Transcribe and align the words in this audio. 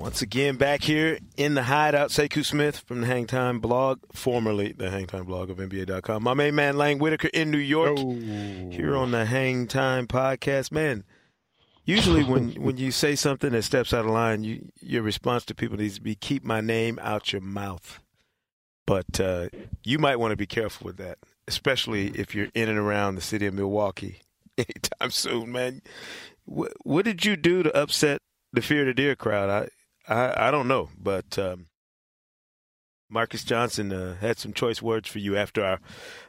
Once 0.00 0.22
again, 0.22 0.56
back 0.56 0.82
here 0.82 1.18
in 1.36 1.52
the 1.54 1.64
hideout, 1.64 2.08
Sekou 2.08 2.42
Smith 2.42 2.78
from 2.78 3.02
the 3.02 3.06
Hangtime 3.06 3.60
blog, 3.60 4.00
formerly 4.14 4.72
the 4.72 4.86
Hangtime 4.86 5.26
blog 5.26 5.50
of 5.50 5.58
NBA.com. 5.58 6.22
My 6.22 6.32
main 6.32 6.54
man, 6.54 6.78
Lang 6.78 6.98
Whitaker 6.98 7.28
in 7.34 7.50
New 7.50 7.58
York, 7.58 7.98
Oh. 7.98 8.14
here 8.70 8.96
on 8.96 9.10
the 9.10 9.26
Hangtime 9.26 10.06
podcast. 10.06 10.72
Man, 10.72 11.04
usually 11.84 12.24
when, 12.24 12.52
when 12.62 12.78
you 12.78 12.90
say 12.92 13.14
something 13.14 13.50
that 13.52 13.62
steps 13.62 13.92
out 13.92 14.06
of 14.06 14.10
line, 14.10 14.42
you, 14.42 14.70
your 14.80 15.02
response 15.02 15.44
to 15.44 15.54
people 15.54 15.76
needs 15.76 15.96
to 15.96 16.00
be 16.00 16.14
keep 16.14 16.44
my 16.44 16.62
name 16.62 16.98
out 17.02 17.30
your 17.32 17.42
mouth. 17.42 18.00
But 18.86 19.20
uh, 19.20 19.48
you 19.84 19.98
might 19.98 20.18
want 20.18 20.32
to 20.32 20.36
be 20.36 20.46
careful 20.46 20.86
with 20.86 20.96
that, 20.96 21.18
especially 21.46 22.08
if 22.08 22.34
you're 22.34 22.48
in 22.54 22.70
and 22.70 22.78
around 22.78 23.16
the 23.16 23.20
city 23.20 23.44
of 23.44 23.52
Milwaukee 23.52 24.20
anytime 24.58 25.10
soon, 25.10 25.52
man. 25.52 25.82
What, 26.46 26.72
what 26.84 27.04
did 27.04 27.26
you 27.26 27.36
do 27.36 27.62
to 27.62 27.76
upset 27.76 28.22
the 28.50 28.62
Fear 28.62 28.86
the 28.86 28.94
Deer 28.94 29.14
crowd? 29.14 29.50
I 29.50 29.68
I, 30.10 30.48
I 30.48 30.50
don't 30.50 30.66
know, 30.68 30.90
but 31.00 31.38
um, 31.38 31.66
Marques 33.08 33.44
Johnson 33.44 33.92
uh, 33.92 34.16
had 34.16 34.38
some 34.38 34.52
choice 34.52 34.82
words 34.82 35.08
for 35.08 35.20
you 35.20 35.36
after 35.36 35.64
our 35.64 35.80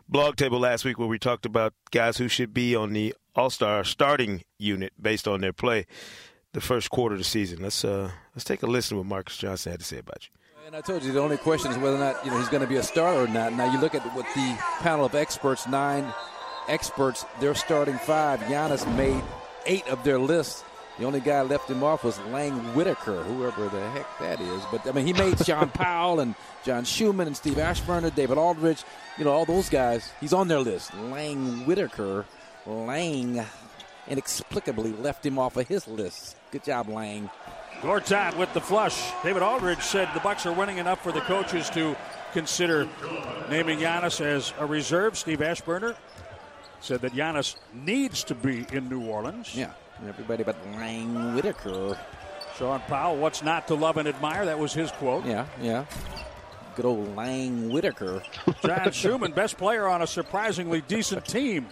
blog 0.07 0.35
table 0.35 0.59
last 0.59 0.85
week, 0.85 0.99
where 0.99 1.07
we 1.07 1.17
talked 1.17 1.45
about 1.45 1.73
guys 1.89 2.17
who 2.17 2.27
should 2.27 2.53
be 2.53 2.75
on 2.75 2.93
the 2.93 3.15
All 3.35 3.49
Star 3.49 3.83
starting 3.83 4.43
unit 4.59 4.93
based 5.01 5.27
on 5.27 5.41
their 5.41 5.53
play 5.53 5.87
the 6.53 6.61
first 6.61 6.91
quarter 6.91 7.15
of 7.15 7.19
the 7.19 7.25
season. 7.25 7.63
Let's 7.63 7.83
uh, 7.83 8.11
let's 8.35 8.43
take 8.43 8.61
a 8.61 8.67
listen 8.67 8.95
to 8.95 8.99
what 8.99 9.07
Marques 9.07 9.37
Johnson 9.37 9.71
had 9.71 9.79
to 9.79 9.85
say 9.85 9.97
about 9.97 10.27
you. 10.27 10.29
And 10.67 10.75
I 10.75 10.81
told 10.81 11.03
you 11.03 11.11
the 11.11 11.19
only 11.19 11.37
question 11.37 11.71
is 11.71 11.77
whether 11.77 11.97
or 11.97 11.99
not 11.99 12.23
you 12.23 12.31
know 12.31 12.37
he's 12.37 12.49
going 12.49 12.61
to 12.61 12.69
be 12.69 12.77
a 12.77 12.83
starter 12.83 13.23
or 13.23 13.27
not. 13.27 13.53
Now 13.53 13.71
you 13.71 13.79
look 13.79 13.95
at 13.95 14.03
what 14.15 14.27
the 14.35 14.57
panel 14.79 15.05
of 15.05 15.15
experts, 15.15 15.67
nine 15.67 16.13
experts, 16.67 17.25
their 17.39 17.55
starting 17.55 17.97
five. 17.97 18.39
Giannis 18.41 18.85
made 18.95 19.23
eight 19.65 19.87
of 19.87 20.03
their 20.03 20.19
list. 20.19 20.65
The 21.01 21.07
only 21.07 21.19
guy 21.19 21.41
left 21.41 21.67
him 21.67 21.83
off 21.83 22.03
was 22.03 22.19
Lang 22.29 22.53
Whitaker, 22.75 23.23
whoever 23.23 23.67
the 23.69 23.89
heck 23.89 24.05
that 24.19 24.39
is. 24.39 24.61
But 24.69 24.87
I 24.87 24.91
mean, 24.91 25.07
he 25.07 25.13
made 25.13 25.43
John 25.43 25.69
Powell 25.73 26.19
and 26.19 26.35
John 26.63 26.85
Schuhmann 26.85 27.25
and 27.25 27.35
Steve 27.35 27.55
Aschburner, 27.55 28.13
David 28.13 28.37
Aldridge, 28.37 28.83
you 29.17 29.25
know, 29.25 29.31
all 29.31 29.45
those 29.45 29.67
guys. 29.67 30.11
He's 30.21 30.31
on 30.31 30.47
their 30.47 30.59
list. 30.59 30.93
Lang 30.93 31.65
Whitaker, 31.65 32.27
Lang 32.67 33.43
inexplicably 34.09 34.91
left 34.91 35.25
him 35.25 35.39
off 35.39 35.57
of 35.57 35.67
his 35.67 35.87
list. 35.87 36.35
Good 36.51 36.65
job, 36.65 36.87
Lang. 36.87 37.31
Gortat 37.79 38.37
with 38.37 38.53
the 38.53 38.61
flush. 38.61 39.11
David 39.23 39.41
Aldridge 39.41 39.81
said 39.81 40.07
the 40.13 40.19
Bucks 40.19 40.45
are 40.45 40.53
winning 40.53 40.77
enough 40.77 41.01
for 41.01 41.11
the 41.11 41.21
coaches 41.21 41.67
to 41.71 41.97
consider 42.31 42.87
naming 43.49 43.79
Giannis 43.79 44.21
as 44.21 44.53
a 44.59 44.67
reserve. 44.67 45.17
Steve 45.17 45.39
Aschburner 45.39 45.95
said 46.79 47.01
that 47.01 47.13
Giannis 47.13 47.55
needs 47.73 48.23
to 48.25 48.35
be 48.35 48.67
in 48.71 48.87
New 48.87 49.07
Orleans. 49.07 49.55
Yeah, 49.55 49.71
everybody 50.07 50.43
but 50.43 50.55
Lang 50.75 51.35
Whitaker. 51.35 51.97
Sean 52.57 52.79
Powell, 52.81 53.17
what's 53.17 53.43
not 53.43 53.67
to 53.67 53.75
love 53.75 53.97
and 53.97 54.07
admire? 54.07 54.45
That 54.45 54.59
was 54.59 54.73
his 54.73 54.91
quote. 54.91 55.25
Yeah, 55.25 55.45
yeah. 55.61 55.85
Good 56.75 56.85
old 56.85 57.15
Lang 57.15 57.69
Whitaker. 57.69 58.21
John 58.63 58.91
Schuhmann, 58.91 59.31
best 59.33 59.57
player 59.57 59.87
on 59.87 60.01
a 60.01 60.07
surprisingly 60.07 60.81
decent 60.81 61.25
team. 61.25 61.67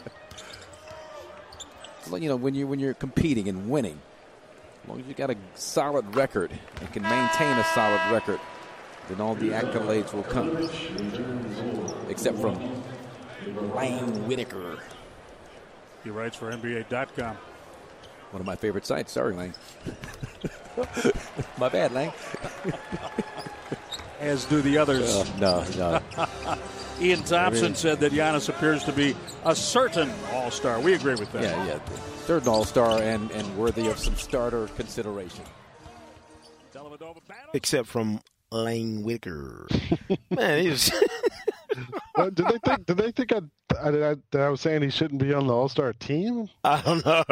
Well, 2.10 2.22
you 2.22 2.30
know, 2.30 2.36
when 2.36 2.56
you 2.56 2.68
when 2.68 2.80
you're 2.80 2.94
competing 2.94 3.48
and 3.50 3.70
winning, 3.70 4.00
as 4.84 4.90
long 4.90 5.00
as 5.00 5.06
you 5.08 5.14
got 5.14 5.30
a 5.30 5.36
solid 5.56 6.16
record 6.16 6.52
and 6.80 6.92
can 6.92 7.04
maintain 7.04 7.58
a 7.58 7.64
solid 7.76 8.02
record, 8.12 8.40
then 9.10 9.22
all 9.22 9.36
the 9.36 9.50
accolades 9.50 10.14
will 10.14 10.24
come. 10.24 10.58
Except 12.10 12.38
from 12.40 12.56
Lang 13.76 14.28
Whitaker, 14.28 14.80
He 16.04 16.10
writes 16.10 16.36
for 16.36 16.52
NBA.com. 16.52 17.38
one 18.32 18.40
of 18.40 18.46
my 18.46 18.56
favorite 18.56 18.86
sites. 18.86 19.12
Sorry, 19.12 19.34
Lang. 19.34 19.54
my 21.58 21.70
bad, 21.70 21.92
Lang. 21.92 22.12
As 24.20 24.46
do 24.46 24.62
the 24.62 24.78
others. 24.78 25.16
Uh, 25.16 25.26
no, 25.40 25.64
no. 25.78 26.00
Ian 27.02 27.22
Thomsen 27.22 27.76
said 27.76 28.02
that 28.02 28.12
Giannis 28.12 28.50
appears 28.50 28.84
to 28.84 28.92
be 28.92 29.16
a 29.46 29.56
certain 29.56 30.12
All 30.34 30.52
Star. 30.52 30.80
We 30.82 30.94
agree 30.94 31.16
with 31.16 31.32
that. 31.32 31.44
Yeah, 31.44 31.66
yeah. 31.66 31.80
Third 32.28 32.48
All 32.48 32.66
Star 32.66 33.02
and, 33.02 33.32
and 33.32 33.58
worthy 33.58 33.88
of 33.88 33.98
some 33.98 34.16
starter 34.16 34.68
consideration. 34.76 35.46
Except 37.54 37.88
from 37.88 38.20
Lang 38.52 39.04
Whitaker. 39.04 39.68
Man, 40.30 40.62
he 40.62 40.70
was. 40.70 40.92
Uh, 42.16 42.30
did 42.30 42.48
they 42.48 42.58
think? 42.66 42.86
Did 42.86 42.98
they 42.98 43.12
think 43.12 43.32
I, 43.32 43.40
I, 43.82 43.88
I, 43.88 44.16
that 44.32 44.42
I 44.42 44.50
was 44.50 44.60
saying 44.60 44.82
he 44.82 44.90
shouldn't 44.90 45.22
be 45.22 45.34
on 45.34 45.48
the 45.48 45.54
All 45.54 45.70
Star 45.70 45.94
team? 45.94 46.50
I 46.64 46.82
don't 46.82 47.06
know. 47.06 47.24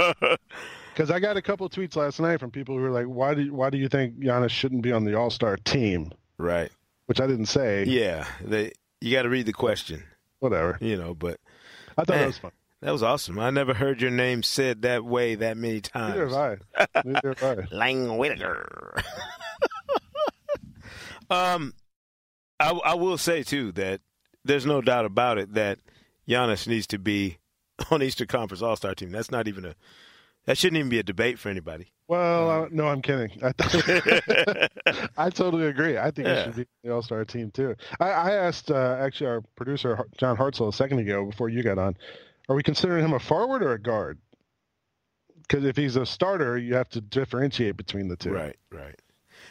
Because 0.98 1.12
I 1.12 1.20
got 1.20 1.38
a 1.38 1.44
couple 1.44 1.68
of 1.68 1.72
tweets 1.72 1.96
last 1.96 2.20
night 2.20 2.40
from 2.40 2.50
people 2.50 2.76
who 2.76 2.82
were 2.82 2.90
like, 2.90 3.06
"Why 3.06 3.36
do 3.36 3.44
you, 3.44 3.54
Why 3.54 3.70
do 3.70 3.78
you 3.78 3.88
think 3.88 4.18
Giannis 4.18 4.50
shouldn't 4.50 4.82
be 4.82 4.92
on 4.92 5.04
the 5.04 5.14
All 5.14 5.30
Star 5.30 5.56
team?" 5.56 6.12
right. 6.40 6.72
Which 7.06 7.22
I 7.22 7.28
didn't 7.28 7.46
say. 7.46 7.84
Yeah. 7.84 8.26
They. 8.44 8.72
You 9.00 9.12
got 9.12 9.22
to 9.22 9.30
read 9.30 9.46
the 9.46 9.54
question, 9.54 10.04
Whatever. 10.40 10.80
you 10.82 10.98
know. 10.98 11.14
But 11.14 11.40
I 12.00 12.04
thought 12.04 12.16
Man. 12.16 12.20
that 12.22 12.26
was 12.26 12.38
fun. 12.40 12.52
that 12.82 12.92
was 12.92 13.04
awesome. 13.04 13.38
I 13.38 13.52
never 13.52 13.76
heard 13.76 14.02
your 14.02 14.10
name 14.10 14.42
said 14.42 14.82
that 14.82 15.06
way 15.06 15.36
that 15.36 15.56
many 15.56 15.82
Neither 15.94 16.30
times. 16.30 16.34
have 16.34 16.58
I. 16.88 17.02
Neither 17.06 17.36
have 17.42 17.60
I. 17.60 17.68
Lang 17.76 18.18
Whitaker. 18.18 18.96
um, 21.30 21.76
I, 22.60 22.72
I 22.72 22.96
will 22.96 23.20
say 23.20 23.44
too 23.44 23.72
that 23.74 24.02
there's 24.44 24.66
no 24.66 24.82
doubt 24.82 25.06
about 25.06 25.38
it 25.38 25.54
that 25.54 25.78
Giannis 26.28 26.68
needs 26.68 26.88
to 26.88 26.98
be 26.98 27.38
on 27.92 28.02
Eastern 28.02 28.26
Conference 28.26 28.64
All 28.64 28.76
Star 28.76 28.96
team. 28.96 29.12
That's 29.12 29.30
not 29.30 29.48
even 29.48 29.64
a 29.64 29.76
that 30.48 30.58
shouldn't 30.58 30.78
even 30.80 30.90
be 30.90 30.98
a 31.00 31.04
debate 31.04 31.38
for 31.38 31.50
anybody. 31.50 31.92
Well, 32.08 32.50
Um, 32.64 32.70
no, 32.72 32.88
I'm 32.88 33.02
kidding. 33.02 33.30
I, 33.44 33.52
th- 33.52 34.70
I 35.18 35.30
totally 35.30 35.68
agree. 35.68 35.98
I 35.98 36.10
think 36.12 36.28
Yeah. 36.28 36.38
he 36.38 36.44
should 36.46 36.56
be 36.56 36.66
the 36.84 36.94
All 36.94 37.02
Star 37.04 37.24
team 37.26 37.52
too. 37.52 37.76
I, 38.00 38.10
I 38.10 38.32
asked 38.32 38.72
uh, 38.72 38.98
actually 39.00 39.28
our 39.28 39.42
producer 39.56 40.04
John 40.18 40.36
Hartzell 40.38 40.70
a 40.70 40.74
second 40.74 41.00
ago 41.00 41.26
before 41.26 41.50
you 41.50 41.62
got 41.64 41.78
on. 41.78 41.96
Are 42.50 42.56
we 42.56 42.64
considering 42.64 43.04
him 43.06 43.14
a 43.14 43.20
forward 43.20 43.62
or 43.62 43.74
a 43.74 43.80
guard? 43.80 44.18
Because 45.42 45.64
if 45.66 45.78
he's 45.78 45.96
a 45.96 46.06
starter, 46.06 46.58
you 46.58 46.76
have 46.76 46.90
to 46.90 47.02
differentiate 47.02 47.78
between 47.78 48.08
the 48.08 48.16
two. 48.18 48.32
Right, 48.32 48.56
right. 48.72 48.96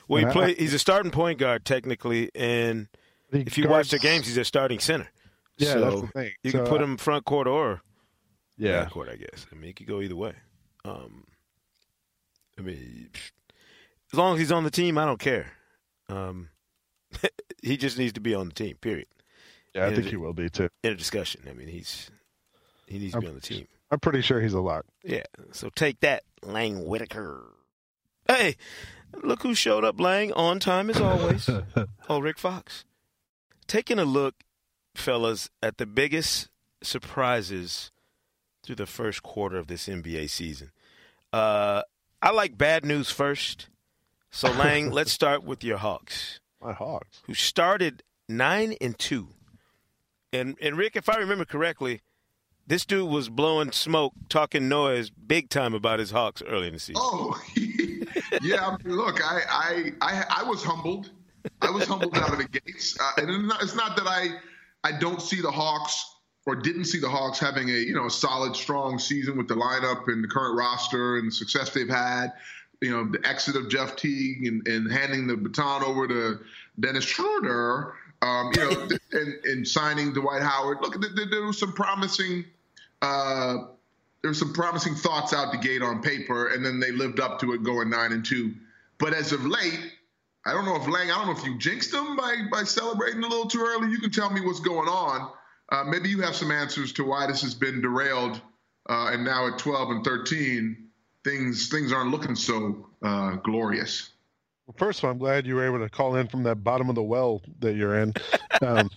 Well, 0.08 0.20
he 0.20 0.26
I- 0.26 0.32
play. 0.32 0.54
He's 0.54 0.74
a 0.74 0.78
starting 0.78 1.10
point 1.10 1.38
guard 1.38 1.64
technically, 1.64 2.30
and 2.34 2.88
if 3.32 3.56
you 3.58 3.68
watch 3.68 3.90
the 3.90 3.98
games, 3.98 4.26
he's 4.26 4.36
a 4.36 4.44
starting 4.44 4.78
center. 4.78 5.08
Yeah, 5.58 5.72
so 5.72 5.80
that's 5.80 6.00
the 6.02 6.06
thing. 6.08 6.32
You 6.42 6.50
So, 6.50 6.58
can 6.58 6.66
put 6.68 6.80
uh, 6.80 6.84
him 6.84 6.96
front 6.98 7.24
court 7.24 7.46
or 7.46 7.80
Yeah, 8.58 8.86
court, 8.90 9.08
I 9.10 9.16
guess. 9.16 9.46
I 9.50 9.54
mean, 9.54 9.64
he 9.68 9.72
could 9.72 9.86
go 9.86 10.00
either 10.02 10.16
way. 10.16 10.34
Um, 10.86 11.24
I 12.58 12.62
mean, 12.62 13.10
as 14.12 14.18
long 14.18 14.34
as 14.34 14.40
he's 14.40 14.52
on 14.52 14.64
the 14.64 14.70
team, 14.70 14.98
I 14.98 15.04
don't 15.04 15.18
care. 15.20 15.52
Um, 16.08 16.48
he 17.62 17.76
just 17.76 17.98
needs 17.98 18.12
to 18.14 18.20
be 18.20 18.34
on 18.34 18.48
the 18.48 18.54
team. 18.54 18.76
Period. 18.80 19.06
yeah, 19.74 19.86
I 19.86 19.94
think 19.94 20.06
it- 20.06 20.10
he 20.10 20.16
will 20.16 20.32
be 20.32 20.48
too. 20.48 20.68
In 20.82 20.92
a 20.92 20.96
discussion, 20.96 21.42
I 21.48 21.52
mean, 21.52 21.68
he's 21.68 22.10
he 22.86 22.98
needs 22.98 23.12
to 23.14 23.20
be 23.20 23.26
I'm- 23.26 23.34
on 23.34 23.40
the 23.40 23.46
team. 23.46 23.66
I'm 23.88 24.00
pretty 24.00 24.20
sure 24.20 24.40
he's 24.40 24.52
a 24.52 24.60
lock. 24.60 24.84
Yeah. 25.04 25.22
So 25.52 25.70
take 25.70 26.00
that, 26.00 26.24
Lang 26.42 26.84
Whitaker. 26.86 27.52
Hey, 28.26 28.56
look 29.22 29.42
who 29.44 29.54
showed 29.54 29.84
up, 29.84 30.00
Lang, 30.00 30.32
on 30.32 30.58
time 30.58 30.90
as 30.90 31.00
always. 31.00 31.48
oh, 32.08 32.18
Rick 32.18 32.36
Fox. 32.38 32.84
Taking 33.68 34.00
a 34.00 34.04
look, 34.04 34.34
fellas, 34.96 35.50
at 35.62 35.78
the 35.78 35.86
biggest 35.86 36.48
surprises 36.82 37.92
through 38.64 38.74
the 38.74 38.86
first 38.86 39.22
quarter 39.22 39.56
of 39.56 39.68
this 39.68 39.86
NBA 39.86 40.30
season. 40.30 40.72
Uh, 41.36 41.82
I 42.22 42.30
like 42.30 42.56
bad 42.56 42.86
news 42.86 43.10
first. 43.10 43.68
So, 44.30 44.50
Lang, 44.50 44.90
let's 44.98 45.12
start 45.12 45.44
with 45.44 45.62
your 45.62 45.76
Hawks, 45.76 46.40
My 46.62 46.72
Hawks. 46.72 47.20
who 47.26 47.34
started 47.34 48.02
nine 48.26 48.74
and 48.80 48.98
two. 48.98 49.28
And 50.32 50.56
and 50.62 50.78
Rick, 50.78 50.96
if 50.96 51.10
I 51.10 51.16
remember 51.18 51.44
correctly, 51.44 52.00
this 52.66 52.86
dude 52.86 53.10
was 53.10 53.28
blowing 53.28 53.70
smoke, 53.72 54.14
talking 54.30 54.66
noise, 54.66 55.10
big 55.10 55.50
time 55.50 55.74
about 55.74 55.98
his 55.98 56.10
Hawks 56.10 56.40
early 56.40 56.68
in 56.68 56.72
the 56.72 56.80
season. 56.80 57.02
Oh, 57.04 57.38
yeah. 58.42 58.66
I 58.66 58.76
mean, 58.82 58.96
look, 58.96 59.22
I, 59.22 59.42
I, 59.48 59.92
I, 60.00 60.24
I 60.38 60.42
was 60.44 60.64
humbled. 60.64 61.10
I 61.60 61.70
was 61.70 61.86
humbled 61.86 62.16
out 62.16 62.32
of 62.32 62.38
the 62.38 62.48
gates, 62.48 62.96
uh, 62.98 63.12
and 63.18 63.30
it's 63.30 63.44
not, 63.44 63.62
it's 63.62 63.74
not 63.76 63.96
that 63.98 64.06
I, 64.06 64.40
I 64.84 64.98
don't 64.98 65.20
see 65.20 65.42
the 65.42 65.50
Hawks 65.50 66.15
or 66.46 66.54
didn't 66.54 66.84
see 66.84 67.00
the 67.00 67.08
Hawks 67.08 67.38
having 67.38 67.68
a 67.68 67.72
you 67.72 67.94
know 67.94 68.06
a 68.06 68.10
solid, 68.10 68.56
strong 68.56 68.98
season 68.98 69.36
with 69.36 69.48
the 69.48 69.54
lineup 69.54 70.08
and 70.08 70.22
the 70.22 70.28
current 70.28 70.56
roster 70.56 71.16
and 71.16 71.26
the 71.26 71.32
success 71.32 71.70
they've 71.70 71.88
had. 71.88 72.32
You 72.80 72.90
know, 72.90 73.04
the 73.06 73.26
exit 73.26 73.56
of 73.56 73.68
Jeff 73.68 73.96
Teague 73.96 74.46
and, 74.46 74.66
and 74.68 74.90
handing 74.90 75.26
the 75.26 75.36
baton 75.36 75.82
over 75.82 76.06
to 76.06 76.40
Dennis 76.78 77.04
Schroeder. 77.04 77.94
Um, 78.22 78.50
you 78.54 78.60
know, 78.60 78.88
and, 79.12 79.34
and, 79.44 79.68
signing 79.68 80.12
Dwight 80.12 80.42
Howard. 80.42 80.78
Look, 80.80 81.00
there, 81.00 81.26
there 81.26 81.42
was 81.42 81.58
some 81.58 81.72
promising. 81.72 82.44
Uh, 83.02 83.56
there 84.22 84.30
were 84.30 84.34
some 84.34 84.52
promising 84.52 84.94
thoughts 84.94 85.32
out 85.32 85.52
the 85.52 85.58
gate 85.58 85.82
on 85.82 86.02
paper, 86.02 86.48
and 86.48 86.64
then 86.64 86.80
they 86.80 86.92
lived 86.92 87.20
up 87.20 87.40
to 87.40 87.52
it, 87.52 87.62
going 87.62 87.90
nine 87.90 88.12
and 88.12 88.24
two. 88.24 88.54
But 88.98 89.14
as 89.14 89.32
of 89.32 89.44
late, 89.44 89.92
I 90.46 90.52
don't 90.52 90.64
know 90.64 90.76
if 90.76 90.86
Lang, 90.88 91.10
I 91.10 91.16
don't 91.16 91.26
know 91.26 91.32
if 91.32 91.44
you 91.44 91.58
jinxed 91.58 91.92
them 91.92 92.16
by 92.16 92.36
by 92.50 92.64
celebrating 92.64 93.22
a 93.22 93.26
little 93.26 93.46
too 93.46 93.60
early. 93.60 93.90
You 93.90 93.98
can 93.98 94.10
tell 94.10 94.30
me 94.30 94.40
what's 94.40 94.60
going 94.60 94.88
on. 94.88 95.30
Uh, 95.70 95.84
maybe 95.84 96.08
you 96.08 96.20
have 96.22 96.36
some 96.36 96.50
answers 96.50 96.92
to 96.92 97.04
why 97.04 97.26
this 97.26 97.42
has 97.42 97.54
been 97.54 97.80
derailed, 97.80 98.40
uh, 98.88 99.10
and 99.12 99.24
now 99.24 99.48
at 99.48 99.58
12 99.58 99.90
and 99.90 100.04
13, 100.04 100.76
things 101.24 101.68
things 101.68 101.92
aren't 101.92 102.10
looking 102.10 102.36
so 102.36 102.88
uh, 103.02 103.32
glorious. 103.36 104.10
Well, 104.66 104.76
first 104.78 105.00
of 105.00 105.04
all, 105.04 105.10
I'm 105.10 105.18
glad 105.18 105.46
you 105.46 105.56
were 105.56 105.66
able 105.66 105.78
to 105.80 105.88
call 105.88 106.16
in 106.16 106.28
from 106.28 106.42
that 106.44 106.56
bottom 106.56 106.88
of 106.88 106.94
the 106.94 107.02
well 107.02 107.42
that 107.60 107.74
you're 107.74 107.98
in. 107.98 108.14
Um, 108.62 108.90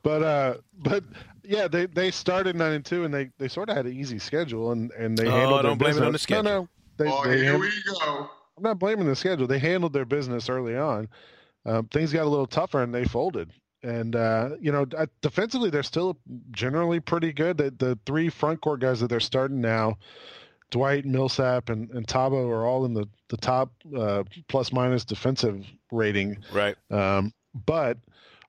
but 0.02 0.22
uh, 0.22 0.54
but 0.78 1.04
yeah, 1.44 1.68
they, 1.68 1.86
they 1.86 2.10
started 2.10 2.56
nine 2.56 2.72
and 2.72 2.84
two, 2.84 3.04
and 3.04 3.14
they, 3.14 3.30
they 3.38 3.48
sort 3.48 3.68
of 3.68 3.76
had 3.76 3.86
an 3.86 3.92
easy 3.92 4.18
schedule, 4.18 4.72
and, 4.72 4.90
and 4.92 5.16
they 5.16 5.26
oh, 5.26 5.30
handled. 5.30 5.62
don't 5.62 5.78
blame 5.78 5.90
business. 5.90 6.02
it 6.02 6.06
on 6.06 6.12
the 6.12 6.18
schedule. 6.18 6.42
No, 6.42 6.60
no. 6.60 6.68
They, 6.96 7.10
oh, 7.10 7.24
they 7.24 7.36
here 7.38 7.52
handled, 7.52 7.72
we 7.72 7.92
go. 7.92 8.30
I'm 8.56 8.62
not 8.62 8.78
blaming 8.78 9.06
the 9.06 9.16
schedule. 9.16 9.46
They 9.46 9.58
handled 9.58 9.92
their 9.92 10.04
business 10.04 10.48
early 10.48 10.76
on. 10.76 11.08
Um, 11.64 11.86
things 11.88 12.12
got 12.12 12.24
a 12.24 12.28
little 12.28 12.46
tougher, 12.46 12.82
and 12.82 12.94
they 12.94 13.04
folded. 13.04 13.50
And 13.82 14.16
uh, 14.16 14.50
you 14.60 14.72
know, 14.72 14.86
defensively, 15.20 15.70
they're 15.70 15.82
still 15.82 16.18
generally 16.50 17.00
pretty 17.00 17.32
good. 17.32 17.58
The, 17.58 17.70
the 17.70 17.98
three 18.06 18.28
front 18.28 18.60
court 18.60 18.80
guys 18.80 19.00
that 19.00 19.08
they're 19.08 19.20
starting 19.20 19.60
now, 19.60 19.98
Dwight, 20.70 21.04
Millsap, 21.04 21.68
and, 21.68 21.90
and 21.90 22.06
Thabo 22.06 22.48
are 22.48 22.66
all 22.66 22.84
in 22.84 22.94
the 22.94 23.06
the 23.28 23.36
top 23.36 23.70
uh, 23.96 24.24
plus 24.48 24.72
minus 24.72 25.04
defensive 25.04 25.64
rating. 25.92 26.38
Right. 26.52 26.76
Um, 26.90 27.32
but 27.66 27.98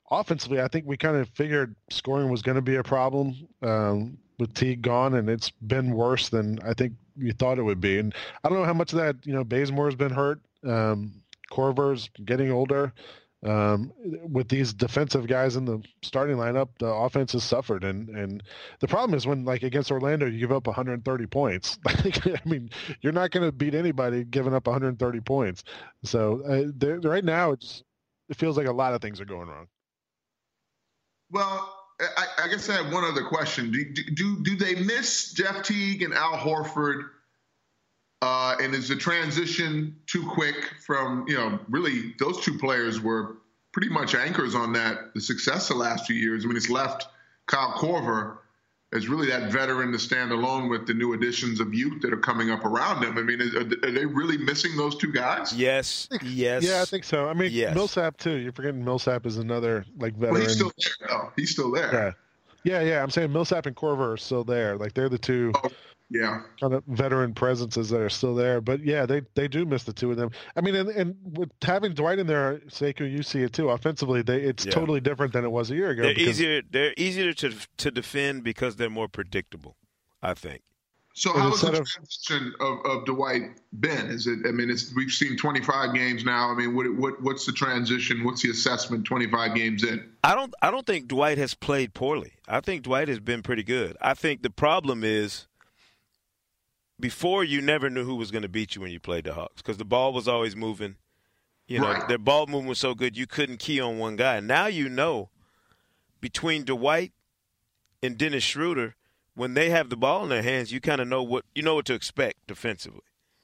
offensively, 0.10 0.62
I 0.62 0.68
think 0.68 0.86
we 0.86 0.98
kind 0.98 1.18
of 1.18 1.30
figured 1.30 1.76
scoring 1.90 2.30
was 2.30 2.42
going 2.42 2.56
to 2.56 2.62
be 2.62 2.76
a 2.76 2.84
problem 2.84 3.36
um, 3.62 4.18
with 4.40 4.54
Teague 4.54 4.82
gone, 4.82 5.16
and 5.16 5.30
it's 5.30 5.50
been 5.50 5.92
worse 5.92 6.30
than 6.30 6.60
I 6.64 6.74
think 6.74 6.94
you 7.18 7.32
thought 7.34 7.60
it 7.60 7.64
would 7.64 7.82
be. 7.82 8.00
And 8.00 8.14
I 8.44 8.50
don't 8.50 8.60
know 8.60 8.66
how 8.66 8.74
much 8.74 8.94
of 8.94 9.00
that, 9.00 9.26
you 9.26 9.34
know, 9.34 9.44
Bazemore's 9.44 9.96
been 9.96 10.12
hurt. 10.12 10.40
Um, 10.66 11.22
Korver's 11.52 12.10
getting 12.26 12.52
older. 12.52 12.94
Um, 13.46 13.94
with 14.32 14.50
these 14.50 14.74
defensive 14.74 15.28
guys 15.28 15.58
in 15.58 15.66
the 15.66 15.84
starting 16.02 16.38
lineup, 16.38 16.70
the 16.80 16.88
offense 16.88 17.34
has 17.34 17.44
suffered, 17.44 17.84
and 17.84 18.10
and 18.10 18.42
the 18.80 18.88
problem 18.88 19.16
is 19.16 19.28
when 19.28 19.46
like 19.46 19.62
against 19.62 19.92
Orlando, 19.92 20.26
you 20.26 20.40
give 20.40 20.52
up 20.52 20.66
130 20.66 21.28
points. 21.28 21.78
I 21.88 22.40
mean, 22.46 22.72
you're 23.02 23.14
not 23.14 23.30
going 23.30 23.46
to 23.46 23.52
beat 23.52 23.76
anybody 23.76 24.24
giving 24.24 24.56
up 24.56 24.66
130 24.66 25.20
points. 25.22 25.64
So 26.04 26.74
uh, 26.82 27.08
right 27.08 27.24
now, 27.24 27.52
it's 27.52 27.84
it 28.28 28.38
feels 28.38 28.58
like 28.58 28.68
a 28.68 28.74
lot 28.74 28.96
of 28.96 29.02
things 29.02 29.22
are 29.22 29.26
going 29.26 29.48
wrong. 29.48 29.68
Well, 31.30 31.74
I, 32.00 32.26
I, 32.44 32.48
guess 32.48 32.70
I 32.70 32.82
have 32.82 32.94
one 32.94 33.04
other 33.04 33.24
question. 33.24 33.72
Do, 33.72 33.84
do, 34.14 34.44
do 34.44 34.56
they 34.56 34.76
miss 34.76 35.34
Jeff 35.34 35.64
Teague 35.64 36.04
and 36.04 36.14
Al 36.14 36.38
Horford? 36.38 37.04
Uh, 38.22 38.56
and 38.60 38.74
is 38.74 38.88
the 38.88 38.96
transition 38.96 39.96
too 40.08 40.28
quick 40.28 40.74
from, 40.86 41.24
you 41.28 41.36
know, 41.36 41.60
really 41.70 42.16
those 42.18 42.44
two 42.44 42.58
players 42.58 43.00
were 43.00 43.38
pretty 43.74 43.90
much 43.90 44.16
anchors 44.16 44.56
on 44.56 44.74
that, 44.74 45.14
the 45.14 45.22
success 45.22 45.68
the 45.68 45.76
last 45.76 46.08
few 46.08 46.16
years. 46.16 46.44
I 46.44 46.48
mean, 46.48 46.58
it's 46.58 46.70
left 46.70 47.08
Kyle 47.46 47.74
Korver 47.74 48.38
as 48.94 49.08
really 49.08 49.28
that 49.28 49.52
veteran 49.52 49.92
to 49.92 50.00
stand 50.00 50.32
alone 50.32 50.70
with 50.70 50.88
the 50.88 50.94
new 50.94 51.14
additions 51.14 51.60
of 51.60 51.74
youth 51.74 52.02
that 52.02 52.14
are 52.14 52.18
coming 52.18 52.50
up 52.50 52.66
around 52.66 53.04
him. 53.04 53.18
I 53.18 53.22
mean, 53.22 53.42
is, 53.42 53.54
are 53.54 53.64
they 53.64 54.06
really 54.06 54.38
missing 54.38 54.76
those 54.78 54.96
two 54.96 55.12
guys? 55.12 55.54
Yes, 55.54 56.08
yes. 56.24 56.64
Yeah, 56.64 56.82
I 56.82 56.86
think 56.86 57.04
so. 57.04 57.28
I 57.28 57.34
mean, 57.34 57.52
yes. 57.52 57.76
Millsap 57.76 58.18
too. 58.18 58.38
You're 58.38 58.54
forgetting 58.54 58.84
Millsap 58.84 59.26
is 59.26 59.38
another 59.38 59.86
like 59.98 60.14
veteran. 60.16 60.34
Well, 60.34 60.42
he's 60.42 60.54
still 60.54 60.72
there. 60.76 61.08
Though. 61.08 61.32
He's 61.36 61.52
still 61.52 61.72
there. 61.72 61.94
Yeah. 61.94 62.12
Yeah, 62.64 62.82
yeah. 62.82 63.04
I'm 63.04 63.10
saying 63.10 63.32
Millsap 63.32 63.66
and 63.66 63.76
Korver 63.76 64.14
are 64.14 64.18
still 64.18 64.44
there. 64.44 64.78
Like 64.78 64.94
they're 64.94 65.10
the 65.10 65.18
two 65.18 65.52
oh, 65.64 65.70
yeah 66.10 66.42
kind 66.60 66.74
of 66.74 66.84
veteran 66.86 67.34
presences 67.34 67.90
that 67.90 68.00
are 68.00 68.10
still 68.10 68.36
there. 68.36 68.62
But 68.62 68.84
yeah, 68.84 69.06
they 69.06 69.22
they 69.36 69.48
do 69.48 69.66
miss 69.66 69.84
the 69.84 69.94
two 69.94 70.12
of 70.12 70.18
them. 70.18 70.32
I 70.56 70.62
mean, 70.62 70.76
and, 70.76 70.90
and 70.90 71.16
with 71.24 71.52
having 71.62 71.94
Dwight 71.94 72.20
in 72.20 72.28
there, 72.28 72.60
Sekou, 72.70 73.10
you 73.12 73.24
see 73.24 73.42
it 73.42 73.54
too. 73.54 73.70
Offensively, 73.70 74.22
they 74.22 74.42
it's 74.42 74.66
yeah. 74.66 74.72
totally 74.72 75.02
different 75.02 75.34
than 75.34 75.44
it 75.44 75.52
was 75.52 75.72
a 75.72 75.76
year 75.76 75.90
ago. 75.90 76.04
They're 76.04 76.14
easier. 76.14 76.62
They're 76.70 76.94
easier 76.98 77.34
to 77.34 77.54
to 77.78 77.92
defend 77.92 78.44
because 78.44 78.76
they're 78.76 78.90
more 78.90 79.08
predictable. 79.08 79.76
I 80.22 80.34
think. 80.34 80.62
So 81.18 81.34
how 81.34 81.50
has 81.50 81.62
the 81.62 81.72
transition 81.72 82.54
of, 82.60 82.78
of 82.86 83.06
Dwight 83.06 83.42
been? 83.80 84.12
Is 84.12 84.28
it? 84.28 84.38
I 84.48 84.52
mean, 84.52 84.70
it's 84.70 84.94
we've 84.96 85.10
seen 85.10 85.36
25 85.36 85.96
games 85.96 86.24
now. 86.24 86.52
I 86.52 86.54
mean, 86.54 86.76
what 86.76 86.86
what 86.96 87.20
what's 87.24 87.48
the 87.48 87.54
transition? 87.54 88.24
What's 88.24 88.44
the 88.44 88.52
assessment? 88.52 89.04
25 89.06 89.56
games 89.56 89.84
in. 89.84 90.08
I 90.24 90.36
don't 90.36 90.54
I 90.62 90.70
don't 90.70 90.86
think 90.86 91.08
Dwight 91.08 91.40
has 91.40 91.56
played 91.56 91.96
poorly. 91.96 92.34
I 92.48 92.62
think 92.62 92.84
Dwight 92.84 93.08
has 93.08 93.20
been 93.20 93.42
pretty 93.42 93.64
good. 93.64 93.98
I 94.00 94.14
think 94.14 94.44
the 94.44 94.52
problem 94.52 95.04
is 95.04 95.47
before 97.00 97.44
you 97.44 97.62
never 97.62 97.90
knew 97.90 98.04
who 98.04 98.16
was 98.16 98.32
going 98.32 98.42
to 98.42 98.50
beat 98.50 98.76
you 98.76 98.82
when 98.82 98.92
you 98.92 99.00
played 99.00 99.26
the 99.26 99.34
Hawks 99.34 99.62
because 99.62 99.78
the 99.78 99.86
ball 99.86 100.14
was 100.14 100.28
always 100.28 100.56
moving. 100.56 100.96
You 101.68 101.80
know, 101.80 101.92
right. 101.92 102.08
their 102.08 102.18
ball 102.18 102.48
movement 102.48 102.70
was 102.70 102.80
so 102.80 102.96
good 102.96 103.18
you 103.18 103.28
couldn't 103.28 103.58
key 103.58 103.82
on 103.82 104.00
one 104.00 104.16
guy. 104.16 104.40
Now 104.40 104.68
you 104.68 104.88
know 104.88 105.30
between 106.22 106.64
Dwight 106.64 107.12
and 108.02 108.18
Dennis 108.18 108.44
Schroeder, 108.44 108.96
when 109.36 109.54
they 109.54 109.70
have 109.70 109.90
the 109.90 109.98
ball 109.98 110.24
in 110.24 110.30
their 110.30 110.42
hands, 110.42 110.72
you 110.72 110.80
kind 110.80 111.02
of 111.02 111.08
know 111.08 111.22
what 111.22 111.46
you 111.54 111.62
know 111.62 111.76
what 111.76 111.86
to 111.88 111.94
expect 111.94 112.48
defensively. 112.48 113.02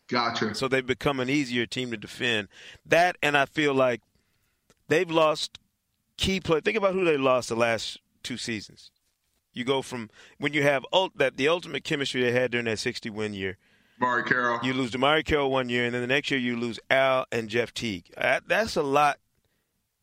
Gotcha. 0.08 0.56
So 0.56 0.68
they've 0.68 0.86
become 0.86 1.20
an 1.20 1.30
easier 1.30 1.66
team 1.66 1.92
to 1.92 1.98
defend. 1.98 2.48
That 2.86 3.18
and 3.22 3.38
I 3.38 3.46
feel 3.46 3.74
like 3.74 4.02
they've 4.88 5.10
lost 5.10 5.60
key 6.18 6.40
play. 6.40 6.62
Think 6.62 6.78
about 6.78 6.94
who 6.94 7.04
they 7.04 7.18
lost 7.18 7.50
the 7.50 7.56
last 7.56 8.00
two 8.22 8.38
seasons. 8.38 8.92
You 9.54 9.64
go 9.64 9.82
from 9.82 10.10
when 10.40 10.54
you 10.54 10.64
have 10.64 10.86
ult, 10.92 11.18
that 11.18 11.38
the 11.38 11.48
ultimate 11.48 11.84
chemistry 11.84 12.22
they 12.22 12.32
had 12.32 12.52
during 12.52 12.66
that 12.66 12.80
60 12.80 13.10
win 13.10 13.34
year. 13.34 13.58
Mari 14.00 14.24
Carroll. 14.24 14.60
You 14.64 14.74
lose 14.74 14.92
DeMarre 14.92 15.24
Carroll 15.24 15.52
one 15.52 15.70
year, 15.70 15.86
and 15.86 15.94
then 15.94 16.02
the 16.02 16.08
next 16.08 16.32
year 16.32 16.40
you 16.40 16.58
lose 16.58 16.80
Al 16.90 17.26
and 17.32 17.48
Jeff 17.48 17.74
Teague. 17.74 18.12
That's 18.18 18.76
a 18.76 18.84
lot 18.84 19.20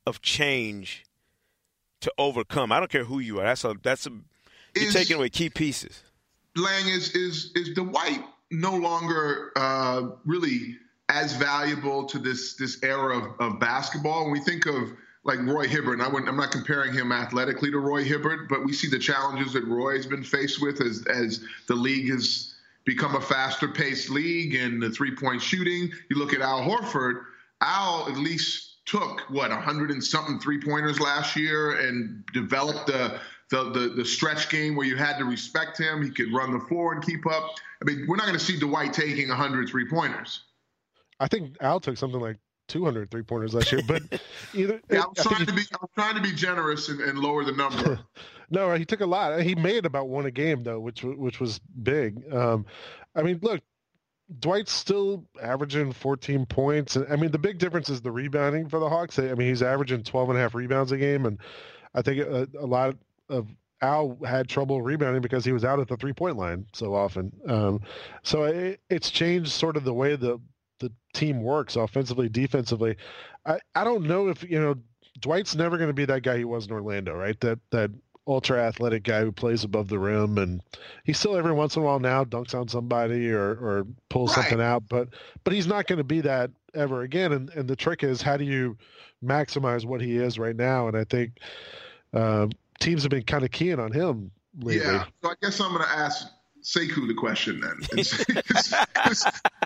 of 0.06 0.22
change 0.22 1.04
to 2.00 2.12
overcome. 2.16 2.72
I 2.72 2.78
don't 2.78 2.90
care 2.90 3.04
who 3.04 3.18
you 3.18 3.40
are. 3.40 3.44
That's 3.44 3.64
a 3.64 3.74
that's 3.82 4.06
a 4.06 4.10
you're 4.74 4.88
is, 4.88 4.94
taking 4.94 5.16
away 5.16 5.28
key 5.28 5.50
pieces. 5.50 6.02
Lang 6.56 6.88
is 6.88 7.14
is 7.14 7.52
is 7.54 7.74
Dwight 7.74 8.24
no 8.50 8.74
longer 8.74 9.52
uh, 9.56 10.02
really 10.24 10.76
as 11.08 11.34
valuable 11.34 12.04
to 12.06 12.18
this 12.18 12.54
this 12.54 12.82
era 12.82 13.18
of, 13.18 13.40
of 13.40 13.60
basketball. 13.60 14.24
When 14.24 14.32
we 14.32 14.40
think 14.40 14.66
of 14.66 14.92
like 15.24 15.38
Roy 15.40 15.66
Hibbert. 15.66 16.00
I 16.00 16.06
am 16.06 16.36
not 16.36 16.50
comparing 16.50 16.92
him 16.92 17.12
athletically 17.12 17.70
to 17.70 17.78
Roy 17.78 18.04
Hibbert, 18.04 18.48
but 18.48 18.64
we 18.64 18.72
see 18.72 18.88
the 18.88 18.98
challenges 18.98 19.52
that 19.52 19.64
Roy 19.64 19.96
has 19.96 20.06
been 20.06 20.24
faced 20.24 20.62
with 20.62 20.80
as 20.80 21.04
as 21.06 21.44
the 21.68 21.74
league 21.74 22.10
has 22.10 22.54
become 22.84 23.14
a 23.14 23.20
faster 23.20 23.68
paced 23.68 24.10
league 24.10 24.54
and 24.54 24.82
the 24.82 24.90
three 24.90 25.14
point 25.14 25.42
shooting. 25.42 25.90
You 26.08 26.16
look 26.16 26.32
at 26.32 26.40
Al 26.40 26.62
Horford. 26.62 27.22
Al 27.60 28.08
at 28.08 28.16
least 28.16 28.86
took 28.86 29.20
what 29.30 29.52
hundred 29.52 29.90
and 29.90 30.02
something 30.02 30.38
three 30.40 30.60
pointers 30.60 30.98
last 30.98 31.36
year 31.36 31.78
and 31.86 32.24
developed 32.32 32.86
the, 32.86 33.20
the 33.50 33.70
the 33.70 33.88
the 33.96 34.04
stretch 34.04 34.48
game 34.48 34.74
where 34.74 34.86
you 34.86 34.96
had 34.96 35.18
to 35.18 35.24
respect 35.24 35.78
him. 35.78 36.02
He 36.02 36.10
could 36.10 36.32
run 36.32 36.52
the 36.52 36.60
floor 36.60 36.94
and 36.94 37.04
keep 37.04 37.26
up. 37.26 37.50
I 37.82 37.84
mean, 37.84 38.06
we're 38.08 38.16
not 38.16 38.26
going 38.26 38.38
to 38.38 38.44
see 38.44 38.58
Dwight 38.58 38.92
taking 38.92 39.28
100 39.28 39.68
three 39.68 39.86
pointers. 39.86 40.42
I 41.18 41.28
think 41.28 41.56
Al 41.60 41.80
took 41.80 41.98
something 41.98 42.20
like 42.20 42.38
200 42.70 43.10
three 43.10 43.22
pointers 43.22 43.52
last 43.52 43.72
year. 43.72 43.82
But 43.86 44.02
either 44.54 44.80
yeah, 44.90 45.02
I'm 45.02 45.14
trying 45.14 45.46
to 45.46 45.52
be 45.52 45.62
I 45.72 45.78
was 45.80 45.90
trying 45.94 46.14
to 46.14 46.22
be 46.22 46.32
generous 46.32 46.88
and, 46.88 47.00
and 47.00 47.18
lower 47.18 47.44
the 47.44 47.52
number. 47.52 48.00
no, 48.50 48.72
he 48.74 48.84
took 48.84 49.00
a 49.00 49.06
lot. 49.06 49.40
He 49.42 49.54
made 49.54 49.84
about 49.84 50.08
one 50.08 50.26
a 50.26 50.30
game 50.30 50.62
though, 50.62 50.80
which 50.80 51.02
which 51.02 51.40
was 51.40 51.58
big. 51.82 52.32
Um, 52.32 52.64
I 53.14 53.22
mean, 53.22 53.40
look, 53.42 53.60
Dwight's 54.38 54.72
still 54.72 55.24
averaging 55.42 55.92
14 55.92 56.46
points. 56.46 56.96
I 56.96 57.16
mean, 57.16 57.32
the 57.32 57.38
big 57.38 57.58
difference 57.58 57.88
is 57.88 58.00
the 58.00 58.12
rebounding 58.12 58.68
for 58.68 58.78
the 58.78 58.88
Hawks. 58.88 59.18
I 59.18 59.34
mean, 59.34 59.48
he's 59.48 59.62
averaging 59.62 60.04
12 60.04 60.30
and 60.30 60.38
a 60.38 60.40
half 60.40 60.54
rebounds 60.54 60.92
a 60.92 60.96
game. 60.96 61.26
And 61.26 61.38
I 61.94 62.02
think 62.02 62.20
a, 62.20 62.48
a 62.58 62.66
lot 62.66 62.96
of 63.28 63.48
Al 63.82 64.18
had 64.24 64.48
trouble 64.48 64.82
rebounding 64.82 65.22
because 65.22 65.44
he 65.44 65.52
was 65.52 65.64
out 65.64 65.80
at 65.80 65.88
the 65.88 65.96
three 65.96 66.12
point 66.12 66.36
line 66.36 66.66
so 66.72 66.94
often. 66.94 67.32
Um, 67.48 67.80
so 68.22 68.44
it, 68.44 68.80
it's 68.88 69.10
changed 69.10 69.50
sort 69.50 69.76
of 69.76 69.84
the 69.84 69.94
way 69.94 70.14
the 70.14 70.38
team 71.12 71.42
works 71.42 71.76
offensively, 71.76 72.28
defensively. 72.28 72.96
I, 73.46 73.58
I 73.74 73.84
don't 73.84 74.04
know 74.04 74.28
if 74.28 74.42
you 74.42 74.60
know 74.60 74.76
Dwight's 75.20 75.54
never 75.54 75.76
going 75.76 75.90
to 75.90 75.94
be 75.94 76.04
that 76.06 76.22
guy 76.22 76.38
he 76.38 76.44
was 76.44 76.66
in 76.66 76.72
Orlando, 76.72 77.14
right? 77.14 77.38
That 77.40 77.58
that 77.70 77.90
ultra 78.26 78.62
athletic 78.62 79.02
guy 79.02 79.22
who 79.22 79.32
plays 79.32 79.64
above 79.64 79.88
the 79.88 79.98
rim, 79.98 80.38
and 80.38 80.62
he 81.04 81.12
still 81.12 81.36
every 81.36 81.52
once 81.52 81.76
in 81.76 81.82
a 81.82 81.84
while 81.84 81.98
now 81.98 82.24
dunks 82.24 82.54
on 82.54 82.68
somebody 82.68 83.30
or 83.30 83.50
or 83.50 83.86
pulls 84.08 84.36
right. 84.36 84.42
something 84.42 84.64
out, 84.64 84.84
but 84.88 85.08
but 85.44 85.52
he's 85.52 85.66
not 85.66 85.86
going 85.86 85.98
to 85.98 86.04
be 86.04 86.20
that 86.20 86.50
ever 86.74 87.02
again. 87.02 87.32
And 87.32 87.50
and 87.50 87.68
the 87.68 87.76
trick 87.76 88.02
is 88.04 88.22
how 88.22 88.36
do 88.36 88.44
you 88.44 88.76
maximize 89.24 89.84
what 89.84 90.00
he 90.00 90.16
is 90.16 90.38
right 90.38 90.56
now? 90.56 90.88
And 90.88 90.96
I 90.96 91.04
think 91.04 91.38
um, 92.12 92.50
teams 92.78 93.02
have 93.02 93.10
been 93.10 93.24
kind 93.24 93.44
of 93.44 93.50
keying 93.50 93.80
on 93.80 93.92
him 93.92 94.30
lately. 94.58 94.86
Yeah. 94.86 95.04
So 95.22 95.30
I 95.30 95.34
guess 95.42 95.60
I'm 95.60 95.72
going 95.72 95.84
to 95.84 95.90
ask 95.90 96.26
Sekou 96.62 97.06
the 97.08 97.14
question 97.14 97.60
then. 97.60 97.76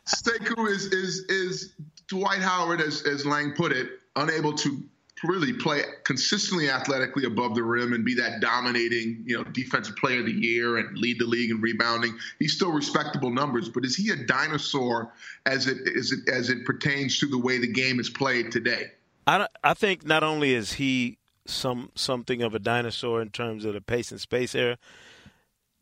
Sekou 0.07 0.69
is 0.69 0.87
is 0.87 1.21
is 1.29 1.75
Dwight 2.09 2.41
Howard, 2.41 2.81
as 2.81 3.03
as 3.03 3.27
Lang 3.27 3.53
put 3.53 3.73
it, 3.73 3.89
unable 4.17 4.53
to 4.55 4.83
really 5.25 5.53
play 5.53 5.83
consistently 6.05 6.69
athletically 6.69 7.25
above 7.25 7.55
the 7.55 7.63
rim 7.63 7.93
and 7.93 8.05
be 8.05 8.15
that 8.15 8.41
dominating, 8.41 9.23
you 9.27 9.37
know, 9.37 9.45
defensive 9.45 9.97
player 9.97 10.21
of 10.21 10.27
the 10.27 10.33
year 10.33 10.77
and 10.77 10.97
lead 10.99 11.19
the 11.19 11.25
league 11.25 11.51
in 11.51 11.61
rebounding. 11.61 12.15
He's 12.39 12.55
still 12.55 12.73
respectable 12.73 13.31
numbers, 13.31 13.69
but 13.69 13.85
is 13.85 13.97
he 13.97 14.11
a 14.11 14.17
dinosaur 14.17 15.13
as 15.47 15.67
it 15.67 15.79
as 15.97 16.13
it 16.13 16.29
as 16.29 16.51
it 16.51 16.65
pertains 16.65 17.19
to 17.21 17.27
the 17.27 17.39
way 17.39 17.59
the 17.59 17.73
game 17.73 18.01
is 18.01 18.11
played 18.11 18.53
today? 18.53 18.91
I 19.27 19.47
I 19.63 19.75
think 19.75 20.05
not 20.05 20.23
only 20.23 20.55
is 20.55 20.75
he 20.75 21.19
some 21.47 21.91
something 21.95 22.43
of 22.43 22.55
a 22.55 22.59
dinosaur 22.59 23.21
in 23.23 23.31
terms 23.31 23.65
of 23.65 23.75
the 23.75 23.81
pace 23.81 24.11
and 24.11 24.21
space 24.21 24.55
era, 24.55 24.79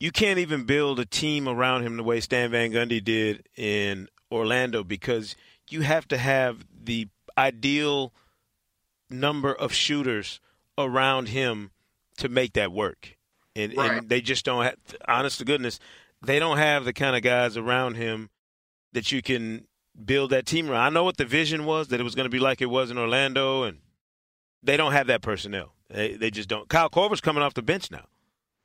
you 0.03 0.11
can't 0.11 0.41
even 0.41 0.65
build 0.65 0.99
a 0.99 1.07
team 1.07 1.47
around 1.47 1.85
him 1.85 1.97
the 1.97 2.03
way 2.03 2.19
Stan 2.19 2.51
Van 2.51 2.73
Gundy 2.73 3.03
did 3.03 3.49
in 3.57 4.09
Orlando 4.33 4.83
because 4.83 5.37
you 5.71 5.83
have 5.83 6.09
to 6.09 6.19
have 6.19 6.67
the 6.83 7.07
ideal 7.39 8.13
number 9.09 9.55
of 9.55 9.73
shooters 9.73 10.41
around 10.77 11.29
him 11.29 11.71
to 12.17 12.29
make 12.29 12.55
that 12.55 12.73
work. 12.73 13.17
And, 13.55 13.77
right. 13.77 13.99
and 13.99 14.09
they 14.09 14.21
just 14.21 14.45
don't 14.45 14.65
have, 14.65 14.75
honest 15.07 15.39
to 15.39 15.45
goodness, 15.45 15.79
they 16.21 16.41
don't 16.41 16.59
have 16.59 16.85
the 16.85 16.93
kind 16.93 17.15
of 17.15 17.23
guys 17.23 17.57
around 17.57 17.95
him 17.95 18.29
that 18.95 19.13
you 19.13 19.23
can 19.23 19.69
build 20.05 20.31
that 20.31 20.47
team 20.47 20.69
around. 20.69 20.85
I 20.85 20.91
know 20.91 21.05
what 21.05 21.17
the 21.17 21.25
vision 21.25 21.65
was, 21.65 21.89
that 21.89 22.01
it 22.01 22.05
was 22.05 22.17
going 22.17 22.27
to 22.27 22.29
be 22.29 22.41
like 22.41 22.61
it 22.61 22.67
was 22.67 22.91
in 22.91 22.99
Orlando, 22.99 23.63
and 23.63 23.79
they 24.65 24.77
don't 24.77 24.95
have 24.95 25.07
that 25.07 25.23
personnel. 25.23 25.75
They, 25.89 26.17
they 26.17 26.33
just 26.33 26.49
don't. 26.49 26.69
Kyle 26.69 26.91
Korver's 26.91 27.21
coming 27.21 27.45
off 27.45 27.55
the 27.55 27.63
bench 27.63 27.89
now. 27.93 28.07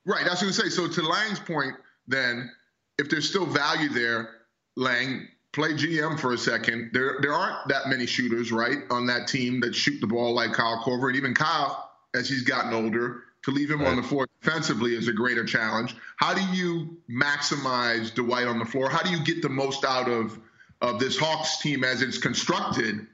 Right. 0.08 0.24
That's 0.26 0.42
what 0.42 0.48
I 0.48 0.52
say. 0.52 0.70
So 0.70 0.88
to 0.88 1.02
Lang's 1.02 1.40
point, 1.40 1.76
then, 2.08 2.50
if 2.98 3.10
there's 3.10 3.30
still 3.30 3.46
value 3.46 3.90
there, 3.90 4.30
Lang, 4.78 5.28
play 5.52 5.74
GM 5.74 6.18
for 6.18 6.34
a 6.34 6.38
second. 6.38 6.92
There 6.94 7.18
there 7.22 7.34
aren't 7.34 7.68
that 7.68 7.88
many 7.88 8.06
shooters, 8.06 8.52
right, 8.52 8.78
on 8.90 9.06
that 9.08 9.28
team 9.28 9.60
that 9.60 9.76
shoot 9.76 10.00
the 10.00 10.08
ball 10.08 10.34
like 10.34 10.54
Kyle 10.54 10.82
Korver. 10.86 11.08
And 11.08 11.18
even 11.18 11.34
Kyle, 11.34 11.92
as 12.16 12.30
he's 12.30 12.44
gotten 12.44 12.74
older, 12.74 13.24
to 13.44 13.52
leave 13.52 13.70
him 13.70 13.82
right. 13.82 13.90
on 13.90 13.98
the 13.98 14.04
floor 14.04 14.28
defensively 14.42 14.96
is 14.96 15.10
a 15.10 15.14
greater 15.14 15.44
challenge. 15.44 15.96
How 16.16 16.34
do 16.34 16.42
you 16.56 16.98
maximize 17.10 18.14
Dwight 18.14 18.48
on 18.48 18.60
the 18.60 18.66
floor? 18.66 18.90
How 18.90 19.04
do 19.04 19.10
you 19.10 19.24
get 19.24 19.42
the 19.42 19.50
most 19.50 19.84
out 19.84 20.10
of 20.10 20.40
of 20.80 21.00
this 21.00 21.18
Hawks 21.18 21.60
team 21.60 21.84
as 21.84 22.02
it's 22.02 22.18
constructed? 22.18 23.08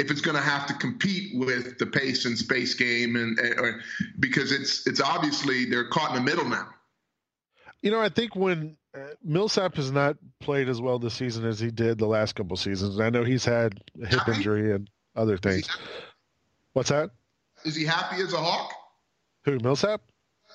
If 0.00 0.10
it's 0.10 0.20
going 0.20 0.36
to 0.36 0.42
have 0.42 0.66
to 0.66 0.74
compete 0.74 1.36
with 1.36 1.78
the 1.78 1.86
pace 1.86 2.24
and 2.24 2.36
space 2.36 2.74
game, 2.74 3.16
and, 3.16 3.38
and 3.38 3.80
because 4.18 4.50
it's 4.50 4.86
it's 4.86 5.00
obviously 5.00 5.66
they're 5.66 5.88
caught 5.88 6.10
in 6.10 6.16
the 6.16 6.30
middle 6.30 6.48
now. 6.48 6.68
You 7.82 7.90
know, 7.90 8.00
I 8.00 8.08
think 8.08 8.34
when 8.34 8.76
uh, 8.94 9.00
Millsap 9.22 9.76
has 9.76 9.92
not 9.92 10.16
played 10.40 10.68
as 10.68 10.80
well 10.80 10.98
this 10.98 11.14
season 11.14 11.44
as 11.44 11.60
he 11.60 11.70
did 11.70 11.98
the 11.98 12.06
last 12.06 12.34
couple 12.34 12.56
seasons. 12.56 12.98
I 12.98 13.10
know 13.10 13.24
he's 13.24 13.44
had 13.44 13.80
a 14.02 14.06
hip 14.06 14.20
happy? 14.20 14.32
injury 14.32 14.72
and 14.72 14.90
other 15.14 15.36
things. 15.36 15.68
What's 16.72 16.88
that? 16.88 17.10
Is 17.64 17.76
he 17.76 17.84
happy 17.84 18.22
as 18.22 18.32
a 18.32 18.38
Hawk? 18.38 18.72
Who 19.44 19.58
Millsap? 19.58 20.00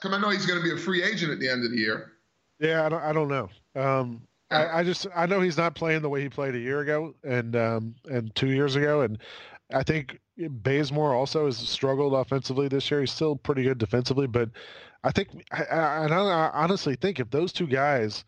Come, 0.02 0.14
I 0.14 0.20
know 0.20 0.30
he's 0.30 0.46
going 0.46 0.60
to 0.60 0.64
be 0.64 0.74
a 0.74 0.78
free 0.78 1.04
agent 1.04 1.32
at 1.32 1.40
the 1.40 1.50
end 1.50 1.64
of 1.64 1.72
the 1.72 1.78
year. 1.78 2.14
Yeah, 2.60 2.86
I 2.86 2.90
don't. 2.90 3.04
I 3.04 3.14
don't 3.14 3.28
know. 3.28 3.50
Um, 3.76 4.22
I, 4.56 4.80
I, 4.80 4.84
just 4.84 5.08
I 5.16 5.26
know 5.26 5.42
he's 5.42 5.58
not 5.58 5.76
playing 5.76 6.02
the 6.02 6.10
way 6.10 6.22
he 6.22 6.30
played 6.30 6.56
a 6.56 6.60
year 6.60 6.80
ago 6.80 7.14
and 7.24 7.56
um, 7.56 7.96
and 8.06 8.34
two 8.36 8.50
years 8.50 8.76
ago, 8.76 9.02
and 9.02 9.20
I 9.74 9.84
think 9.84 10.20
Bazemore 10.38 11.14
also 11.14 11.46
has 11.46 11.58
struggled 11.58 12.14
offensively 12.14 12.68
this 12.68 12.90
year. 12.92 13.00
He's 13.02 13.12
still 13.12 13.36
pretty 13.36 13.64
good 13.64 13.78
defensively, 13.78 14.28
but 14.28 14.50
I 15.04 15.12
think, 15.12 15.30
I, 15.52 15.64
I, 15.64 16.08
I 16.08 16.52
honestly 16.54 16.96
think 16.96 17.20
if 17.20 17.30
those 17.30 17.54
two 17.54 17.68
guys 17.68 18.26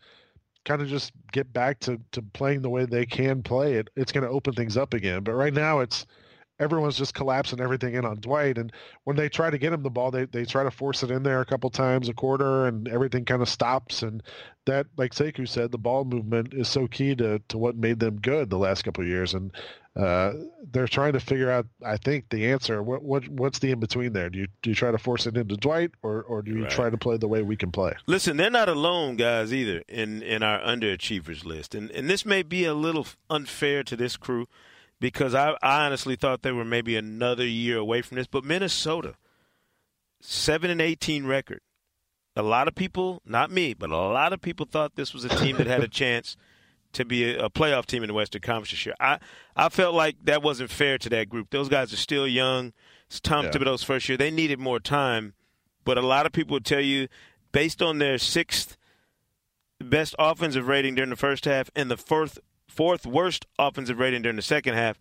kind 0.64 0.80
of 0.80 0.88
just 0.88 1.12
get 1.32 1.52
back 1.52 1.80
to, 1.80 2.00
to 2.12 2.22
playing 2.22 2.62
the 2.62 2.70
way 2.70 2.84
they 2.84 3.06
can 3.06 3.42
play 3.42 3.74
it, 3.74 3.88
it's 3.96 4.12
going 4.12 4.24
to 4.24 4.30
open 4.30 4.54
things 4.54 4.76
up 4.76 4.94
again. 4.94 5.22
But 5.22 5.32
right 5.32 5.52
now, 5.52 5.80
it's 5.80 6.06
everyone's 6.60 6.96
just 6.96 7.14
collapsing 7.14 7.60
everything 7.60 7.94
in 7.94 8.04
on 8.04 8.20
Dwight. 8.20 8.58
And 8.58 8.72
when 9.04 9.16
they 9.16 9.28
try 9.28 9.50
to 9.50 9.58
get 9.58 9.72
him 9.72 9.82
the 9.82 9.90
ball, 9.90 10.10
they, 10.10 10.24
they 10.24 10.44
try 10.44 10.64
to 10.64 10.70
force 10.70 11.02
it 11.02 11.10
in 11.10 11.22
there 11.22 11.40
a 11.40 11.46
couple 11.46 11.70
times 11.70 12.08
a 12.08 12.14
quarter 12.14 12.66
and 12.66 12.88
everything 12.88 13.24
kind 13.24 13.42
of 13.42 13.48
stops. 13.48 14.02
And 14.02 14.22
that, 14.66 14.86
like 14.96 15.12
Sekou 15.12 15.48
said, 15.48 15.70
the 15.70 15.78
ball 15.78 16.04
movement 16.04 16.54
is 16.54 16.68
so 16.68 16.86
key 16.86 17.14
to, 17.16 17.40
to 17.48 17.58
what 17.58 17.76
made 17.76 18.00
them 18.00 18.20
good 18.20 18.50
the 18.50 18.58
last 18.58 18.82
couple 18.82 19.02
of 19.02 19.08
years. 19.08 19.34
And 19.34 19.52
uh, 19.98 20.32
they're 20.70 20.86
trying 20.86 21.12
to 21.14 21.20
figure 21.20 21.50
out, 21.50 21.66
I 21.84 21.96
think, 21.96 22.28
the 22.28 22.52
answer. 22.52 22.82
What, 22.82 23.02
what 23.02 23.28
what's 23.28 23.58
the 23.58 23.72
in 23.72 23.80
between 23.80 24.12
there? 24.12 24.30
Do 24.30 24.38
you 24.38 24.46
do 24.62 24.70
you 24.70 24.76
try 24.76 24.92
to 24.92 24.98
force 24.98 25.26
it 25.26 25.36
into 25.36 25.56
Dwight, 25.56 25.90
or 26.02 26.22
or 26.22 26.40
do 26.40 26.52
you 26.52 26.62
right. 26.62 26.70
try 26.70 26.88
to 26.88 26.96
play 26.96 27.16
the 27.16 27.26
way 27.26 27.42
we 27.42 27.56
can 27.56 27.72
play? 27.72 27.94
Listen, 28.06 28.36
they're 28.36 28.48
not 28.48 28.68
alone, 28.68 29.16
guys, 29.16 29.52
either 29.52 29.82
in 29.88 30.22
in 30.22 30.44
our 30.44 30.60
underachievers 30.60 31.44
list, 31.44 31.74
and 31.74 31.90
and 31.90 32.08
this 32.08 32.24
may 32.24 32.44
be 32.44 32.64
a 32.64 32.74
little 32.74 33.08
unfair 33.28 33.82
to 33.82 33.96
this 33.96 34.16
crew 34.16 34.46
because 35.00 35.34
I, 35.34 35.56
I 35.62 35.86
honestly 35.86 36.16
thought 36.16 36.42
they 36.42 36.52
were 36.52 36.64
maybe 36.64 36.96
another 36.96 37.46
year 37.46 37.78
away 37.78 38.02
from 38.02 38.16
this. 38.16 38.26
But 38.26 38.44
Minnesota, 38.44 39.14
seven 40.20 40.70
and 40.70 40.80
eighteen 40.80 41.26
record. 41.26 41.60
A 42.36 42.42
lot 42.42 42.68
of 42.68 42.76
people, 42.76 43.20
not 43.24 43.50
me, 43.50 43.74
but 43.74 43.90
a 43.90 43.96
lot 43.96 44.32
of 44.32 44.40
people 44.40 44.64
thought 44.64 44.94
this 44.94 45.12
was 45.12 45.24
a 45.24 45.28
team 45.28 45.56
that 45.56 45.66
had 45.66 45.82
a 45.82 45.88
chance 45.88 46.36
to 46.92 47.04
be 47.04 47.34
a, 47.34 47.46
a 47.46 47.50
playoff 47.50 47.86
team 47.86 48.02
in 48.02 48.08
the 48.08 48.14
Western 48.14 48.40
Conference 48.40 48.70
this 48.70 48.86
year. 48.86 48.94
I 49.00 49.18
I 49.56 49.68
felt 49.68 49.94
like 49.94 50.16
that 50.24 50.42
wasn't 50.42 50.70
fair 50.70 50.98
to 50.98 51.08
that 51.10 51.28
group. 51.28 51.50
Those 51.50 51.68
guys 51.68 51.92
are 51.92 51.96
still 51.96 52.26
young. 52.26 52.72
It's 53.06 53.20
Tom 53.20 53.46
yeah. 53.46 53.50
Thibodeau's 53.50 53.82
first 53.82 54.08
year. 54.08 54.18
They 54.18 54.30
needed 54.30 54.58
more 54.58 54.80
time. 54.80 55.34
But 55.84 55.96
a 55.96 56.02
lot 56.02 56.26
of 56.26 56.32
people 56.32 56.52
would 56.52 56.66
tell 56.66 56.82
you, 56.82 57.08
based 57.50 57.80
on 57.80 57.98
their 57.98 58.18
sixth 58.18 58.76
best 59.80 60.14
offensive 60.18 60.68
rating 60.68 60.94
during 60.94 61.10
the 61.10 61.16
first 61.16 61.44
half 61.44 61.70
and 61.74 61.90
the 61.90 61.96
fourth 61.96 62.38
fourth 62.78 63.04
worst 63.04 63.44
offensive 63.58 63.98
rating 63.98 64.22
during 64.22 64.36
the 64.36 64.42
second 64.42 64.74
half, 64.74 65.00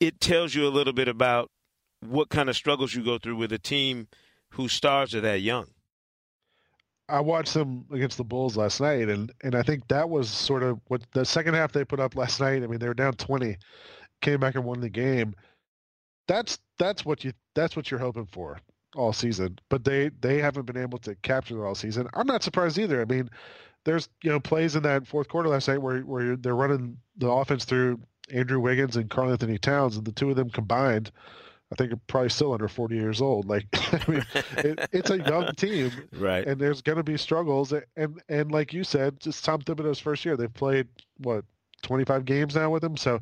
it 0.00 0.20
tells 0.20 0.56
you 0.56 0.66
a 0.66 0.68
little 0.68 0.92
bit 0.92 1.06
about 1.06 1.52
what 2.00 2.30
kind 2.30 2.48
of 2.48 2.56
struggles 2.56 2.96
you 2.96 3.04
go 3.04 3.16
through 3.16 3.36
with 3.36 3.52
a 3.52 3.60
team 3.60 4.08
whose 4.50 4.72
stars 4.72 5.14
are 5.14 5.20
that 5.20 5.40
young. 5.40 5.68
I 7.08 7.20
watched 7.20 7.54
them 7.54 7.84
against 7.92 8.16
the 8.16 8.24
Bulls 8.24 8.56
last 8.56 8.80
night, 8.80 9.08
and, 9.08 9.32
and 9.44 9.54
I 9.54 9.62
think 9.62 9.86
that 9.86 10.10
was 10.10 10.28
sort 10.28 10.64
of 10.64 10.80
what 10.88 11.02
the 11.12 11.24
second 11.24 11.54
half 11.54 11.70
they 11.70 11.84
put 11.84 12.00
up 12.00 12.16
last 12.16 12.40
night. 12.40 12.64
I 12.64 12.66
mean, 12.66 12.80
they 12.80 12.88
were 12.88 12.94
down 12.94 13.12
twenty, 13.12 13.56
came 14.20 14.40
back 14.40 14.56
and 14.56 14.64
won 14.64 14.80
the 14.80 14.90
game. 14.90 15.32
That's 16.26 16.58
that's 16.76 17.04
what 17.04 17.22
you 17.22 17.32
that's 17.54 17.76
what 17.76 17.88
you're 17.88 18.00
hoping 18.00 18.26
for 18.26 18.58
all 18.96 19.12
season. 19.12 19.60
But 19.68 19.84
they 19.84 20.10
they 20.20 20.40
haven't 20.40 20.66
been 20.66 20.76
able 20.76 20.98
to 20.98 21.14
capture 21.22 21.62
it 21.62 21.64
all 21.64 21.76
season. 21.76 22.08
I'm 22.14 22.26
not 22.26 22.42
surprised 22.42 22.78
either. 22.78 23.00
I 23.00 23.04
mean, 23.04 23.30
there's 23.86 24.08
you 24.22 24.30
know 24.30 24.40
plays 24.40 24.76
in 24.76 24.82
that 24.82 25.06
fourth 25.06 25.28
quarter 25.28 25.48
last 25.48 25.68
night 25.68 25.80
where 25.80 26.00
where 26.00 26.36
they're 26.36 26.54
running 26.54 26.98
the 27.16 27.30
offense 27.30 27.64
through 27.64 28.00
Andrew 28.30 28.60
Wiggins 28.60 28.96
and 28.96 29.08
Karl-Anthony 29.08 29.56
Towns, 29.56 29.96
and 29.96 30.04
the 30.04 30.12
two 30.12 30.28
of 30.28 30.36
them 30.36 30.50
combined 30.50 31.12
I 31.72 31.74
think 31.74 31.92
are 31.92 32.00
probably 32.06 32.28
still 32.28 32.52
under 32.52 32.68
40 32.68 32.94
years 32.94 33.20
old. 33.20 33.48
Like, 33.48 33.66
I 33.74 34.10
mean, 34.10 34.26
it, 34.58 34.88
it's 34.92 35.10
a 35.10 35.18
young 35.18 35.52
team, 35.54 35.90
right? 36.12 36.46
And 36.46 36.60
there's 36.60 36.80
going 36.80 36.98
to 36.98 37.04
be 37.04 37.16
struggles. 37.16 37.72
And 37.96 38.20
and 38.28 38.52
like 38.52 38.72
you 38.72 38.84
said, 38.84 39.16
it's 39.24 39.40
Tom 39.40 39.62
Thibodeau's 39.62 39.98
first 39.98 40.24
year. 40.24 40.36
They've 40.36 40.52
played 40.52 40.88
what 41.18 41.44
25 41.82 42.24
games 42.24 42.54
now 42.54 42.70
with 42.70 42.84
him, 42.84 42.96
so 42.96 43.20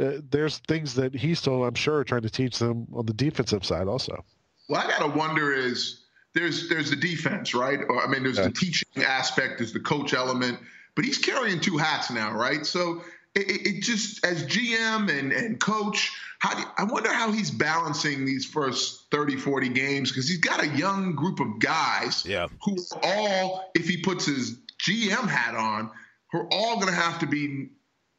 uh, 0.00 0.12
there's 0.30 0.58
things 0.58 0.94
that 0.94 1.14
he's 1.14 1.38
still, 1.38 1.64
I'm 1.64 1.74
sure, 1.74 2.04
trying 2.04 2.22
to 2.22 2.30
teach 2.30 2.58
them 2.58 2.86
on 2.94 3.06
the 3.06 3.12
defensive 3.12 3.64
side 3.64 3.88
also. 3.88 4.24
Well, 4.68 4.80
I 4.80 4.88
got 4.88 5.00
to 5.00 5.18
wonder 5.18 5.52
is 5.52 6.04
there's 6.38 6.68
there's 6.68 6.90
the 6.90 6.96
defense, 6.96 7.54
right? 7.54 7.80
Or 7.88 8.02
I 8.02 8.08
mean, 8.08 8.22
there's 8.22 8.38
yeah. 8.38 8.44
the 8.44 8.52
teaching 8.52 9.04
aspect, 9.04 9.58
there's 9.58 9.72
the 9.72 9.80
coach 9.80 10.14
element, 10.14 10.58
but 10.94 11.04
he's 11.04 11.18
carrying 11.18 11.60
two 11.60 11.76
hats 11.76 12.10
now, 12.10 12.32
right? 12.32 12.64
So 12.64 13.02
it, 13.34 13.66
it 13.66 13.82
just 13.82 14.24
as 14.24 14.44
GM 14.44 15.10
and 15.10 15.32
and 15.32 15.60
coach 15.60 16.12
how 16.38 16.54
do 16.54 16.62
I 16.76 16.84
wonder 16.84 17.12
how 17.12 17.32
he's 17.32 17.50
balancing 17.50 18.24
these 18.24 18.44
first 18.46 19.10
30, 19.10 19.36
40 19.36 19.68
games 19.70 20.10
because 20.10 20.28
he's 20.28 20.38
got 20.38 20.62
a 20.62 20.68
young 20.68 21.16
group 21.16 21.40
of 21.40 21.58
guys 21.58 22.24
yeah. 22.24 22.46
who 22.62 22.76
all, 23.02 23.70
if 23.74 23.88
he 23.88 23.96
puts 23.96 24.26
his 24.26 24.58
GM 24.80 25.28
hat 25.28 25.56
on, 25.56 25.90
who 26.30 26.38
are 26.38 26.48
all 26.52 26.76
going 26.76 26.88
to 26.88 27.00
have 27.00 27.18
to 27.20 27.26
be, 27.26 27.70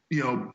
you 0.09 0.23
know, 0.23 0.53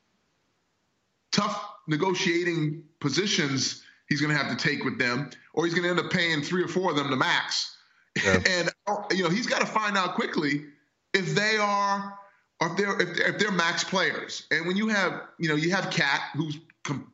tough 1.33 1.65
negotiating 1.89 2.85
positions 3.01 3.83
he's 4.15 4.21
going 4.21 4.33
to 4.33 4.41
have 4.41 4.57
to 4.57 4.69
take 4.69 4.85
with 4.85 4.97
them, 4.97 5.29
or 5.55 5.65
he's 5.65 5.75
going 5.75 5.83
to 5.83 5.91
end 5.91 5.99
up 5.99 6.13
paying 6.13 6.41
three 6.41 6.63
or 6.63 6.69
four 6.69 6.93
of 6.93 6.97
them 6.97 7.11
to 7.11 7.17
max. 7.17 7.77
Yeah. 8.25 8.35
and 8.49 8.71
you 9.11 9.25
know 9.25 9.29
he's 9.29 9.49
got 9.49 9.61
to 9.61 9.67
find 9.67 9.97
out 9.97 10.15
quickly 10.15 10.67
if 11.13 11.35
they 11.35 11.57
are, 11.57 12.17
or 12.61 12.69
if 12.69 12.77
they're 12.77 13.01
if 13.01 13.17
they're, 13.17 13.29
if 13.31 13.39
they're 13.41 13.51
max 13.51 13.83
players. 13.83 14.47
And 14.53 14.69
when 14.69 14.77
you 14.77 14.87
have 14.87 15.23
you 15.39 15.49
know 15.49 15.57
you 15.57 15.73
have 15.73 15.91
Cat 15.91 16.21
who's 16.37 16.61
com- 16.85 17.13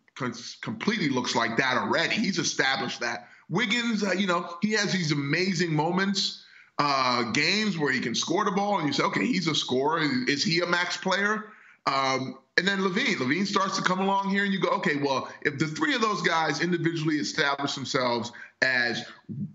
completely 0.61 1.09
looks 1.09 1.35
like 1.35 1.57
that 1.57 1.79
already. 1.79 2.17
He's 2.17 2.39
established 2.39 3.01
that. 3.01 3.29
Wiggins, 3.49 4.05
uh, 4.05 4.13
you 4.13 4.27
know, 4.27 4.59
he 4.61 4.73
has 4.73 4.93
these 4.93 5.11
amazing 5.11 5.73
moments, 5.73 6.45
uh, 6.79 7.33
games 7.33 7.79
where 7.79 7.91
he 7.91 8.01
can 8.01 8.15
score 8.15 8.45
the 8.45 8.51
ball, 8.51 8.79
and 8.79 8.87
you 8.87 8.93
say, 8.93 9.03
okay, 9.05 9.25
he's 9.25 9.49
a 9.49 9.55
scorer. 9.55 10.03
Is 10.29 10.45
he 10.45 10.61
a 10.61 10.67
max 10.67 10.99
player? 10.99 11.47
Um, 11.87 12.39
And 12.61 12.69
then 12.69 12.81
LaVine, 12.81 13.17
LaVine 13.17 13.47
starts 13.47 13.77
to 13.79 13.83
come 13.83 14.01
along 14.01 14.29
here, 14.29 14.45
and 14.45 14.53
you 14.53 14.61
go, 14.61 14.69
okay, 14.73 14.97
well, 14.97 15.33
if 15.41 15.59
the 15.59 15.67
three 15.67 15.95
of 15.95 16.03
those 16.03 16.21
guys 16.21 16.61
individually 16.61 17.17
establish 17.17 17.75
themselves 17.75 18.33
as 18.61 19.03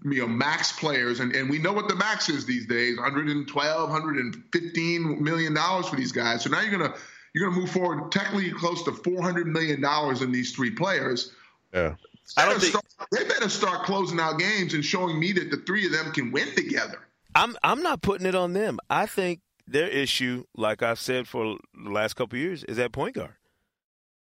you 0.04 0.22
know 0.22 0.28
max 0.28 0.72
players, 0.72 1.20
and, 1.20 1.36
and 1.36 1.48
we 1.48 1.60
know 1.60 1.72
what 1.72 1.88
the 1.88 1.94
max 1.94 2.30
is 2.30 2.48
these 2.48 2.66
days, 2.66 2.98
112, 2.98 3.90
115 3.90 5.24
million 5.24 5.54
dollars 5.54 5.88
for 5.88 5.98
these 5.98 6.12
guys. 6.12 6.42
So 6.42 6.50
now 6.50 6.62
you're 6.62 6.76
gonna 6.76 6.96
you're 7.36 7.48
gonna 7.48 7.62
move 7.62 7.70
forward 7.70 8.12
technically 8.12 8.50
close 8.50 8.82
to 8.86 8.92
400 8.92 9.46
million 9.46 9.82
dollars 9.82 10.24
in 10.24 10.32
these 10.32 10.52
three 10.54 10.72
players. 10.72 11.32
Yeah. 11.76 11.94
I 12.38 12.46
don't 12.46 12.60
think 12.60 12.72
start, 12.72 13.10
they 13.12 13.24
better 13.26 13.50
start 13.50 13.86
closing 13.86 14.20
out 14.20 14.40
games 14.40 14.74
and 14.74 14.84
showing 14.84 15.20
me 15.20 15.32
that 15.34 15.52
the 15.52 15.58
three 15.58 15.86
of 15.86 15.92
them 15.92 16.12
can 16.12 16.32
win 16.32 16.56
together. 16.56 17.02
I'm 17.36 17.56
I'm 17.64 17.84
not 17.84 18.02
putting 18.02 18.26
it 18.26 18.34
on 18.34 18.54
them. 18.54 18.80
I 18.90 19.06
think 19.06 19.42
their 19.68 19.88
issue, 19.88 20.46
like 20.56 20.84
I've 20.84 21.00
said 21.00 21.28
for 21.28 21.58
the 21.74 21.90
last 21.90 22.16
couple 22.16 22.38
years, 22.38 22.64
is 22.64 22.80
at 22.80 22.92
point 22.92 23.16
guard. 23.16 23.36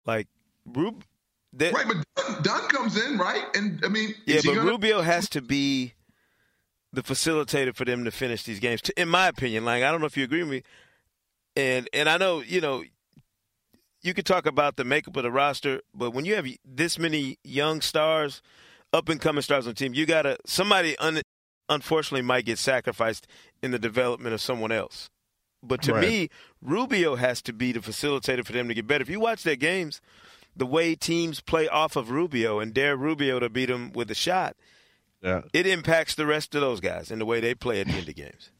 Like 0.04 0.28
Rub, 0.66 1.04
right, 1.58 1.86
but 1.86 2.04
Dunn, 2.16 2.42
Dunn, 2.42 2.68
comes 2.68 2.96
in, 3.02 3.18
right? 3.18 3.44
And 3.54 3.84
I 3.84 3.88
mean, 3.88 4.14
yeah, 4.26 4.40
but 4.44 4.54
gonna... 4.54 4.70
Rubio 4.70 5.00
has 5.02 5.28
to 5.30 5.40
be 5.40 5.94
the 6.92 7.02
facilitator 7.02 7.74
for 7.74 7.84
them 7.84 8.04
to 8.04 8.10
finish 8.10 8.42
these 8.42 8.60
games. 8.60 8.82
In 8.96 9.08
my 9.08 9.28
opinion, 9.28 9.64
like 9.64 9.82
I 9.82 9.90
don't 9.90 10.00
know 10.00 10.06
if 10.06 10.16
you 10.16 10.24
agree 10.24 10.42
with 10.42 10.50
me, 10.50 10.62
and 11.56 11.88
and 11.92 12.08
I 12.08 12.16
know 12.16 12.40
you 12.40 12.60
know 12.60 12.84
you 14.02 14.14
could 14.14 14.26
talk 14.26 14.46
about 14.46 14.76
the 14.76 14.84
makeup 14.84 15.16
of 15.16 15.22
the 15.22 15.30
roster, 15.30 15.80
but 15.94 16.10
when 16.10 16.24
you 16.24 16.34
have 16.34 16.46
this 16.64 16.98
many 16.98 17.38
young 17.44 17.80
stars, 17.80 18.42
up 18.92 19.08
and 19.08 19.20
coming 19.20 19.42
stars 19.42 19.66
on 19.66 19.70
the 19.70 19.76
team, 19.76 19.94
you 19.94 20.06
gotta 20.06 20.36
somebody 20.44 20.96
un, 20.98 21.22
unfortunately 21.68 22.22
might 22.22 22.44
get 22.44 22.58
sacrificed 22.58 23.26
in 23.62 23.70
the 23.70 23.78
development 23.78 24.34
of 24.34 24.40
someone 24.40 24.72
else. 24.72 25.08
But 25.62 25.82
to 25.82 25.94
right. 25.94 26.02
me, 26.02 26.30
Rubio 26.60 27.16
has 27.16 27.40
to 27.42 27.52
be 27.52 27.72
the 27.72 27.80
facilitator 27.80 28.44
for 28.44 28.52
them 28.52 28.68
to 28.68 28.74
get 28.74 28.86
better. 28.86 29.02
If 29.02 29.08
you 29.08 29.20
watch 29.20 29.42
their 29.44 29.56
games, 29.56 30.00
the 30.56 30.66
way 30.66 30.94
teams 30.94 31.40
play 31.40 31.68
off 31.68 31.96
of 31.96 32.10
Rubio 32.10 32.58
and 32.58 32.74
dare 32.74 32.96
Rubio 32.96 33.38
to 33.38 33.48
beat 33.48 33.66
them 33.66 33.92
with 33.92 34.10
a 34.10 34.14
shot, 34.14 34.56
yeah. 35.22 35.42
it 35.52 35.66
impacts 35.66 36.14
the 36.14 36.26
rest 36.26 36.54
of 36.54 36.60
those 36.60 36.80
guys 36.80 37.10
and 37.10 37.20
the 37.20 37.26
way 37.26 37.40
they 37.40 37.54
play 37.54 37.80
at 37.80 37.86
the 37.86 37.94
end 37.94 38.08
of 38.08 38.14
games. 38.16 38.50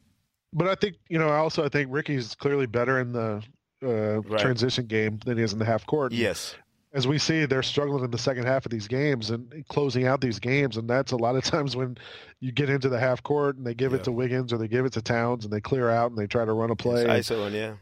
But 0.53 0.67
I 0.67 0.75
think 0.75 0.95
you 1.09 1.17
know, 1.19 1.29
also 1.29 1.65
I 1.65 1.69
think 1.69 1.89
Ricky's 1.91 2.35
clearly 2.35 2.67
better 2.67 2.99
in 2.99 3.11
the 3.11 3.43
uh, 3.83 4.21
right. 4.21 4.39
transition 4.39 4.85
game 4.85 5.19
than 5.25 5.37
he 5.37 5.43
is 5.43 5.51
in 5.53 5.59
the 5.59 5.65
half 5.65 5.85
court. 5.85 6.13
Yes. 6.13 6.55
As 6.93 7.07
we 7.07 7.17
see, 7.17 7.45
they're 7.45 7.63
struggling 7.63 8.03
in 8.03 8.11
the 8.11 8.17
second 8.17 8.45
half 8.45 8.65
of 8.65 8.71
these 8.71 8.87
games 8.87 9.31
and 9.31 9.65
closing 9.67 10.05
out 10.05 10.21
these 10.21 10.39
games, 10.39 10.77
and 10.77 10.87
that's 10.87 11.11
a 11.11 11.17
lot 11.17 11.35
of 11.35 11.43
times 11.43 11.75
when 11.75 11.97
you 12.39 12.51
get 12.51 12.69
into 12.69 12.89
the 12.89 12.99
half 12.99 13.23
court 13.23 13.57
and 13.57 13.65
they 13.65 13.73
give 13.73 13.91
yeah. 13.91 13.99
it 13.99 14.03
to 14.03 14.11
Wiggins 14.11 14.53
or 14.53 14.57
they 14.57 14.67
give 14.67 14.85
it 14.85 14.93
to 14.93 15.01
Towns 15.01 15.43
and 15.43 15.53
they 15.53 15.61
clear 15.61 15.89
out 15.89 16.11
and 16.11 16.19
they 16.19 16.27
try 16.27 16.45
to 16.45 16.53
run 16.53 16.69
a 16.69 16.75
play. 16.75 17.05
It's 17.05 17.31
and, 17.31 17.53
yeah. 17.53 17.73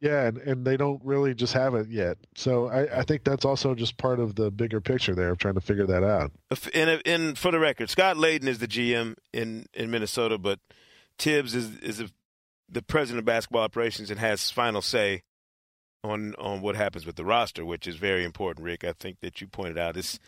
Yeah, 0.00 0.26
and, 0.26 0.38
and 0.38 0.66
they 0.66 0.76
don't 0.76 1.00
really 1.02 1.34
just 1.34 1.54
have 1.54 1.74
it 1.74 1.88
yet. 1.88 2.18
So 2.34 2.66
I, 2.66 3.00
I 3.00 3.02
think 3.04 3.24
that's 3.24 3.44
also 3.44 3.74
just 3.74 3.96
part 3.96 4.20
of 4.20 4.34
the 4.34 4.50
bigger 4.50 4.80
picture 4.80 5.14
there 5.14 5.30
of 5.30 5.38
trying 5.38 5.54
to 5.54 5.62
figure 5.62 5.86
that 5.86 6.04
out. 6.04 6.30
And, 6.74 7.00
and 7.06 7.38
for 7.38 7.50
the 7.50 7.58
record, 7.58 7.88
Scott 7.88 8.16
Layden 8.16 8.46
is 8.46 8.58
the 8.58 8.68
GM 8.68 9.14
in, 9.32 9.66
in 9.72 9.90
Minnesota, 9.90 10.36
but 10.36 10.58
Thibs 11.18 11.54
is 11.54 11.78
is 11.78 12.02
the 12.68 12.82
president 12.82 13.20
of 13.20 13.24
basketball 13.24 13.62
operations 13.62 14.10
and 14.10 14.18
has 14.18 14.50
final 14.50 14.82
say 14.82 15.22
on 16.04 16.34
on 16.38 16.60
what 16.60 16.76
happens 16.76 17.06
with 17.06 17.16
the 17.16 17.24
roster, 17.24 17.64
which 17.64 17.88
is 17.88 17.96
very 17.96 18.24
important. 18.24 18.64
Rick, 18.64 18.84
I 18.84 18.92
think 18.92 19.20
that 19.20 19.40
you 19.40 19.48
pointed 19.48 19.78
out 19.78 19.96
is 19.96 20.20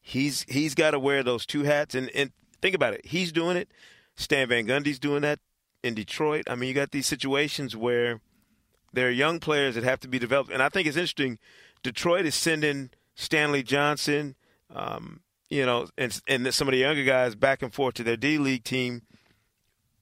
he's 0.00 0.44
he's 0.48 0.74
got 0.74 0.90
to 0.90 0.98
wear 0.98 1.22
those 1.22 1.46
two 1.46 1.62
hats, 1.62 1.94
and 1.94 2.10
and 2.10 2.32
think 2.60 2.74
about 2.74 2.92
it, 2.92 3.06
he's 3.06 3.32
doing 3.32 3.56
it. 3.56 3.70
Stan 4.16 4.48
Van 4.48 4.66
Gundy's 4.66 4.98
doing 4.98 5.22
that 5.22 5.38
in 5.82 5.94
Detroit. 5.94 6.44
I 6.50 6.54
mean, 6.56 6.68
you 6.68 6.74
got 6.74 6.90
these 6.90 7.06
situations 7.06 7.74
where 7.74 8.20
there 8.92 9.06
are 9.06 9.10
young 9.10 9.40
players 9.40 9.76
that 9.76 9.84
have 9.84 10.00
to 10.00 10.08
be 10.08 10.18
developed, 10.18 10.50
and 10.50 10.62
I 10.62 10.68
think 10.68 10.86
it's 10.86 10.96
interesting. 10.96 11.38
Detroit 11.82 12.26
is 12.26 12.34
sending 12.34 12.90
Stanley 13.14 13.62
Johnson, 13.62 14.34
um, 14.74 15.20
you 15.48 15.64
know, 15.64 15.86
and 15.96 16.20
and 16.26 16.52
some 16.52 16.68
of 16.68 16.72
the 16.72 16.78
younger 16.78 17.04
guys 17.04 17.34
back 17.34 17.62
and 17.62 17.72
forth 17.72 17.94
to 17.94 18.02
their 18.02 18.16
D 18.16 18.38
League 18.38 18.64
team, 18.64 19.02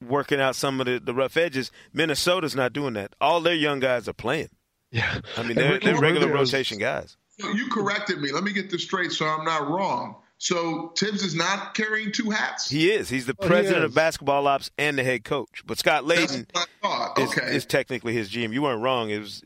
working 0.05 0.41
out 0.41 0.55
some 0.55 0.79
of 0.79 0.87
the, 0.87 0.99
the 0.99 1.13
rough 1.13 1.37
edges. 1.37 1.71
Minnesota's 1.93 2.55
not 2.55 2.73
doing 2.73 2.93
that. 2.93 3.15
All 3.21 3.39
their 3.39 3.53
young 3.53 3.79
guys 3.79 4.07
are 4.07 4.13
playing. 4.13 4.49
Yeah, 4.91 5.21
I 5.37 5.43
mean 5.43 5.55
they're, 5.55 5.79
they're 5.79 5.99
regular 5.99 6.27
rotation 6.27 6.77
guys. 6.77 7.15
You 7.37 7.69
corrected 7.69 8.21
me. 8.21 8.31
Let 8.31 8.43
me 8.43 8.53
get 8.53 8.69
this 8.69 8.83
straight 8.83 9.11
so 9.11 9.25
I'm 9.25 9.45
not 9.45 9.67
wrong. 9.67 10.17
So 10.37 10.91
Thibs 10.97 11.23
is 11.23 11.35
not 11.35 11.75
carrying 11.75 12.11
two 12.11 12.31
hats. 12.31 12.67
He 12.69 12.91
is. 12.91 13.09
He's 13.09 13.27
the 13.27 13.35
oh, 13.37 13.47
president 13.47 13.81
he 13.81 13.85
of 13.85 13.93
basketball 13.93 14.47
ops 14.47 14.71
and 14.77 14.97
the 14.97 15.03
head 15.03 15.23
coach. 15.23 15.63
But 15.65 15.77
Scott 15.77 16.03
Layden 16.03 16.47
okay. 16.83 17.21
is, 17.21 17.55
is, 17.57 17.65
technically 17.65 18.13
his 18.13 18.29
GM. 18.29 18.51
You 18.51 18.63
weren't 18.63 18.81
wrong. 18.81 19.11
It 19.11 19.19
was 19.19 19.43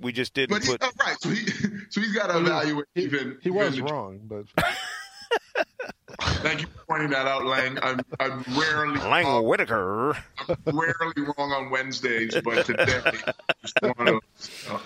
we 0.00 0.10
just 0.12 0.32
didn't 0.34 0.50
but 0.50 0.64
put. 0.64 0.82
He, 0.82 0.90
right. 1.04 1.20
So 1.20 1.28
he 1.28 1.46
so 1.90 2.00
he's 2.00 2.14
got 2.14 2.28
to 2.28 2.38
evaluate. 2.38 2.86
He, 2.94 3.02
even 3.02 3.38
he 3.42 3.50
was 3.50 3.76
even 3.76 3.92
wrong, 3.92 4.20
but. 4.24 4.46
Thank 6.20 6.60
you 6.60 6.66
for 6.66 6.84
pointing 6.88 7.10
that 7.10 7.26
out, 7.26 7.44
Lang. 7.44 7.78
I'm, 7.82 8.00
I'm 8.20 8.44
rarely 8.56 8.98
Lang 9.08 9.24
wrong. 9.24 9.44
Whitaker. 9.46 10.16
I'm 10.48 10.78
rarely 10.78 11.22
wrong 11.38 11.52
on 11.52 11.70
Wednesdays, 11.70 12.36
but 12.44 12.66
today 12.66 13.00
just 13.62 13.78
one 13.82 14.08
of 14.08 14.20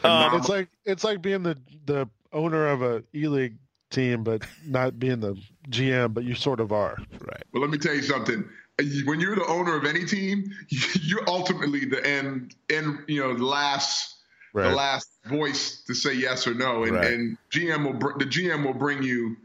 uh, 0.05 0.09
um, 0.09 0.39
It's 0.39 0.49
like 0.49 0.69
it's 0.85 1.05
like 1.05 1.23
being 1.23 1.43
the 1.43 1.59
the 1.87 2.09
owner 2.33 2.67
of 2.69 2.83
a 2.83 3.03
E 3.15 3.27
League 3.29 3.57
team, 3.91 4.25
but 4.25 4.43
not 4.67 4.99
being 4.99 5.21
the 5.21 5.37
GM, 5.71 6.15
but 6.15 6.25
you 6.25 6.35
sort 6.35 6.61
of 6.61 6.73
are. 6.73 6.97
Right. 7.21 7.43
Well, 7.53 7.62
let 7.62 7.71
me 7.71 7.79
tell 7.79 7.95
you 7.95 8.03
something. 8.03 8.45
When 9.07 9.21
you're 9.21 9.37
the 9.37 9.47
owner 9.47 9.75
of 9.75 9.85
any 9.85 10.05
team, 10.05 10.51
you're 11.03 11.29
ultimately 11.29 11.87
the 11.87 12.07
end, 12.07 12.55
end 12.69 12.99
you 13.09 13.23
know, 13.23 13.35
the 13.35 13.45
last, 13.45 14.17
right. 14.53 14.69
the 14.69 14.77
last 14.77 15.09
voice 15.25 15.83
to 15.87 15.95
say 15.95 16.12
yes 16.12 16.47
or 16.47 16.55
no, 16.55 16.85
and, 16.85 16.93
right. 16.93 17.07
and 17.07 17.39
GM 17.51 17.85
will 17.85 18.19
the 18.19 18.27
GM 18.27 18.67
will 18.67 18.75
bring 18.75 19.03
you 19.03 19.37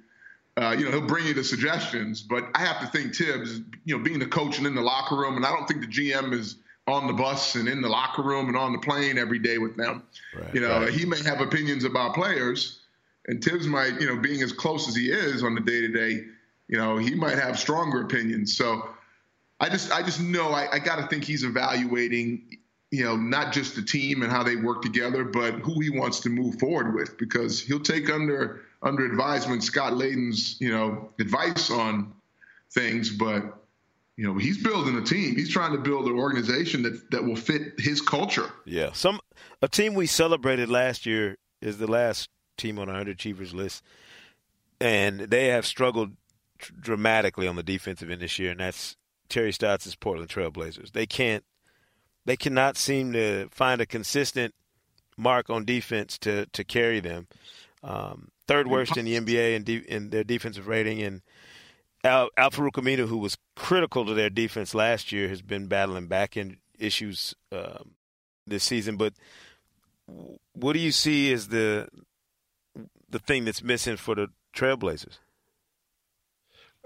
uh, 0.61 0.75
you 0.77 0.85
know, 0.85 0.91
he'll 0.91 1.01
bring 1.01 1.25
you 1.25 1.33
the 1.33 1.43
suggestions, 1.43 2.21
but 2.21 2.47
I 2.53 2.59
have 2.59 2.79
to 2.81 2.87
think 2.87 3.15
Thibs, 3.15 3.61
you 3.83 3.97
know, 3.97 4.03
being 4.03 4.19
the 4.19 4.27
coach 4.27 4.59
and 4.59 4.67
in 4.67 4.75
the 4.75 4.81
locker 4.81 5.15
room, 5.15 5.35
and 5.35 5.45
I 5.45 5.49
don't 5.49 5.67
think 5.67 5.81
the 5.81 5.87
GM 5.87 6.33
is 6.33 6.57
on 6.87 7.07
the 7.07 7.13
bus 7.13 7.55
and 7.55 7.67
in 7.67 7.81
the 7.81 7.89
locker 7.89 8.21
room 8.21 8.47
and 8.47 8.55
on 8.55 8.71
the 8.71 8.77
plane 8.77 9.17
every 9.17 9.39
day 9.39 9.57
with 9.57 9.75
them. 9.75 10.03
Right, 10.35 10.53
you 10.53 10.61
know, 10.61 10.81
right. 10.81 10.93
he 10.93 11.03
may 11.05 11.21
have 11.23 11.41
opinions 11.41 11.83
about 11.83 12.13
players, 12.13 12.81
and 13.27 13.43
Thibs 13.43 13.65
might, 13.65 13.99
you 13.99 14.05
know, 14.05 14.17
being 14.17 14.43
as 14.43 14.53
close 14.53 14.87
as 14.87 14.95
he 14.95 15.09
is 15.09 15.43
on 15.43 15.55
the 15.55 15.61
day 15.61 15.81
to 15.81 15.87
day, 15.87 16.25
you 16.67 16.77
know, 16.77 16.97
he 16.97 17.15
might 17.15 17.39
have 17.39 17.57
stronger 17.57 18.03
opinions. 18.03 18.55
So 18.55 18.87
I 19.59 19.67
just, 19.67 19.91
I 19.91 20.03
just 20.03 20.21
know 20.21 20.49
I, 20.49 20.67
I 20.73 20.79
got 20.79 20.97
to 20.97 21.07
think 21.07 21.23
he's 21.23 21.43
evaluating, 21.43 22.57
you 22.91 23.03
know, 23.03 23.15
not 23.15 23.51
just 23.51 23.75
the 23.75 23.81
team 23.81 24.21
and 24.21 24.31
how 24.31 24.43
they 24.43 24.57
work 24.57 24.83
together, 24.83 25.23
but 25.23 25.55
who 25.55 25.79
he 25.79 25.89
wants 25.89 26.19
to 26.21 26.29
move 26.29 26.59
forward 26.59 26.93
with 26.93 27.17
because 27.17 27.59
he'll 27.59 27.79
take 27.79 28.11
under 28.11 28.61
under 28.83 29.05
advisement 29.05 29.63
Scott 29.63 29.95
Layden's, 29.95 30.57
you 30.59 30.71
know, 30.71 31.11
advice 31.19 31.69
on 31.69 32.13
things, 32.73 33.09
but 33.09 33.57
you 34.17 34.27
know, 34.27 34.37
he's 34.37 34.61
building 34.61 34.97
a 34.97 35.01
team. 35.01 35.35
He's 35.35 35.49
trying 35.49 35.71
to 35.71 35.79
build 35.79 36.05
an 36.05 36.17
organization 36.17 36.83
that 36.83 37.09
that 37.11 37.23
will 37.23 37.35
fit 37.35 37.79
his 37.79 38.01
culture. 38.01 38.51
Yeah. 38.65 38.91
Some 38.93 39.19
a 39.61 39.67
team 39.67 39.93
we 39.93 40.05
celebrated 40.05 40.69
last 40.69 41.05
year 41.05 41.37
is 41.61 41.77
the 41.77 41.87
last 41.87 42.29
team 42.57 42.77
on 42.77 42.89
our 42.89 43.03
underachievers 43.03 43.53
list, 43.53 43.83
and 44.79 45.21
they 45.21 45.47
have 45.47 45.65
struggled 45.65 46.11
dramatically 46.79 47.47
on 47.47 47.55
the 47.55 47.63
defensive 47.63 48.09
end 48.09 48.21
this 48.21 48.37
year, 48.37 48.51
and 48.51 48.59
that's 48.59 48.95
Terry 49.29 49.51
Stotts' 49.51 49.95
Portland 49.95 50.29
Trailblazers. 50.29 50.91
They 50.91 51.05
can't, 51.05 51.43
they 52.25 52.35
cannot 52.35 52.77
seem 52.77 53.13
to 53.13 53.47
find 53.49 53.81
a 53.81 53.85
consistent 53.85 54.53
mark 55.17 55.49
on 55.49 55.65
defense 55.65 56.17
to 56.19 56.45
to 56.47 56.63
carry 56.63 56.99
them. 56.99 57.27
Um, 57.83 58.29
third 58.51 58.67
worst 58.67 58.97
in 58.97 59.05
the 59.05 59.17
NBA 59.17 59.55
in, 59.55 59.63
de- 59.63 59.91
in 59.93 60.09
their 60.09 60.23
defensive 60.23 60.67
rating. 60.67 61.01
And 61.01 61.21
Al, 62.03 62.29
Al 62.37 62.51
who 62.51 63.17
was 63.17 63.37
critical 63.55 64.05
to 64.05 64.13
their 64.13 64.29
defense 64.29 64.75
last 64.75 65.11
year, 65.11 65.29
has 65.29 65.41
been 65.41 65.67
battling 65.67 66.07
back 66.07 66.35
end 66.35 66.57
issues 66.77 67.33
um, 67.51 67.91
this 68.45 68.63
season. 68.63 68.97
But 68.97 69.13
what 70.53 70.73
do 70.73 70.79
you 70.79 70.91
see 70.91 71.31
as 71.31 71.47
the 71.47 71.87
the 73.09 73.19
thing 73.19 73.45
that's 73.45 73.63
missing 73.63 73.97
for 73.97 74.15
the 74.15 74.27
Trailblazers? 74.55 75.17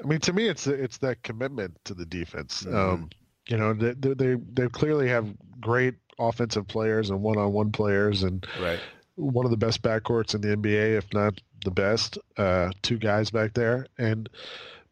I 0.03 0.07
mean, 0.07 0.19
to 0.19 0.33
me, 0.33 0.47
it's 0.47 0.67
it's 0.67 0.97
that 0.99 1.23
commitment 1.23 1.77
to 1.85 1.93
the 1.93 2.05
defense. 2.05 2.63
Mm-hmm. 2.63 2.75
Um, 2.75 3.09
you 3.47 3.57
know, 3.57 3.73
they, 3.73 3.93
they 3.93 4.35
they 4.35 4.67
clearly 4.69 5.07
have 5.09 5.33
great 5.59 5.95
offensive 6.19 6.67
players 6.67 7.09
and 7.09 7.21
one-on-one 7.21 7.71
players, 7.71 8.23
and 8.23 8.45
right. 8.59 8.79
one 9.15 9.45
of 9.45 9.51
the 9.51 9.57
best 9.57 9.81
backcourts 9.81 10.35
in 10.35 10.41
the 10.41 10.55
NBA, 10.55 10.97
if 10.97 11.13
not 11.13 11.39
the 11.65 11.71
best. 11.71 12.17
Uh, 12.37 12.71
two 12.81 12.97
guys 12.97 13.29
back 13.29 13.53
there, 13.53 13.87
and 13.97 14.29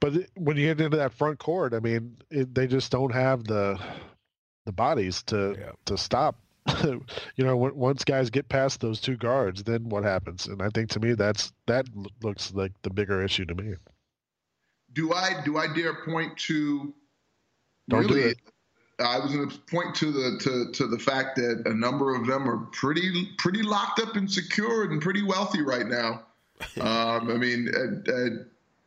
but 0.02 0.14
when 0.36 0.58
you 0.58 0.66
get 0.66 0.82
into 0.82 0.98
that 0.98 1.14
front 1.14 1.40
court, 1.40 1.74
I 1.74 1.80
mean, 1.80 2.18
it, 2.30 2.54
they 2.54 2.68
just 2.68 2.92
don't 2.92 3.14
have 3.14 3.46
the 3.46 3.80
the 4.66 4.74
bodies 4.74 5.24
to 5.24 5.56
yeah. 5.58 5.72
to 5.86 5.98
stop. 5.98 6.36
you 6.84 7.04
know, 7.38 7.56
when, 7.56 7.76
once 7.76 8.04
guys 8.04 8.30
get 8.30 8.50
past 8.50 8.82
those 8.82 9.00
two 9.00 9.18
guards, 9.18 9.64
then 9.64 9.90
what 9.90 10.04
happens? 10.04 10.48
And 10.48 10.62
I 10.62 10.70
think 10.74 10.90
to 10.92 11.00
me, 11.00 11.14
that's 11.14 11.54
that 11.68 11.86
looks 12.22 12.54
like 12.54 12.74
the 12.82 12.90
bigger 12.90 13.24
issue 13.24 13.46
to 13.46 13.56
me. 13.56 13.76
Do 14.92 15.14
I 15.14 15.42
do 15.46 15.58
I 15.58 15.74
dare 15.74 15.94
point 16.06 16.38
to 16.48 16.94
don't 17.90 18.02
really, 18.02 18.22
do 18.22 18.28
it. 18.28 18.38
I 19.00 19.20
was 19.20 19.34
going 19.34 19.50
to 19.50 19.58
point 19.70 19.96
to 19.96 20.12
the 20.12 20.40
to, 20.42 20.72
to 20.74 20.88
the 20.88 21.00
fact 21.00 21.36
that 21.38 21.64
a 21.66 21.74
number 21.74 22.16
of 22.16 22.28
them 22.28 22.50
are 22.50 22.58
pretty 22.72 23.30
pretty 23.38 23.62
locked 23.62 24.00
up 24.00 24.16
and 24.16 24.32
secured 24.32 24.92
and 24.92 25.02
pretty 25.02 25.24
wealthy 25.24 25.62
right 25.62 25.88
now. 25.88 26.26
um, 26.82 27.30
I 27.30 27.38
mean, 27.38 27.70
uh, 27.74 28.12
uh, 28.12 28.30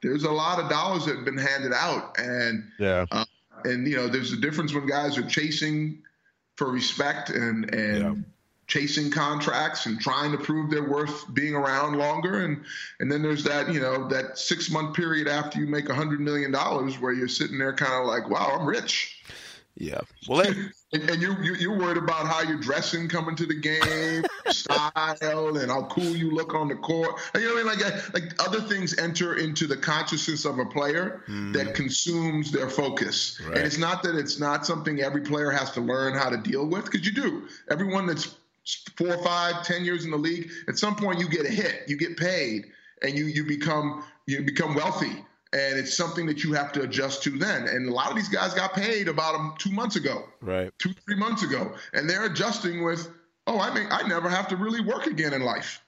there's 0.03 0.25
a 0.25 0.31
lot 0.31 0.59
of 0.59 0.69
dollars 0.71 1.07
that 1.07 1.17
have 1.17 1.25
been 1.25 1.39
handed 1.39 1.73
out, 1.73 2.19
and 2.19 2.65
yeah, 2.79 3.07
uh, 3.11 3.25
and 3.65 3.87
you 3.87 3.97
know, 3.97 4.09
there's 4.09 4.33
a 4.33 4.37
difference 4.37 4.75
when 4.75 4.87
guys 4.87 5.19
are 5.19 5.27
chasing 5.27 6.03
for 6.57 6.71
respect 6.71 7.31
and 7.31 7.73
and. 7.75 7.99
Yeah. 7.99 8.15
Chasing 8.69 9.13
contracts 9.13 9.87
and 9.87 10.01
trying 10.01 10.33
to 10.33 10.39
prove 10.39 10.73
their 10.73 10.83
worth 10.83 11.33
being 11.33 11.55
around 11.55 11.99
longer, 11.99 12.45
and 12.45 12.65
and 12.99 13.09
then 13.13 13.23
there's 13.23 13.45
that 13.45 13.73
you 13.73 13.79
know 13.79 14.09
that 14.09 14.41
six 14.41 14.73
month 14.73 14.97
period 14.97 15.29
after 15.29 15.61
you 15.61 15.69
make 15.69 15.89
a 15.89 15.95
hundred 15.95 16.19
million 16.19 16.51
dollars 16.51 16.99
where 16.99 17.13
you're 17.13 17.29
sitting 17.29 17.59
there 17.59 17.73
kind 17.73 17.95
of 17.95 18.09
like, 18.09 18.29
wow, 18.29 18.59
I'm 18.59 18.67
rich. 18.67 19.23
Yeah. 19.77 20.01
Well, 20.29 20.43
that, 20.43 20.57
and, 20.93 21.09
and 21.09 21.23
you're, 21.23 21.41
you're 21.55 21.79
worried 21.79 21.99
about 21.99 22.27
how 22.27 22.43
you're 22.43 22.59
dressing 22.59 23.09
coming 23.09 23.37
to 23.37 23.47
the 23.47 23.55
game, 23.55 24.25
style, 24.53 25.57
and 25.57 25.71
how 25.71 25.85
cool 25.85 26.17
you 26.17 26.33
look 26.33 26.53
on 26.53 26.67
the 26.67 26.75
court. 26.75 27.21
And 27.33 27.45
you 27.45 27.49
know 27.49 27.63
what 27.63 27.77
I 27.77 27.77
mean? 27.77 27.93
Like, 27.93 28.15
like 28.15 28.45
other 28.45 28.61
things 28.61 28.99
enter 28.99 29.37
into 29.37 29.69
the 29.69 29.77
consciousness 29.77 30.45
of 30.45 30.59
a 30.59 30.65
player 30.65 31.23
mm. 31.29 31.53
that 31.53 31.77
consumes 31.77 32.51
their 32.51 32.69
focus. 32.69 33.41
Right. 33.41 33.59
And 33.59 33.67
it's 33.67 33.79
not 33.79 34.03
that 34.03 34.17
it's 34.17 34.41
not 34.41 34.67
something 34.67 35.01
every 35.01 35.21
player 35.21 35.51
has 35.51 35.71
to 35.73 35.81
learn 35.81 36.15
how 36.15 36.29
to 36.29 36.39
deal 36.39 36.67
with, 36.67 36.87
because 36.87 37.07
you 37.07 37.13
do. 37.13 37.47
Everyone 37.71 38.07
that's 38.07 38.35
four, 38.97 39.23
five, 39.23 39.63
ten 39.65 39.85
years 39.85 40.05
in 40.05 40.11
the 40.11 40.17
league, 40.17 40.51
at 40.67 40.77
some 40.77 40.97
point 40.97 41.21
you 41.21 41.29
get 41.29 41.47
a 41.47 41.51
hit, 41.51 41.83
you 41.87 41.97
get 41.97 42.17
paid, 42.17 42.67
and 43.03 43.17
you 43.17 43.27
you 43.27 43.45
become 43.45 44.03
you 44.27 44.43
become 44.43 44.75
wealthy 44.75 45.25
and 45.53 45.79
it's 45.79 45.97
something 45.97 46.27
that 46.27 46.43
you 46.43 46.53
have 46.53 46.73
to 46.73 46.83
adjust 46.83 47.23
to 47.25 47.31
then. 47.31 47.69
And 47.69 47.89
a 47.89 47.93
lot 47.93 48.11
of 48.11 48.17
these 48.17 48.29
guys 48.29 48.55
got 48.55 48.75
paid 48.75 49.09
about 49.09 49.35
um, 49.35 49.55
two 49.59 49.71
months 49.71 49.97
ago, 49.97 50.25
right? 50.41 50.73
Two 50.79 50.93
three 51.05 51.17
months 51.17 51.43
ago, 51.43 51.73
and 51.93 52.09
they're 52.09 52.27
adjusting 52.27 52.85
with, 52.85 53.09
oh, 53.47 53.61
I 53.61 53.75
mean, 53.75 53.87
I 53.91 54.07
never 54.07 54.29
have 54.29 54.49
to 54.49 54.57
really 54.57 54.81
work 54.81 55.07
again 55.07 55.33
in 55.33 55.43
life. 55.43 55.83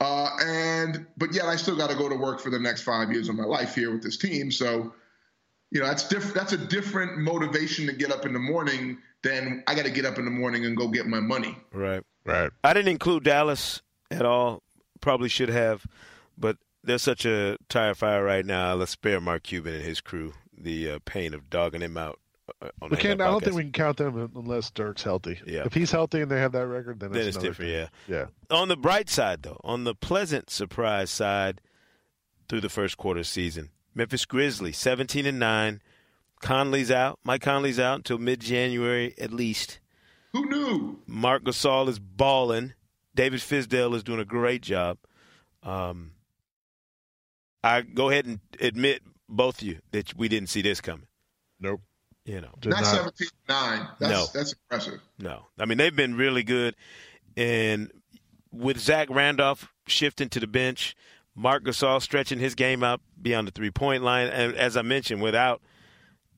Uh, 0.00 0.28
and 0.40 1.06
but 1.16 1.32
yet 1.32 1.46
I 1.46 1.56
still 1.56 1.76
got 1.76 1.90
to 1.90 1.96
go 1.96 2.08
to 2.08 2.16
work 2.16 2.40
for 2.40 2.50
the 2.50 2.58
next 2.58 2.82
five 2.82 3.10
years 3.10 3.28
of 3.28 3.34
my 3.34 3.44
life 3.44 3.74
here 3.74 3.92
with 3.92 4.02
this 4.02 4.18
team. 4.18 4.50
So, 4.50 4.92
you 5.70 5.80
know, 5.80 5.86
that's 5.86 6.06
different. 6.08 6.34
That's 6.34 6.52
a 6.52 6.58
different 6.58 7.18
motivation 7.18 7.86
to 7.86 7.92
get 7.92 8.12
up 8.12 8.26
in 8.26 8.32
the 8.32 8.38
morning 8.38 8.98
than 9.22 9.64
I 9.66 9.74
got 9.74 9.86
to 9.86 9.90
get 9.90 10.04
up 10.04 10.18
in 10.18 10.24
the 10.24 10.30
morning 10.30 10.66
and 10.66 10.76
go 10.76 10.88
get 10.88 11.06
my 11.06 11.20
money. 11.20 11.56
Right, 11.72 12.02
right. 12.24 12.50
I 12.62 12.74
didn't 12.74 12.88
include 12.88 13.24
Dallas 13.24 13.80
at 14.10 14.26
all. 14.26 14.62
Probably 15.00 15.28
should 15.28 15.48
have, 15.48 15.86
but 16.36 16.56
there's 16.86 17.02
such 17.02 17.24
a 17.26 17.58
tire 17.68 17.94
fire 17.94 18.24
right 18.24 18.46
now. 18.46 18.74
Let's 18.74 18.92
spare 18.92 19.20
Mark 19.20 19.42
Cuban 19.42 19.74
and 19.74 19.84
his 19.84 20.00
crew 20.00 20.32
the 20.56 20.92
uh, 20.92 20.98
pain 21.04 21.34
of 21.34 21.50
dogging 21.50 21.82
him 21.82 21.96
out. 21.96 22.18
Uh, 22.62 22.68
we 22.90 22.96
can't. 22.96 23.20
I 23.20 23.26
don't 23.26 23.42
think 23.42 23.56
we 23.56 23.64
can 23.64 23.72
count 23.72 23.96
them 23.96 24.30
unless 24.34 24.70
Dirk's 24.70 25.02
healthy. 25.02 25.40
Yeah. 25.46 25.64
If 25.66 25.74
he's 25.74 25.90
healthy 25.90 26.20
and 26.20 26.30
they 26.30 26.38
have 26.38 26.52
that 26.52 26.66
record, 26.66 27.00
then, 27.00 27.12
then 27.12 27.26
it's, 27.26 27.36
it's 27.36 27.44
different. 27.44 27.72
Thing. 27.72 27.88
Yeah. 28.08 28.26
Yeah. 28.50 28.56
On 28.56 28.68
the 28.68 28.76
bright 28.76 29.10
side, 29.10 29.42
though, 29.42 29.60
on 29.64 29.84
the 29.84 29.94
pleasant 29.94 30.48
surprise 30.48 31.10
side, 31.10 31.60
through 32.48 32.60
the 32.60 32.68
first 32.68 32.96
quarter 32.96 33.24
season, 33.24 33.70
Memphis 33.94 34.24
Grizzlies 34.24 34.78
17 34.78 35.26
and 35.26 35.38
nine. 35.38 35.82
Conley's 36.40 36.90
out. 36.90 37.18
Mike 37.24 37.40
Conley's 37.40 37.80
out 37.80 37.96
until 37.96 38.18
mid-January 38.18 39.14
at 39.18 39.32
least. 39.32 39.80
Who 40.32 40.46
knew? 40.46 41.00
Marc 41.06 41.44
Gasol 41.44 41.88
is 41.88 41.98
balling. 41.98 42.74
David 43.14 43.40
Fizdale 43.40 43.94
is 43.94 44.04
doing 44.04 44.20
a 44.20 44.24
great 44.24 44.60
job. 44.60 44.98
Um, 45.62 46.12
I 47.62 47.82
go 47.82 48.10
ahead 48.10 48.26
and 48.26 48.40
admit 48.60 49.02
both 49.28 49.60
of 49.60 49.66
you 49.66 49.78
that 49.92 50.16
we 50.16 50.28
didn't 50.28 50.48
see 50.48 50.62
this 50.62 50.80
coming. 50.80 51.06
Nope. 51.60 51.80
You 52.24 52.40
know, 52.40 52.50
not, 52.64 52.82
not 52.82 52.86
17 52.86 53.28
9. 53.48 53.88
That's, 54.00 54.12
no. 54.12 54.26
that's 54.34 54.52
impressive. 54.52 55.00
No. 55.18 55.46
I 55.60 55.64
mean, 55.64 55.78
they've 55.78 55.94
been 55.94 56.16
really 56.16 56.42
good. 56.42 56.74
And 57.36 57.92
with 58.50 58.78
Zach 58.78 59.08
Randolph 59.10 59.72
shifting 59.86 60.28
to 60.30 60.40
the 60.40 60.48
bench, 60.48 60.96
Marc 61.36 61.64
Gasol 61.64 62.02
stretching 62.02 62.40
his 62.40 62.56
game 62.56 62.82
out 62.82 63.00
beyond 63.20 63.46
the 63.46 63.52
three 63.52 63.70
point 63.70 64.02
line. 64.02 64.26
And 64.26 64.56
as 64.56 64.76
I 64.76 64.82
mentioned, 64.82 65.22
without 65.22 65.62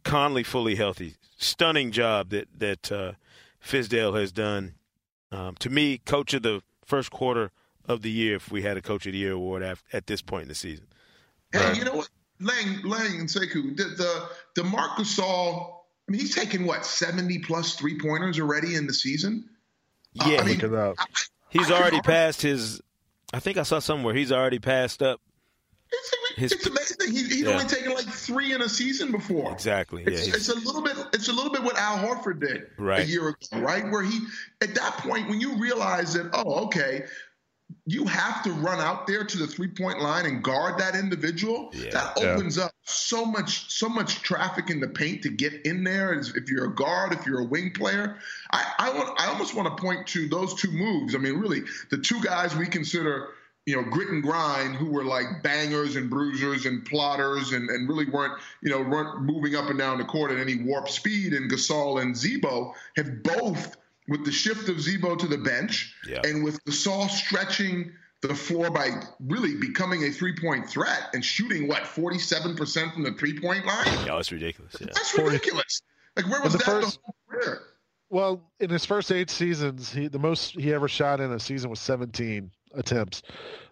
Conley 0.04 0.42
fully 0.42 0.74
healthy, 0.74 1.14
stunning 1.38 1.90
job 1.90 2.30
that, 2.30 2.48
that 2.58 2.92
uh, 2.92 3.12
Fizdale 3.64 4.18
has 4.18 4.32
done. 4.32 4.74
Um, 5.30 5.54
to 5.60 5.70
me, 5.70 5.98
coach 5.98 6.34
of 6.34 6.42
the 6.42 6.62
first 6.84 7.10
quarter 7.10 7.50
of 7.86 8.02
the 8.02 8.10
year, 8.10 8.36
if 8.36 8.50
we 8.50 8.62
had 8.62 8.76
a 8.76 8.82
coach 8.82 9.06
of 9.06 9.12
the 9.12 9.18
year 9.18 9.32
award 9.32 9.62
at, 9.62 9.78
at 9.92 10.06
this 10.06 10.20
point 10.20 10.42
in 10.42 10.48
the 10.48 10.54
season. 10.54 10.86
Hey, 11.52 11.58
right. 11.58 11.76
you 11.76 11.84
know 11.84 11.94
what? 11.94 12.08
Lang, 12.40 12.82
Lang 12.84 13.20
and 13.20 13.28
Sekou, 13.28 13.76
the, 13.76 13.84
the, 13.84 14.28
the 14.54 14.64
Marc 14.64 14.92
Gasol, 14.92 15.72
I 16.08 16.12
mean, 16.12 16.20
he's 16.20 16.34
taken 16.34 16.64
what, 16.64 16.86
70 16.86 17.40
plus 17.40 17.74
three 17.74 17.98
pointers 17.98 18.38
already 18.38 18.76
in 18.76 18.86
the 18.86 18.94
season? 18.94 19.48
Yeah. 20.12 20.24
Uh, 20.24 20.42
I 20.42 20.44
mean, 20.44 20.74
I, 20.74 20.94
he's 21.48 21.70
I 21.70 21.80
already 21.80 22.00
passed 22.00 22.42
his, 22.42 22.80
I 23.32 23.40
think 23.40 23.56
I 23.56 23.64
saw 23.64 23.80
somewhere, 23.80 24.14
he's 24.14 24.30
already 24.30 24.60
passed 24.60 25.02
up. 25.02 25.20
It's, 26.36 26.52
it's 26.52 26.66
amazing. 26.66 27.12
He, 27.12 27.24
he's 27.24 27.42
yeah. 27.42 27.50
only 27.50 27.64
taken 27.64 27.92
like 27.92 28.06
three 28.06 28.52
in 28.52 28.62
a 28.62 28.68
season 28.68 29.10
before. 29.10 29.50
Exactly. 29.52 30.04
It's, 30.04 30.28
yeah, 30.28 30.34
it's 30.34 30.48
a 30.48 30.54
little 30.54 30.82
bit. 30.82 30.96
It's 31.12 31.28
a 31.28 31.32
little 31.32 31.50
bit 31.50 31.62
what 31.62 31.76
Al 31.78 31.98
Horford 31.98 32.40
did 32.40 32.68
right. 32.78 33.00
a 33.00 33.06
year 33.06 33.28
ago, 33.28 33.60
right? 33.60 33.90
Where 33.90 34.02
he, 34.02 34.20
at 34.60 34.74
that 34.74 34.98
point, 34.98 35.28
when 35.28 35.40
you 35.40 35.56
realize 35.56 36.12
that, 36.14 36.30
oh, 36.34 36.66
okay, 36.66 37.06
you 37.86 38.04
have 38.06 38.42
to 38.42 38.52
run 38.52 38.80
out 38.80 39.06
there 39.06 39.24
to 39.24 39.38
the 39.38 39.46
three 39.46 39.68
point 39.68 40.00
line 40.00 40.26
and 40.26 40.42
guard 40.42 40.78
that 40.78 40.94
individual. 40.94 41.70
Yeah. 41.72 41.90
That 41.90 42.18
opens 42.18 42.56
yeah. 42.56 42.64
up 42.64 42.72
so 42.84 43.24
much 43.24 43.70
so 43.70 43.88
much 43.88 44.22
traffic 44.22 44.70
in 44.70 44.80
the 44.80 44.88
paint 44.88 45.22
to 45.22 45.30
get 45.30 45.66
in 45.66 45.84
there. 45.84 46.12
If 46.12 46.50
you're 46.50 46.66
a 46.66 46.74
guard, 46.74 47.12
if 47.12 47.26
you're 47.26 47.40
a 47.40 47.44
wing 47.44 47.72
player, 47.72 48.18
I, 48.52 48.74
I 48.78 48.90
want 48.90 49.20
I 49.20 49.26
almost 49.26 49.54
want 49.54 49.74
to 49.74 49.82
point 49.82 50.06
to 50.08 50.28
those 50.28 50.54
two 50.54 50.70
moves. 50.70 51.14
I 51.14 51.18
mean, 51.18 51.34
really, 51.34 51.62
the 51.90 51.98
two 51.98 52.20
guys 52.22 52.56
we 52.56 52.66
consider 52.66 53.28
you 53.68 53.76
know, 53.76 53.82
grit 53.82 54.08
and 54.08 54.22
grind, 54.22 54.76
who 54.76 54.86
were 54.86 55.04
like 55.04 55.42
bangers 55.42 55.96
and 55.96 56.08
bruisers 56.08 56.64
and 56.64 56.86
plotters 56.86 57.52
and, 57.52 57.68
and 57.68 57.86
really 57.86 58.06
weren't, 58.06 58.32
you 58.62 58.70
know, 58.70 58.80
weren't 58.80 59.20
moving 59.20 59.54
up 59.54 59.68
and 59.68 59.78
down 59.78 59.98
the 59.98 60.06
court 60.06 60.30
at 60.30 60.38
any 60.38 60.56
warp 60.56 60.88
speed. 60.88 61.34
And 61.34 61.50
Gasol 61.50 62.00
and 62.00 62.16
Z-Bo 62.16 62.74
have 62.96 63.22
both 63.22 63.76
with 64.08 64.24
the 64.24 64.32
shift 64.32 64.68
of 64.68 64.80
Z-Bo 64.80 65.16
to 65.16 65.26
the 65.26 65.38
bench 65.38 65.94
yeah. 66.06 66.20
and 66.24 66.42
with 66.42 66.64
Gasol 66.64 67.08
stretching 67.10 67.92
the 68.20 68.34
floor 68.34 68.70
by 68.70 68.90
really 69.20 69.54
becoming 69.54 70.04
a 70.04 70.10
three-point 70.10 70.68
threat 70.68 71.10
and 71.14 71.24
shooting 71.24 71.68
what 71.68 71.82
47% 71.82 72.92
from 72.92 73.04
the 73.04 73.12
three-point 73.12 73.64
line. 73.64 73.86
Yeah, 74.06 74.16
that's 74.16 74.32
ridiculous. 74.32 74.74
Yeah. 74.80 74.86
That's 74.92 75.16
ridiculous. 75.16 75.82
Like 76.16 76.28
where 76.28 76.42
was 76.42 76.54
that 76.54 76.62
first, 76.62 76.98
the 76.98 77.00
whole 77.04 77.14
career? 77.30 77.60
Well, 78.10 78.42
in 78.58 78.70
his 78.70 78.84
first 78.84 79.12
eight 79.12 79.30
seasons, 79.30 79.92
he 79.92 80.08
the 80.08 80.18
most 80.18 80.52
he 80.52 80.72
ever 80.72 80.88
shot 80.88 81.20
in 81.20 81.30
a 81.30 81.38
season 81.38 81.70
was 81.70 81.78
17 81.80 82.50
attempts. 82.74 83.22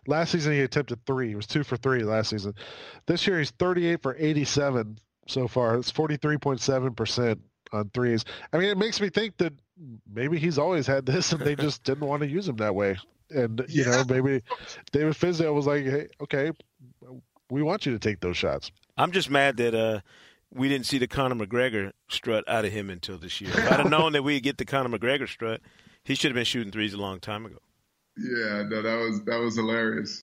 Last 0.06 0.30
season 0.30 0.52
he 0.52 0.60
attempted 0.60 1.04
three. 1.06 1.30
He 1.30 1.34
was 1.34 1.46
two 1.46 1.64
for 1.64 1.76
three 1.76 2.04
last 2.04 2.30
season. 2.30 2.54
This 3.06 3.26
year 3.26 3.38
he's 3.38 3.50
38 3.50 4.02
for 4.02 4.14
87 4.16 4.98
so 5.26 5.48
far. 5.48 5.76
It's 5.76 5.90
43.7 5.90 6.94
percent 6.94 7.40
on 7.72 7.90
threes. 7.90 8.24
I 8.52 8.58
mean, 8.58 8.68
it 8.68 8.78
makes 8.78 9.00
me 9.00 9.08
think 9.08 9.38
that 9.38 9.54
maybe 10.10 10.38
he's 10.38 10.58
always 10.58 10.86
had 10.86 11.06
this 11.06 11.32
and 11.32 11.40
they 11.40 11.54
just 11.56 11.84
didn't 11.84 12.06
want 12.06 12.22
to 12.22 12.28
use 12.28 12.48
him 12.48 12.56
that 12.56 12.74
way. 12.74 12.96
And 13.30 13.64
you 13.68 13.84
yeah. 13.84 13.90
know, 13.90 14.04
maybe 14.08 14.42
David 14.92 15.14
Fizdale 15.14 15.52
was 15.52 15.66
like, 15.66 15.84
"Hey, 15.84 16.06
okay, 16.20 16.52
we 17.50 17.62
want 17.62 17.84
you 17.84 17.92
to 17.92 17.98
take 17.98 18.20
those 18.20 18.36
shots." 18.36 18.70
I'm 18.96 19.10
just 19.10 19.30
mad 19.30 19.56
that 19.56 19.74
uh, 19.74 20.00
we 20.54 20.68
didn't 20.68 20.86
see 20.86 20.98
the 20.98 21.08
Conor 21.08 21.34
McGregor 21.34 21.92
strut 22.08 22.44
out 22.46 22.64
of 22.64 22.72
him 22.72 22.88
until 22.88 23.18
this 23.18 23.40
year. 23.40 23.50
If 23.50 23.72
I'd 23.72 23.80
have 23.80 23.90
known 23.90 24.12
that 24.12 24.22
we'd 24.22 24.44
get 24.44 24.58
the 24.58 24.64
Conor 24.64 24.96
McGregor 24.96 25.28
strut, 25.28 25.60
he 26.04 26.14
should 26.14 26.30
have 26.30 26.36
been 26.36 26.44
shooting 26.44 26.72
threes 26.72 26.94
a 26.94 26.98
long 26.98 27.18
time 27.18 27.44
ago. 27.46 27.58
Yeah, 28.16 28.62
no, 28.68 28.80
that 28.80 28.96
was 28.96 29.22
that 29.24 29.38
was 29.40 29.56
hilarious. 29.56 30.22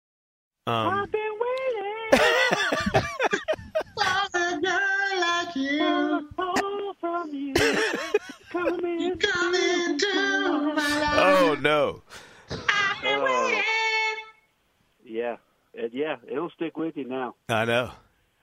Um, 0.65 0.87
I've 0.87 1.11
been 1.11 1.21
waiting 1.41 2.19
for 4.31 4.39
a 4.39 4.61
girl 4.61 5.19
like 5.19 5.55
you. 5.55 6.29
From 7.01 7.29
you. 7.33 7.53
Coming, 8.53 9.17
coming 9.17 9.97
to 9.97 10.73
my 10.75 10.99
life. 10.99 11.17
Oh 11.17 11.57
no! 11.59 12.03
Uh, 12.51 13.61
yeah, 15.03 15.37
yeah, 15.91 16.17
it'll 16.31 16.51
stick 16.51 16.77
with 16.77 16.95
you 16.95 17.09
now. 17.09 17.33
I 17.49 17.65
know. 17.65 17.89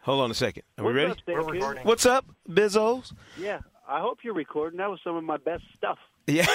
Hold 0.01 0.23
on 0.25 0.33
a 0.33 0.35
second. 0.35 0.65
Are 0.77 0.83
What's 0.83 0.95
we 0.95 1.01
ready? 1.01 1.13
Up, 1.13 1.19
We're 1.29 1.43
recording. 1.45 1.85
What's 1.85 2.07
up, 2.07 2.27
Bizzos? 2.49 3.13
Yeah, 3.39 3.61
I 3.89 4.01
hope 4.01 4.19
you're 4.25 4.35
recording. 4.35 4.79
That 4.79 4.91
was 4.91 4.99
some 5.05 5.15
of 5.15 5.23
my 5.23 5.37
best 5.37 5.63
stuff. 5.77 5.99
Yeah. 6.27 6.47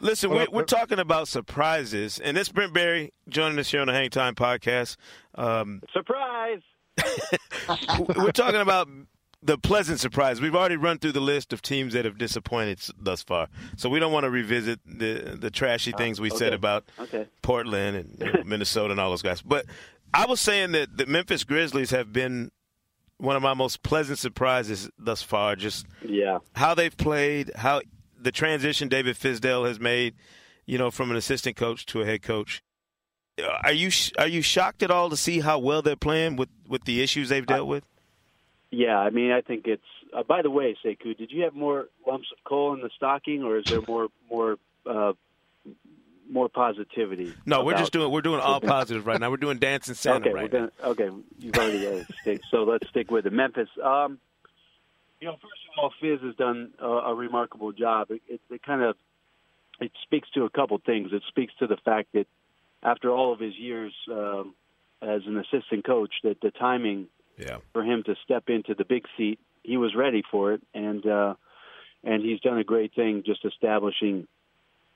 Listen, 0.00 0.28
we're, 0.28 0.48
we're, 0.52 0.64
talking 0.64 0.98
about 0.98 1.28
surprises, 1.28 2.20
and 2.22 2.36
it's 2.36 2.50
Brent 2.50 2.74
Barry 2.74 3.14
joining 3.26 3.58
us 3.58 3.70
here 3.70 3.80
on 3.80 3.86
the 3.86 3.94
Hang 3.94 4.10
Time 4.10 4.34
podcast. 4.34 4.98
Um, 5.34 5.80
Surprise! 5.94 6.60
we're 8.18 8.32
talking 8.32 8.60
about 8.60 8.86
the 9.42 9.56
pleasant 9.58 10.00
surprise. 10.00 10.40
We've 10.40 10.54
already 10.54 10.76
run 10.76 10.98
through 10.98 11.12
the 11.12 11.20
list 11.20 11.52
of 11.52 11.62
teams 11.62 11.94
that 11.94 12.04
have 12.04 12.18
disappointed 12.18 12.80
thus 12.98 13.22
far, 13.22 13.48
so 13.76 13.88
we 13.88 13.98
don't 13.98 14.12
want 14.12 14.24
to 14.24 14.30
revisit 14.30 14.80
the 14.84 15.36
the 15.38 15.50
trashy 15.50 15.94
uh, 15.94 15.96
things 15.96 16.20
we 16.20 16.28
okay. 16.28 16.38
said 16.38 16.52
about 16.52 16.84
okay. 16.98 17.26
Portland 17.42 17.96
and 17.96 18.16
you 18.18 18.32
know, 18.32 18.42
Minnesota 18.44 18.92
and 18.92 19.00
all 19.00 19.10
those 19.10 19.22
guys. 19.22 19.42
But 19.42 19.66
I 20.12 20.26
was 20.26 20.40
saying 20.40 20.72
that 20.72 20.96
the 20.96 21.06
Memphis 21.06 21.44
Grizzlies 21.44 21.90
have 21.90 22.12
been 22.12 22.50
one 23.16 23.36
of 23.36 23.42
my 23.42 23.54
most 23.54 23.82
pleasant 23.82 24.18
surprises 24.18 24.90
thus 24.98 25.22
far. 25.22 25.56
Just 25.56 25.86
yeah, 26.06 26.38
how 26.54 26.74
they've 26.74 26.96
played, 26.96 27.52
how 27.56 27.80
the 28.20 28.32
transition 28.32 28.88
David 28.88 29.16
Fizdale 29.16 29.66
has 29.66 29.80
made, 29.80 30.14
you 30.66 30.76
know, 30.76 30.90
from 30.90 31.10
an 31.10 31.16
assistant 31.16 31.56
coach 31.56 31.86
to 31.86 32.02
a 32.02 32.04
head 32.04 32.22
coach. 32.22 32.62
Uh, 33.42 33.46
are 33.62 33.72
you 33.72 33.90
are 34.18 34.28
you 34.28 34.42
shocked 34.42 34.82
at 34.82 34.90
all 34.90 35.08
to 35.08 35.16
see 35.16 35.40
how 35.40 35.58
well 35.58 35.80
they're 35.80 35.96
playing 35.96 36.36
with 36.36 36.50
with 36.68 36.84
the 36.84 37.02
issues 37.02 37.30
they've 37.30 37.46
dealt 37.46 37.66
with? 37.66 37.84
Yeah, 38.70 38.98
I 38.98 39.10
mean, 39.10 39.32
I 39.32 39.40
think 39.40 39.66
it's. 39.66 39.82
Uh, 40.16 40.22
by 40.22 40.42
the 40.42 40.50
way, 40.50 40.76
Sekou, 40.84 41.16
did 41.16 41.30
you 41.32 41.42
have 41.42 41.54
more 41.54 41.88
lumps 42.06 42.28
of 42.32 42.42
coal 42.44 42.72
in 42.74 42.80
the 42.80 42.90
stocking, 42.96 43.42
or 43.42 43.58
is 43.58 43.64
there 43.66 43.80
more 43.86 44.08
more 44.30 44.56
uh, 44.86 45.12
more 46.30 46.48
positivity? 46.48 47.34
No, 47.46 47.64
we're 47.64 47.76
just 47.76 47.92
doing 47.92 48.12
we're 48.12 48.22
doing 48.22 48.40
all 48.40 48.60
positive 48.60 49.06
right 49.06 49.20
now. 49.20 49.30
We're 49.30 49.38
doing 49.38 49.58
dancing 49.58 49.94
Santa 49.96 50.28
okay, 50.28 50.32
right 50.32 50.50
gonna, 50.50 50.70
Okay, 50.84 51.10
you've 51.38 51.56
already 51.56 51.86
uh, 51.86 52.04
stick, 52.22 52.42
so 52.50 52.62
let's 52.62 52.88
stick 52.88 53.10
with 53.10 53.26
it. 53.26 53.32
Memphis. 53.32 53.68
Um, 53.82 54.18
you 55.20 55.26
know, 55.26 55.34
first 55.34 55.62
of 55.76 55.82
all, 55.82 55.92
Fizz 56.00 56.20
has 56.22 56.34
done 56.36 56.70
a, 56.78 56.86
a 56.86 57.14
remarkable 57.14 57.72
job. 57.72 58.10
It, 58.10 58.22
it, 58.28 58.40
it 58.50 58.62
kind 58.62 58.82
of 58.82 58.96
it 59.80 59.92
speaks 60.04 60.28
to 60.34 60.44
a 60.44 60.50
couple 60.50 60.78
things. 60.84 61.10
It 61.12 61.22
speaks 61.28 61.52
to 61.58 61.66
the 61.66 61.76
fact 61.76 62.08
that 62.14 62.26
after 62.82 63.10
all 63.10 63.32
of 63.32 63.40
his 63.40 63.54
years 63.56 63.92
um, 64.10 64.54
as 65.02 65.22
an 65.26 65.38
assistant 65.38 65.84
coach, 65.84 66.12
that 66.22 66.40
the 66.40 66.50
timing 66.50 67.08
yeah. 67.40 67.58
for 67.72 67.82
him 67.82 68.02
to 68.04 68.14
step 68.24 68.44
into 68.48 68.74
the 68.74 68.84
big 68.84 69.04
seat, 69.16 69.38
he 69.62 69.76
was 69.76 69.94
ready 69.94 70.22
for 70.30 70.52
it, 70.52 70.62
and 70.74 71.06
uh, 71.06 71.34
and 72.04 72.22
he's 72.22 72.40
done 72.40 72.58
a 72.58 72.64
great 72.64 72.94
thing 72.94 73.22
just 73.24 73.44
establishing 73.44 74.26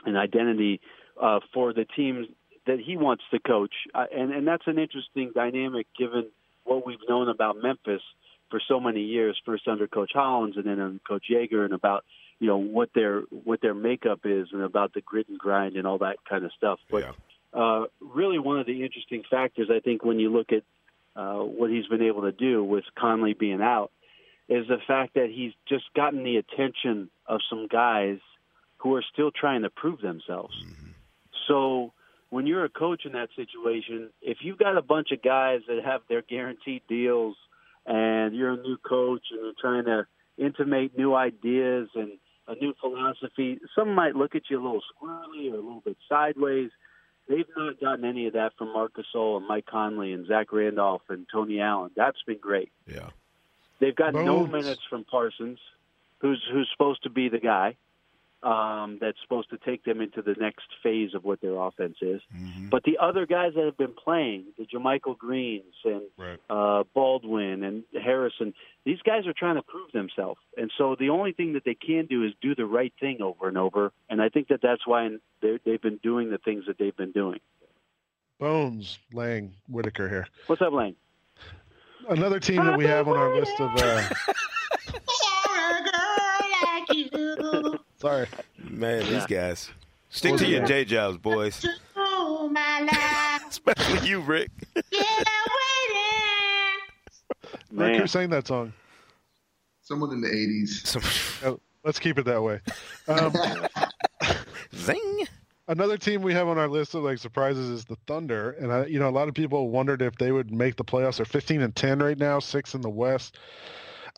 an 0.06 0.16
identity 0.16 0.80
uh, 1.20 1.40
for 1.52 1.72
the 1.72 1.84
teams 1.84 2.26
that 2.66 2.80
he 2.80 2.96
wants 2.96 3.22
to 3.30 3.38
coach, 3.38 3.74
uh, 3.94 4.06
and 4.14 4.32
and 4.32 4.46
that's 4.46 4.66
an 4.66 4.78
interesting 4.78 5.32
dynamic 5.34 5.86
given 5.98 6.26
what 6.64 6.86
we've 6.86 6.98
known 7.08 7.28
about 7.28 7.56
Memphis 7.62 8.02
for 8.50 8.60
so 8.66 8.80
many 8.80 9.00
years, 9.00 9.38
first 9.44 9.68
under 9.68 9.86
Coach 9.86 10.12
Hollins 10.14 10.56
and 10.56 10.64
then 10.64 10.80
under 10.80 11.00
Coach 11.06 11.24
Joerger, 11.30 11.64
and 11.64 11.74
about 11.74 12.04
you 12.38 12.46
know 12.46 12.56
what 12.56 12.90
their 12.94 13.20
what 13.30 13.60
their 13.60 13.74
makeup 13.74 14.20
is 14.24 14.48
and 14.52 14.62
about 14.62 14.94
the 14.94 15.00
grit 15.00 15.28
and 15.28 15.38
grind 15.38 15.76
and 15.76 15.86
all 15.86 15.98
that 15.98 16.16
kind 16.28 16.44
of 16.44 16.52
stuff. 16.56 16.78
But 16.90 17.04
yeah. 17.04 17.60
uh, 17.60 17.84
really, 18.00 18.38
one 18.38 18.58
of 18.58 18.66
the 18.66 18.82
interesting 18.82 19.22
factors 19.30 19.68
I 19.70 19.80
think 19.80 20.04
when 20.04 20.18
you 20.18 20.32
look 20.32 20.52
at 20.52 20.62
uh, 21.16 21.38
what 21.38 21.70
he's 21.70 21.86
been 21.86 22.02
able 22.02 22.22
to 22.22 22.32
do 22.32 22.62
with 22.62 22.84
Conley 22.98 23.34
being 23.34 23.62
out 23.62 23.90
is 24.48 24.66
the 24.68 24.78
fact 24.86 25.14
that 25.14 25.30
he's 25.30 25.52
just 25.68 25.84
gotten 25.94 26.24
the 26.24 26.36
attention 26.36 27.10
of 27.26 27.40
some 27.48 27.66
guys 27.68 28.18
who 28.78 28.94
are 28.94 29.04
still 29.12 29.30
trying 29.30 29.62
to 29.62 29.70
prove 29.70 30.00
themselves. 30.00 30.54
Mm-hmm. 30.62 30.90
So 31.48 31.92
when 32.30 32.46
you're 32.46 32.64
a 32.64 32.68
coach 32.68 33.06
in 33.06 33.12
that 33.12 33.28
situation, 33.36 34.10
if 34.20 34.38
you've 34.42 34.58
got 34.58 34.76
a 34.76 34.82
bunch 34.82 35.12
of 35.12 35.22
guys 35.22 35.60
that 35.68 35.84
have 35.84 36.02
their 36.08 36.22
guaranteed 36.22 36.82
deals 36.88 37.36
and 37.86 38.34
you're 38.34 38.52
a 38.52 38.56
new 38.56 38.76
coach 38.76 39.22
and 39.30 39.40
you're 39.40 39.52
trying 39.60 39.84
to 39.84 40.06
intimate 40.36 40.96
new 40.98 41.14
ideas 41.14 41.88
and 41.94 42.12
a 42.48 42.54
new 42.56 42.74
philosophy, 42.80 43.58
some 43.74 43.94
might 43.94 44.16
look 44.16 44.34
at 44.34 44.42
you 44.50 44.60
a 44.60 44.62
little 44.62 44.82
squirrely 44.82 45.50
or 45.50 45.54
a 45.54 45.60
little 45.60 45.82
bit 45.84 45.96
sideways. 46.08 46.70
They've 47.28 47.46
not 47.56 47.80
gotten 47.80 48.04
any 48.04 48.26
of 48.26 48.34
that 48.34 48.52
from 48.58 48.72
Marc 48.72 48.92
Gasol 48.94 49.38
and 49.38 49.48
Mike 49.48 49.66
Conley 49.66 50.12
and 50.12 50.26
Zach 50.26 50.52
Randolph 50.52 51.02
and 51.08 51.26
Tony 51.32 51.60
Allen. 51.60 51.90
That's 51.96 52.22
been 52.26 52.38
great. 52.38 52.70
Yeah. 52.86 53.10
They've 53.80 53.96
got 53.96 54.14
no 54.14 54.46
minutes 54.46 54.82
from 54.88 55.04
Parsons, 55.04 55.58
who's 56.18 56.42
who's 56.50 56.68
supposed 56.72 57.02
to 57.04 57.10
be 57.10 57.28
the 57.28 57.38
guy 57.38 57.76
um, 58.44 58.98
that's 59.00 59.16
supposed 59.22 59.50
to 59.50 59.58
take 59.58 59.84
them 59.84 60.00
into 60.00 60.20
the 60.22 60.34
next 60.38 60.66
phase 60.82 61.14
of 61.14 61.24
what 61.24 61.40
their 61.40 61.56
offense 61.58 61.96
is. 62.02 62.20
Mm-hmm. 62.36 62.68
But 62.68 62.82
the 62.84 62.98
other 63.00 63.26
guys 63.26 63.52
that 63.56 63.64
have 63.64 63.76
been 63.78 63.94
playing, 63.94 64.44
the 64.58 64.66
JaMychal 64.66 65.16
Greens 65.18 65.74
and 65.84 66.02
Right. 66.18 66.38
uh, 66.50 66.84
Baldwin 66.94 67.64
and 67.64 67.84
Harrison, 67.94 68.52
these 68.84 68.98
guys 69.02 69.26
are 69.26 69.32
trying 69.32 69.56
to 69.56 69.62
prove 69.62 69.90
themselves. 69.92 70.40
And 70.56 70.70
so 70.76 70.94
the 70.98 71.08
only 71.08 71.32
thing 71.32 71.54
that 71.54 71.64
they 71.64 71.74
can 71.74 72.06
do 72.06 72.24
is 72.24 72.32
do 72.42 72.54
the 72.54 72.66
right 72.66 72.92
thing 73.00 73.22
over 73.22 73.48
and 73.48 73.56
over. 73.56 73.92
And 74.10 74.20
I 74.20 74.28
think 74.28 74.48
that 74.48 74.60
that's 74.62 74.86
why 74.86 75.08
they're- 75.40 75.60
they've 75.64 75.80
been 75.82 75.98
doing 76.02 76.30
the 76.30 76.38
things 76.38 76.66
that 76.66 76.76
they've 76.78 76.96
been 76.96 77.12
doing. 77.12 77.40
Bones 78.38 78.98
Lang 79.12 79.54
Whitaker 79.68 80.08
here. 80.08 80.26
What's 80.48 80.60
up, 80.60 80.72
Lane? 80.72 80.96
Another 82.08 82.40
team 82.40 82.62
that 82.66 82.76
we 82.76 82.84
have 82.84 83.08
on 83.08 83.16
our 83.16 83.34
list 83.34 83.58
of. 83.58 83.74
Uh, 83.76 84.08
sorry. 88.04 88.26
Man, 88.58 89.10
these 89.10 89.26
guys. 89.26 89.70
Stick 90.10 90.36
to 90.36 90.46
your 90.46 90.64
J 90.66 90.84
jobs, 90.84 91.16
boys. 91.16 91.66
Oh 91.96 92.48
my 92.52 92.80
life. 92.80 93.42
Especially 93.48 94.08
you, 94.08 94.20
Rick. 94.20 94.50
Yeah, 94.90 95.02
waiting. 95.90 97.60
Rick, 97.72 98.00
who 98.00 98.06
sang 98.06 98.30
that 98.30 98.46
song? 98.46 98.72
Someone 99.82 100.12
in 100.12 100.20
the 100.20 100.28
80s. 100.28 100.86
Some 100.86 101.02
Oh, 101.50 101.60
let's 101.84 101.98
keep 101.98 102.18
it 102.18 102.26
that 102.26 102.42
way. 102.42 102.60
Um, 103.08 103.32
zing. 104.76 105.26
another 105.68 105.96
team 105.96 106.22
we 106.22 106.32
have 106.34 106.46
on 106.46 106.58
our 106.58 106.68
list 106.68 106.94
of 106.94 107.02
like 107.04 107.18
surprises 107.18 107.68
is 107.70 107.84
the 107.84 107.96
Thunder, 108.06 108.52
and 108.52 108.72
I, 108.72 108.86
you 108.86 108.98
know, 108.98 109.08
a 109.08 109.10
lot 109.10 109.28
of 109.28 109.34
people 109.34 109.68
wondered 109.70 110.02
if 110.02 110.14
they 110.16 110.30
would 110.30 110.52
make 110.52 110.76
the 110.76 110.84
playoffs. 110.84 111.16
They're 111.16 111.26
15 111.26 111.62
and 111.62 111.74
10 111.74 112.00
right 112.00 112.18
now, 112.18 112.38
six 112.38 112.74
in 112.74 112.82
the 112.82 112.90
West. 112.90 113.38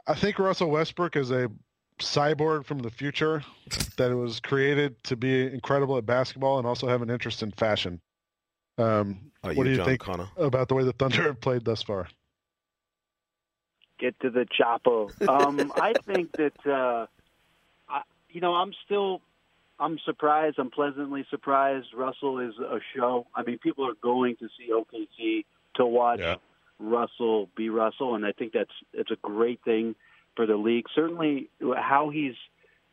I 0.07 0.14
think 0.14 0.38
Russell 0.38 0.70
Westbrook 0.70 1.16
is 1.16 1.31
a 1.31 1.51
cyborg 1.99 2.65
from 2.67 2.81
the 2.81 2.91
future 2.91 3.43
that 3.97 4.15
was 4.15 4.41
created 4.41 5.03
to 5.05 5.17
be 5.17 5.47
incredible 5.47 5.97
at 5.97 6.07
basketball 6.07 6.59
and 6.59 6.67
also 6.67 6.87
have 6.89 7.03
an 7.03 7.11
interest 7.11 7.43
in 7.43 7.51
fashion. 7.53 8.01
Um, 8.79 9.31
what 9.43 9.65
do 9.65 9.71
you 9.71 9.77
John 9.77 9.87
think 9.87 10.01
Connor. 10.01 10.29
about 10.37 10.69
the 10.69 10.75
way 10.75 10.85
the 10.85 10.93
Thunder 10.93 11.23
have 11.23 11.41
played 11.41 11.65
thus 11.65 11.83
far? 11.83 12.09
get 13.99 14.19
to 14.21 14.31
the 14.31 14.47
chopper. 14.51 15.07
Um, 15.29 15.73
I 15.77 15.95
think 16.05 16.33
that 16.33 16.67
uh, 16.67 17.07
I, 17.89 18.03
you 18.31 18.41
know 18.41 18.55
I'm 18.55 18.73
still 18.85 19.21
I'm 19.79 19.99
surprised. 20.05 20.59
I'm 20.59 20.71
pleasantly 20.71 21.27
surprised. 21.31 21.89
Russell 21.95 22.39
is 22.41 22.55
a 22.59 22.79
show. 22.95 23.27
I 23.35 23.43
mean, 23.43 23.59
people 23.59 23.87
are 23.87 23.95
going 24.03 24.37
to 24.37 24.49
see 24.59 24.71
OKC 24.73 25.45
to 25.77 25.87
watch 25.87 26.21
Yeah. 26.21 26.37
Russell 26.79 27.49
be 27.57 27.71
Russell, 27.71 28.15
and 28.15 28.25
I 28.27 28.33
think 28.33 28.53
that's 28.53 28.71
it's 28.93 29.11
a 29.11 29.17
great 29.23 29.61
thing 29.65 29.95
for 30.37 30.46
the 30.46 30.57
league. 30.57 30.87
Certainly, 30.94 31.49
how 31.77 32.11
he's 32.11 32.35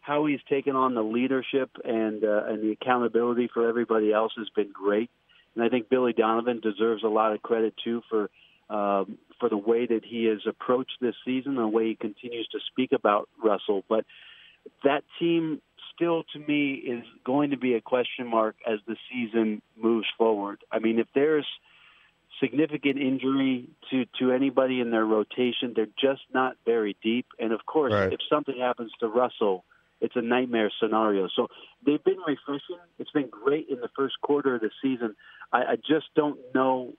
how 0.02 0.26
he's 0.26 0.42
taken 0.50 0.76
on 0.76 0.96
the 0.96 1.02
leadership 1.02 1.70
and 1.84 2.24
uh, 2.24 2.46
and 2.48 2.64
the 2.64 2.72
accountability 2.72 3.50
for 3.54 3.68
everybody 3.68 4.12
else 4.12 4.34
has 4.38 4.50
been 4.56 4.72
great. 4.74 5.10
And 5.56 5.64
I 5.64 5.70
think 5.70 5.90
Billy 5.90 6.14
Donovan 6.14 6.60
deserves 6.60 7.04
a 7.04 7.08
lot 7.08 7.34
of 7.34 7.42
credit 7.42 7.74
too 7.84 8.02
for 8.10 8.30
um, 8.70 9.18
for 9.40 9.50
the 9.50 9.58
way 9.58 9.86
that 9.86 10.04
he 10.04 10.26
has 10.26 10.40
approached 10.48 10.98
this 11.02 11.16
season, 11.26 11.58
and 11.58 11.66
the 11.66 11.68
way 11.68 11.90
he 11.90 11.96
continues 11.96 12.48
to 12.54 12.60
speak 12.72 12.92
about 12.92 13.30
Russell. 13.44 13.84
But 13.88 14.06
that 14.84 15.04
team 15.20 15.62
still, 15.94 16.24
to 16.34 16.40
me, 16.40 16.74
is 16.74 17.04
going 17.26 17.52
to 17.52 17.58
be 17.58 17.76
a 17.76 17.82
question 17.82 18.28
mark 18.28 18.56
as 18.66 18.80
the 18.88 18.96
season 19.12 19.62
moves 19.76 20.08
forward. 20.18 20.60
I 20.72 20.80
mean, 20.80 21.00
if 21.00 21.08
there's 21.14 21.48
significant 22.40 22.98
injury 23.00 23.70
to 23.90 24.06
to 24.20 24.32
anybody 24.32 24.80
in 24.80 24.92
their 24.92 25.06
rotation, 25.06 25.74
they're 25.76 25.88
just 26.00 26.22
not 26.34 26.56
very 26.66 26.96
deep. 27.04 27.28
And 27.40 27.52
of 27.52 27.66
course, 27.66 27.94
Right. 27.94 28.14
if 28.14 28.20
something 28.30 28.58
happens 28.60 28.92
to 29.00 29.08
Russell, 29.08 29.64
it's 30.02 30.16
a 30.16 30.22
nightmare 30.22 30.72
scenario. 30.80 31.28
So 31.36 31.48
they've 31.86 32.04
been 32.04 32.20
refreshing. 32.26 32.78
It's 33.00 33.12
been 33.12 33.30
great 33.30 33.70
in 33.70 33.80
the 33.80 33.90
first 33.96 34.20
quarter 34.22 34.56
of 34.56 34.62
the 34.62 34.72
season. 34.82 35.16
I, 35.52 35.64
I 35.64 35.76
just 35.76 36.08
don't 36.16 36.40
know. 36.54 36.94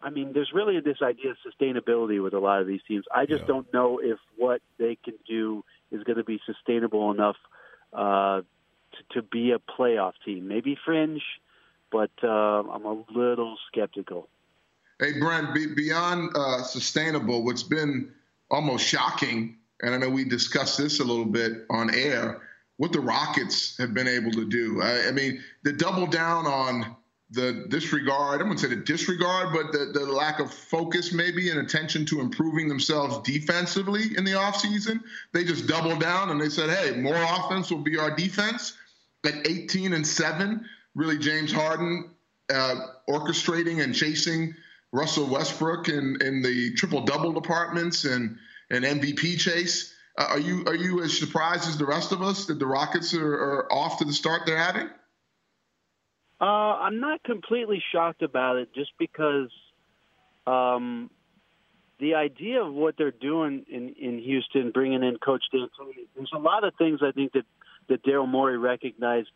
I 0.00 0.10
mean, 0.10 0.32
there's 0.34 0.52
really 0.54 0.78
this 0.80 0.98
idea 1.02 1.32
of 1.32 1.36
sustainability 1.46 2.22
with 2.22 2.34
a 2.34 2.38
lot 2.38 2.60
of 2.60 2.66
these 2.66 2.80
teams. 2.86 3.04
I 3.14 3.26
just 3.26 3.42
Yeah. 3.42 3.46
don't 3.48 3.72
know 3.72 3.98
if 3.98 4.18
what 4.36 4.60
they 4.78 4.96
can 4.96 5.14
do 5.26 5.64
is 5.90 6.02
going 6.04 6.18
to 6.18 6.24
be 6.24 6.40
sustainable 6.46 7.10
enough 7.10 7.36
uh, 7.92 8.42
to, 8.92 9.02
to 9.14 9.22
be 9.22 9.52
a 9.52 9.58
playoff 9.58 10.12
team. 10.24 10.48
Maybe 10.48 10.76
fringe, 10.84 11.22
but 11.90 12.10
uh, 12.22 12.28
I'm 12.28 12.84
a 12.84 13.04
little 13.10 13.56
skeptical. 13.68 14.28
Hey, 14.98 15.18
Brent, 15.18 15.52
be, 15.52 15.66
beyond 15.66 16.30
uh, 16.34 16.62
sustainable, 16.62 17.44
what's 17.44 17.62
been 17.62 18.12
almost 18.50 18.86
shocking, 18.86 19.58
and 19.82 19.94
I 19.94 19.98
know 19.98 20.08
we 20.08 20.24
discussed 20.24 20.78
this 20.78 21.00
a 21.00 21.04
little 21.04 21.26
bit 21.26 21.66
on 21.68 21.94
air, 21.94 22.40
what 22.78 22.92
the 22.92 23.00
Rockets 23.00 23.76
have 23.76 23.92
been 23.92 24.08
able 24.08 24.30
to 24.32 24.48
do. 24.48 24.80
I, 24.80 25.08
I 25.08 25.10
mean, 25.10 25.42
the 25.64 25.72
double 25.74 26.06
down 26.06 26.46
on 26.46 26.96
the 27.30 27.66
disregard, 27.68 28.40
I 28.40 28.44
wouldn't 28.44 28.60
say 28.60 28.68
the 28.68 28.76
disregard, 28.76 29.52
but 29.52 29.72
the, 29.72 29.90
the 29.92 30.06
lack 30.06 30.40
of 30.40 30.50
focus 30.52 31.12
maybe 31.12 31.50
and 31.50 31.60
attention 31.60 32.06
to 32.06 32.20
improving 32.20 32.66
themselves 32.66 33.18
defensively 33.18 34.16
in 34.16 34.24
the 34.24 34.32
offseason. 34.32 35.00
They 35.32 35.44
just 35.44 35.66
doubled 35.66 36.00
down 36.00 36.30
and 36.30 36.40
they 36.40 36.48
said, 36.48 36.70
hey, 36.70 36.98
more 36.98 37.16
offense 37.16 37.70
will 37.70 37.82
be 37.82 37.98
our 37.98 38.14
defense. 38.14 38.78
At 39.26 39.46
18 39.46 39.92
and 39.92 40.06
7, 40.06 40.64
really 40.94 41.18
James 41.18 41.52
Harden 41.52 42.10
uh, 42.48 42.76
orchestrating 43.10 43.82
and 43.82 43.94
chasing 43.94 44.54
Russell 44.92 45.26
Westbrook 45.26 45.88
in, 45.88 46.18
in 46.20 46.42
the 46.42 46.72
triple 46.74 47.02
double 47.02 47.32
departments 47.32 48.04
and 48.04 48.38
an 48.70 48.82
MVP 48.82 49.38
chase. 49.38 49.94
Uh, 50.18 50.26
are 50.30 50.38
you 50.38 50.64
are 50.66 50.74
you 50.74 51.02
as 51.02 51.16
surprised 51.16 51.68
as 51.68 51.76
the 51.76 51.84
rest 51.84 52.12
of 52.12 52.22
us 52.22 52.46
that 52.46 52.58
the 52.58 52.66
Rockets 52.66 53.14
are, 53.14 53.34
are 53.34 53.72
off 53.72 53.98
to 53.98 54.04
the 54.04 54.12
start 54.12 54.42
they're 54.46 54.56
having? 54.56 54.88
Uh, 56.40 56.44
I'm 56.44 57.00
not 57.00 57.22
completely 57.22 57.82
shocked 57.92 58.22
about 58.22 58.56
it, 58.56 58.74
just 58.74 58.92
because 58.98 59.50
um, 60.46 61.10
the 61.98 62.14
idea 62.14 62.62
of 62.62 62.72
what 62.72 62.96
they're 62.96 63.10
doing 63.10 63.64
in 63.68 63.94
in 64.00 64.18
Houston, 64.18 64.70
bringing 64.70 65.02
in 65.02 65.18
Coach 65.18 65.44
D'Antoni, 65.52 66.06
there's 66.14 66.32
a 66.34 66.38
lot 66.38 66.64
of 66.64 66.74
things 66.76 67.00
I 67.02 67.12
think 67.12 67.32
that 67.32 67.44
that 67.88 68.02
Daryl 68.04 68.28
Morey 68.28 68.58
recognized 68.58 69.28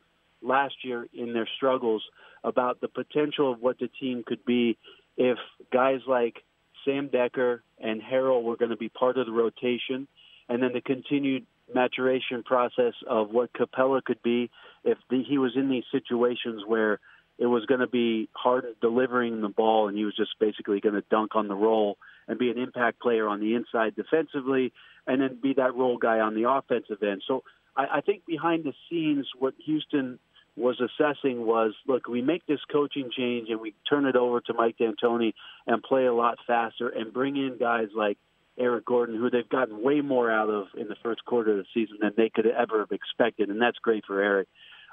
last 0.43 0.75
year 0.83 1.07
in 1.13 1.33
their 1.33 1.49
struggles 1.57 2.03
about 2.43 2.81
the 2.81 2.89
potential 2.89 3.53
of 3.53 3.61
what 3.61 3.79
the 3.79 3.89
team 3.89 4.25
could 4.27 4.45
be 4.45 4.79
if 5.17 5.39
guys 5.73 6.01
like 6.07 6.37
Sam 6.85 7.09
Dekker 7.09 7.61
and 7.79 8.01
Harrell 8.01 8.43
were 8.43 8.57
going 8.57 8.71
to 8.71 8.77
be 8.77 8.89
part 8.89 9.19
of 9.19 9.27
the 9.27 9.33
rotation, 9.33 10.09
and 10.49 10.63
then 10.63 10.73
the 10.73 10.81
continued 10.81 11.47
maturation 11.75 12.43
process 12.43 12.95
of 13.09 13.31
what 13.31 13.53
Capela 13.53 14.03
could 14.03 14.23
be 14.23 14.51
if 14.85 14.99
the, 15.09 15.23
he 15.23 15.39
was 15.39 15.53
in 15.57 15.69
these 15.69 15.85
situations 15.93 16.63
where 16.67 16.99
it 17.39 17.47
was 17.47 17.65
going 17.67 17.81
to 17.81 17.87
be 17.87 18.29
hard 18.33 18.65
delivering 18.81 19.41
the 19.41 19.49
ball 19.49 19.89
and 19.89 19.97
he 19.97 20.05
was 20.05 20.15
just 20.15 20.33
basically 20.39 20.81
going 20.81 20.95
to 20.95 21.05
dunk 21.11 21.37
on 21.37 21.49
the 21.49 21.55
roll 21.55 21.97
and 22.29 22.39
be 22.39 22.51
an 22.51 22.59
impact 22.59 23.01
player 23.01 23.29
on 23.29 23.41
the 23.41 23.55
inside 23.55 23.95
defensively 23.97 24.73
and 25.07 25.23
then 25.23 25.39
be 25.43 25.55
that 25.55 25.75
role 25.75 25.97
guy 25.97 26.21
on 26.21 26.35
the 26.35 26.49
offensive 26.49 27.03
end. 27.03 27.23
So 27.27 27.43
I, 27.77 27.99
I 27.99 28.01
think 28.03 28.27
behind 28.27 28.65
the 28.65 28.75
scenes, 28.89 29.27
what 29.39 29.55
Houston 29.65 30.19
was 30.61 30.81
assessing 30.81 31.47
was, 31.47 31.73
look, 31.87 32.07
we 32.07 32.23
make 32.23 32.47
this 32.47 32.61
coaching 32.71 33.11
change 33.17 33.49
and 33.49 33.61
we 33.61 33.75
turn 33.89 34.05
it 34.05 34.17
over 34.17 34.41
to 34.43 34.55
Mike 34.55 34.77
D'Antoni 34.79 35.33
and 35.67 35.83
play 35.83 36.07
a 36.07 36.13
lot 36.13 36.39
faster 36.47 36.89
and 36.89 37.13
bring 37.13 37.37
in 37.37 37.57
guys 37.59 37.89
like 37.95 38.19
Eric 38.59 38.85
Gordon, 38.85 39.17
who 39.17 39.31
they've 39.31 39.49
gotten 39.49 39.83
way 39.83 40.03
more 40.03 40.31
out 40.31 40.51
of 40.51 40.67
in 40.77 40.89
the 40.89 40.97
first 41.03 41.25
quarter 41.25 41.53
of 41.53 41.57
the 41.59 41.65
season 41.73 41.97
than 42.01 42.13
they 42.17 42.29
could 42.29 42.47
ever 42.47 42.81
have 42.81 42.93
expected, 42.93 43.49
and 43.49 43.61
that's 43.61 43.79
great 43.79 44.05
for 44.07 44.21
Eric. 44.21 44.49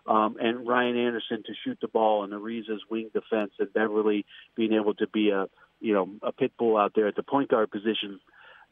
Um, 0.08 0.38
and 0.39 0.65
Ryan 0.65 0.97
Anderson 0.97 1.43
to 1.45 1.53
shoot 1.65 1.77
the 1.82 1.89
ball 1.89 2.23
and 2.23 2.32
Ariza's 2.32 2.82
wing 2.89 3.10
defense 3.13 3.51
and 3.60 3.73
Beverley 3.73 4.25
being 4.56 4.71
able 4.71 4.93
to 4.95 5.08
be 5.08 5.32
a 5.32 5.47
you 5.82 5.93
know 5.93 6.10
a 6.23 6.32
pit 6.32 6.53
bull 6.58 6.77
out 6.77 6.93
there 6.95 7.08
at 7.08 7.17
the 7.17 7.23
point 7.23 7.49
guard 7.49 7.69
position 7.69 8.21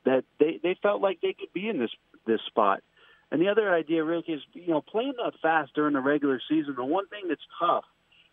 that 0.06 0.24
they 0.40 0.62
they 0.64 0.78
felt 0.82 1.02
like 1.02 1.20
they 1.22 1.36
could 1.38 1.52
be 1.54 1.68
in 1.68 1.78
this 1.78 1.92
this 2.26 2.40
spot. 2.48 2.82
And 3.32 3.42
the 3.42 3.50
other 3.50 3.74
idea, 3.74 4.04
Rick, 4.04 4.26
is 4.28 4.42
you 4.54 4.70
know 4.70 4.82
playing 4.82 5.14
that 5.18 5.34
fast 5.42 5.74
during 5.74 5.94
the 5.94 6.02
regular 6.02 6.40
season. 6.48 6.76
The 6.78 6.86
one 6.86 7.08
thing 7.08 7.24
that's 7.28 7.42
tough 7.60 7.86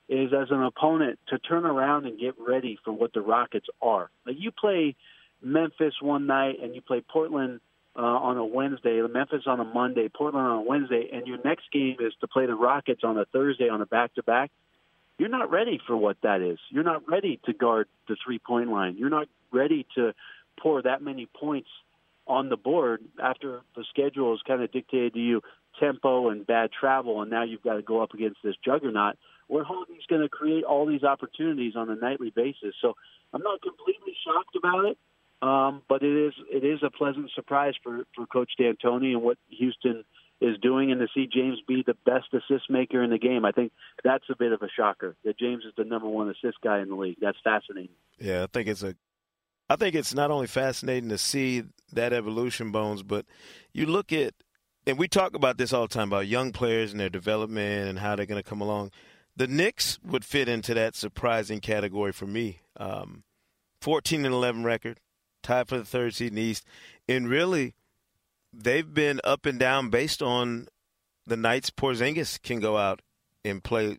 is 0.09 0.33
as 0.33 0.49
an 0.51 0.63
opponent 0.63 1.19
to 1.29 1.39
turn 1.39 1.65
around 1.65 2.07
and 2.07 2.19
get 2.19 2.35
ready 2.39 2.79
for 2.85 2.93
what 2.93 3.13
the 3.13 3.21
Rockets 3.21 3.67
are. 3.81 4.11
Like 4.27 4.37
you 4.39 4.51
play 4.51 4.95
Memphis 5.43 5.95
one 6.01 6.27
night 6.27 6.57
and 6.63 6.75
you 6.75 6.83
play 6.83 7.01
Portland 7.01 7.61
uh, 7.97 8.01
on 8.01 8.37
a 8.37 8.45
Wednesday, 8.45 9.01
Memphis 9.03 9.43
on 9.47 9.61
a 9.61 9.65
Monday, 9.65 10.09
Portland 10.09 10.47
on 10.47 10.59
a 10.59 10.63
Wednesday, 10.63 11.09
and 11.13 11.27
your 11.27 11.39
next 11.45 11.65
game 11.73 11.97
is 12.01 12.13
to 12.21 12.29
play 12.29 12.47
the 12.47 12.55
Rockets 12.55 13.03
on 13.05 13.19
a 13.19 13.25
Thursday 13.27 13.69
on 13.69 13.81
a 13.83 13.87
back-to-back. 13.87 14.51
You're 15.19 15.29
not 15.29 15.51
ready 15.51 15.79
for 15.87 15.97
what 15.97 16.17
that 16.23 16.41
is. 16.41 16.59
You're 16.71 16.85
not 16.85 17.09
ready 17.09 17.39
to 17.45 17.53
guard 17.53 17.87
the 18.09 18.17
three-point 18.25 18.71
line. 18.71 18.97
You're 18.97 19.11
not 19.11 19.29
ready 19.53 19.87
to 19.95 20.15
pour 20.59 20.83
that 20.83 21.03
many 21.03 21.27
points 21.27 21.69
on 22.33 22.49
the 22.49 22.57
board 22.57 23.03
after 23.23 23.61
the 23.77 23.85
schedule 23.91 24.33
is 24.33 24.41
kind 24.47 24.63
of 24.63 24.73
dictated 24.73 25.13
to 25.13 25.21
you 25.21 25.43
tempo 25.79 26.31
and 26.31 26.47
bad 26.47 26.71
travel, 26.73 27.21
and 27.21 27.31
now 27.31 27.45
you've 27.45 27.63
got 27.63 27.75
to 27.75 27.83
go 27.83 28.03
up 28.03 28.15
against 28.15 28.39
this 28.43 28.55
juggernaut. 28.65 29.17
Where 29.49 29.65
Holmgren's 29.65 30.07
going 30.09 30.23
to 30.23 30.31
create 30.31 30.65
all 30.65 30.87
these 30.87 31.03
opportunities 31.03 31.75
on 31.77 31.91
a 31.91 31.95
nightly 31.95 32.33
basis. 32.35 32.75
So 32.81 32.95
I'm 33.35 33.43
not 33.43 33.61
completely 33.61 34.15
shocked 34.25 34.57
about 34.57 34.87
it, 34.87 34.99
um, 35.43 35.83
but 35.91 36.03
it 36.03 36.27
is 36.27 36.33
it 36.51 36.65
is 36.65 36.81
a 36.83 36.91
pleasant 36.91 37.31
surprise 37.35 37.75
for 37.83 38.05
for 38.15 38.25
Coach 38.27 38.53
D'Antoni 38.59 39.13
and 39.13 39.23
what 39.23 39.37
Houston 39.51 40.05
is 40.41 40.57
doing, 40.63 40.91
and 40.91 41.01
to 41.01 41.09
see 41.15 41.29
James 41.31 41.59
be 41.69 41.85
the 41.87 41.97
best 42.07 42.33
assist 42.33 42.71
maker 42.71 43.03
in 43.03 43.11
the 43.11 43.19
game. 43.19 43.45
I 43.45 43.53
think 43.53 43.73
that's 44.03 44.25
a 44.31 44.37
bit 44.37 44.53
of 44.53 44.63
a 44.63 44.69
shocker 44.75 45.17
that 45.25 45.39
James 45.39 45.65
is 45.65 45.75
the 45.77 45.85
number 45.85 46.09
one 46.09 46.31
assist 46.31 46.59
guy 46.65 46.81
in 46.81 46.89
the 46.89 46.97
league. 46.97 47.19
That's 47.21 47.39
fascinating. 47.45 47.95
Yeah, 48.19 48.45
I 48.45 48.47
think 48.47 48.69
it's 48.69 48.83
a 48.83 48.95
I 49.69 49.77
think 49.77 49.95
it's 49.95 50.15
not 50.15 50.31
only 50.31 50.47
fascinating 50.47 51.09
to 51.09 51.19
see 51.19 51.65
that 51.93 52.13
evolution, 52.13 52.73
Bones, 52.73 53.03
but 53.03 53.27
you 53.73 53.87
look 53.87 54.13
at, 54.13 54.35
and 54.87 54.99
we 54.99 55.09
talk 55.09 55.35
about 55.35 55.59
this 55.59 55.73
all 55.73 55.87
the 55.87 55.95
time 55.95 56.09
about 56.09 56.27
young 56.27 56.53
players 56.53 56.93
and 56.93 57.01
their 57.01 57.09
development 57.09 57.89
and 57.89 57.99
how 57.99 58.17
they're 58.17 58.27
going 58.27 58.43
to 58.43 58.49
come 58.49 58.61
along. 58.61 58.91
The 59.37 59.47
Knicks 59.47 59.99
would 60.05 60.25
fit 60.25 60.49
into 60.49 60.75
that 60.75 60.95
surprising 60.95 61.61
category 61.61 62.13
for 62.13 62.27
me. 62.27 62.61
Um, 62.77 63.23
14 63.81 64.25
and 64.25 64.35
11 64.35 64.65
record, 64.65 65.01
tied 65.43 65.69
for 65.69 65.79
the 65.79 65.85
third 65.85 66.15
seed 66.15 66.29
in 66.29 66.35
the 66.35 66.43
East, 66.43 66.65
and 67.09 67.29
really, 67.29 67.75
they've 68.53 68.93
been 68.93 69.21
up 69.25 69.47
and 69.47 69.59
down 69.59 69.91
based 69.91 70.23
on 70.23 70.69
the 71.27 71.37
nights 71.37 71.71
Porzingis 71.71 72.41
can 72.43 72.61
go 72.61 72.77
out 72.77 73.01
and 73.45 73.63
play 73.63 73.99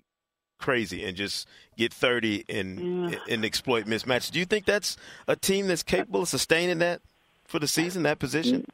crazy 0.63 1.03
and 1.03 1.15
just 1.15 1.47
get 1.77 1.93
30 1.93 2.45
and 2.49 3.11
yeah. 3.11 3.19
and 3.29 3.45
exploit 3.45 3.85
mismatches. 3.85 4.31
Do 4.31 4.39
you 4.39 4.45
think 4.45 4.65
that's 4.65 4.97
a 5.27 5.35
team 5.35 5.67
that's 5.67 5.83
capable 5.83 6.21
of 6.21 6.29
sustaining 6.29 6.79
that 6.79 7.01
for 7.45 7.59
the 7.59 7.67
season, 7.67 8.03
that 8.03 8.17
position? 8.17 8.65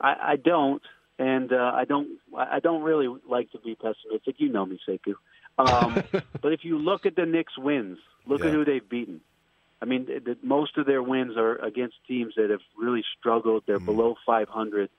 I, 0.00 0.16
I 0.32 0.36
don't, 0.36 0.80
and 1.18 1.52
uh, 1.52 1.72
I 1.74 1.84
don't. 1.84 2.08
I 2.34 2.60
don't 2.60 2.82
really 2.82 3.08
like 3.28 3.50
to 3.52 3.58
be 3.58 3.74
pessimistic. 3.74 4.36
You 4.38 4.48
know 4.48 4.64
me, 4.64 4.80
Sekou. 4.88 5.16
Um, 5.58 6.02
but 6.40 6.52
if 6.52 6.64
you 6.64 6.78
look 6.78 7.04
at 7.04 7.16
the 7.16 7.26
Knicks' 7.26 7.58
wins, 7.58 7.98
look 8.26 8.40
yeah. 8.40 8.46
at 8.46 8.52
who 8.52 8.64
they've 8.64 8.88
beaten. 8.88 9.20
I 9.82 9.86
mean, 9.86 10.06
the, 10.06 10.36
most 10.42 10.78
of 10.78 10.86
their 10.86 11.02
wins 11.02 11.36
are 11.36 11.56
against 11.56 11.96
teams 12.06 12.34
that 12.36 12.50
have 12.50 12.60
really 12.78 13.04
struggled. 13.18 13.64
They're 13.66 13.78
mm. 13.78 13.86
below 13.86 14.16
500. 14.24 14.90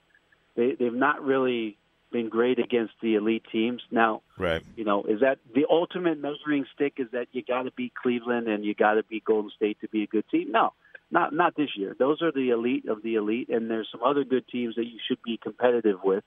They, 0.55 0.73
they've 0.73 0.93
not 0.93 1.23
really 1.23 1.77
been 2.11 2.29
great 2.29 2.59
against 2.59 2.93
the 3.01 3.15
elite 3.15 3.43
teams. 3.51 3.81
Now, 3.91 4.21
right. 4.37 4.63
you 4.75 4.83
know, 4.83 5.03
is 5.03 5.21
that 5.21 5.39
the 5.53 5.65
ultimate 5.69 6.19
measuring 6.19 6.65
stick? 6.73 6.93
Is 6.97 7.07
that 7.11 7.27
you 7.31 7.43
got 7.43 7.63
to 7.63 7.71
beat 7.71 7.93
Cleveland 7.95 8.47
and 8.47 8.65
you 8.65 8.73
got 8.75 8.93
to 8.93 9.03
beat 9.03 9.25
Golden 9.25 9.51
State 9.55 9.79
to 9.81 9.87
be 9.87 10.03
a 10.03 10.07
good 10.07 10.25
team? 10.29 10.51
No, 10.51 10.73
not 11.09 11.33
not 11.33 11.55
this 11.55 11.69
year. 11.75 11.95
Those 11.97 12.21
are 12.21 12.31
the 12.31 12.49
elite 12.49 12.87
of 12.87 13.03
the 13.03 13.15
elite, 13.15 13.49
and 13.49 13.69
there's 13.69 13.89
some 13.91 14.03
other 14.03 14.23
good 14.23 14.47
teams 14.47 14.75
that 14.75 14.85
you 14.85 14.99
should 15.07 15.21
be 15.23 15.37
competitive 15.41 15.99
with. 16.03 16.23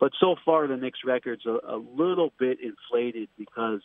But 0.00 0.12
so 0.20 0.36
far, 0.44 0.66
the 0.66 0.76
Knicks' 0.76 1.00
record's 1.04 1.44
a, 1.46 1.58
a 1.66 1.76
little 1.76 2.32
bit 2.38 2.58
inflated 2.60 3.28
because 3.36 3.80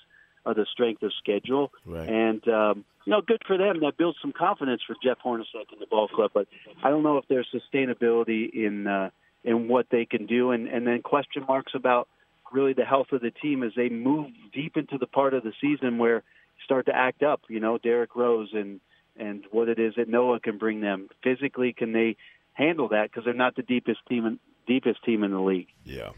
of 0.46 0.56
the 0.56 0.66
strength 0.72 1.02
of 1.04 1.12
schedule, 1.18 1.72
right. 1.86 2.08
and 2.08 2.48
um, 2.48 2.86
you 3.06 3.12
know, 3.12 3.22
good 3.22 3.42
for 3.48 3.58
them. 3.58 3.80
That 3.82 3.98
builds 3.98 4.18
some 4.22 4.34
confidence 4.34 4.82
for 4.86 4.96
Jeff 5.04 5.18
Hornacek 5.26 5.72
and 5.72 5.80
the 5.80 5.88
ball 5.90 6.08
club. 6.08 6.32
But 6.34 6.48
I 6.84 6.90
don't 6.90 7.04
know 7.04 7.18
if 7.18 7.26
there's 7.28 7.48
sustainability 7.54 8.54
in. 8.54 8.88
Uh, 8.88 9.10
and 9.46 9.70
what 9.70 9.88
they 9.92 10.06
can 10.06 10.26
do, 10.26 10.52
and, 10.52 10.68
and 10.68 10.88
then 10.88 11.02
question 11.02 11.46
marks 11.48 11.74
about 11.76 12.08
really 12.52 12.74
the 12.74 12.86
health 12.86 13.08
of 13.12 13.22
the 13.22 13.32
team 13.32 13.64
as 13.64 13.72
they 13.76 13.90
move 13.90 14.28
deep 14.54 14.78
into 14.78 14.98
the 14.98 15.08
part 15.08 15.34
of 15.34 15.44
the 15.44 15.54
season 15.60 15.98
where 15.98 16.18
you 16.18 16.64
start 16.64 16.86
to 16.86 16.96
act 16.96 17.24
up. 17.24 17.42
You 17.50 17.60
know, 17.60 17.78
Derrick 17.78 18.16
Rose 18.16 18.50
and 18.54 18.80
and 19.18 19.44
what 19.52 19.70
it 19.70 19.80
is 19.80 19.94
that 19.98 20.08
Noah 20.08 20.40
can 20.40 20.58
bring 20.58 20.82
them 20.82 21.10
physically. 21.24 21.74
Can 21.74 21.94
they 21.94 22.16
handle 22.54 22.90
that? 22.90 23.12
Because 23.12 23.26
they're 23.26 23.34
not 23.34 23.56
the 23.56 23.64
deepest 23.64 24.00
team, 24.08 24.26
in, 24.26 24.40
deepest 24.68 25.04
team 25.04 25.24
in 25.24 25.32
the 25.32 25.40
league. 25.40 25.68
Yeah, 25.84 26.12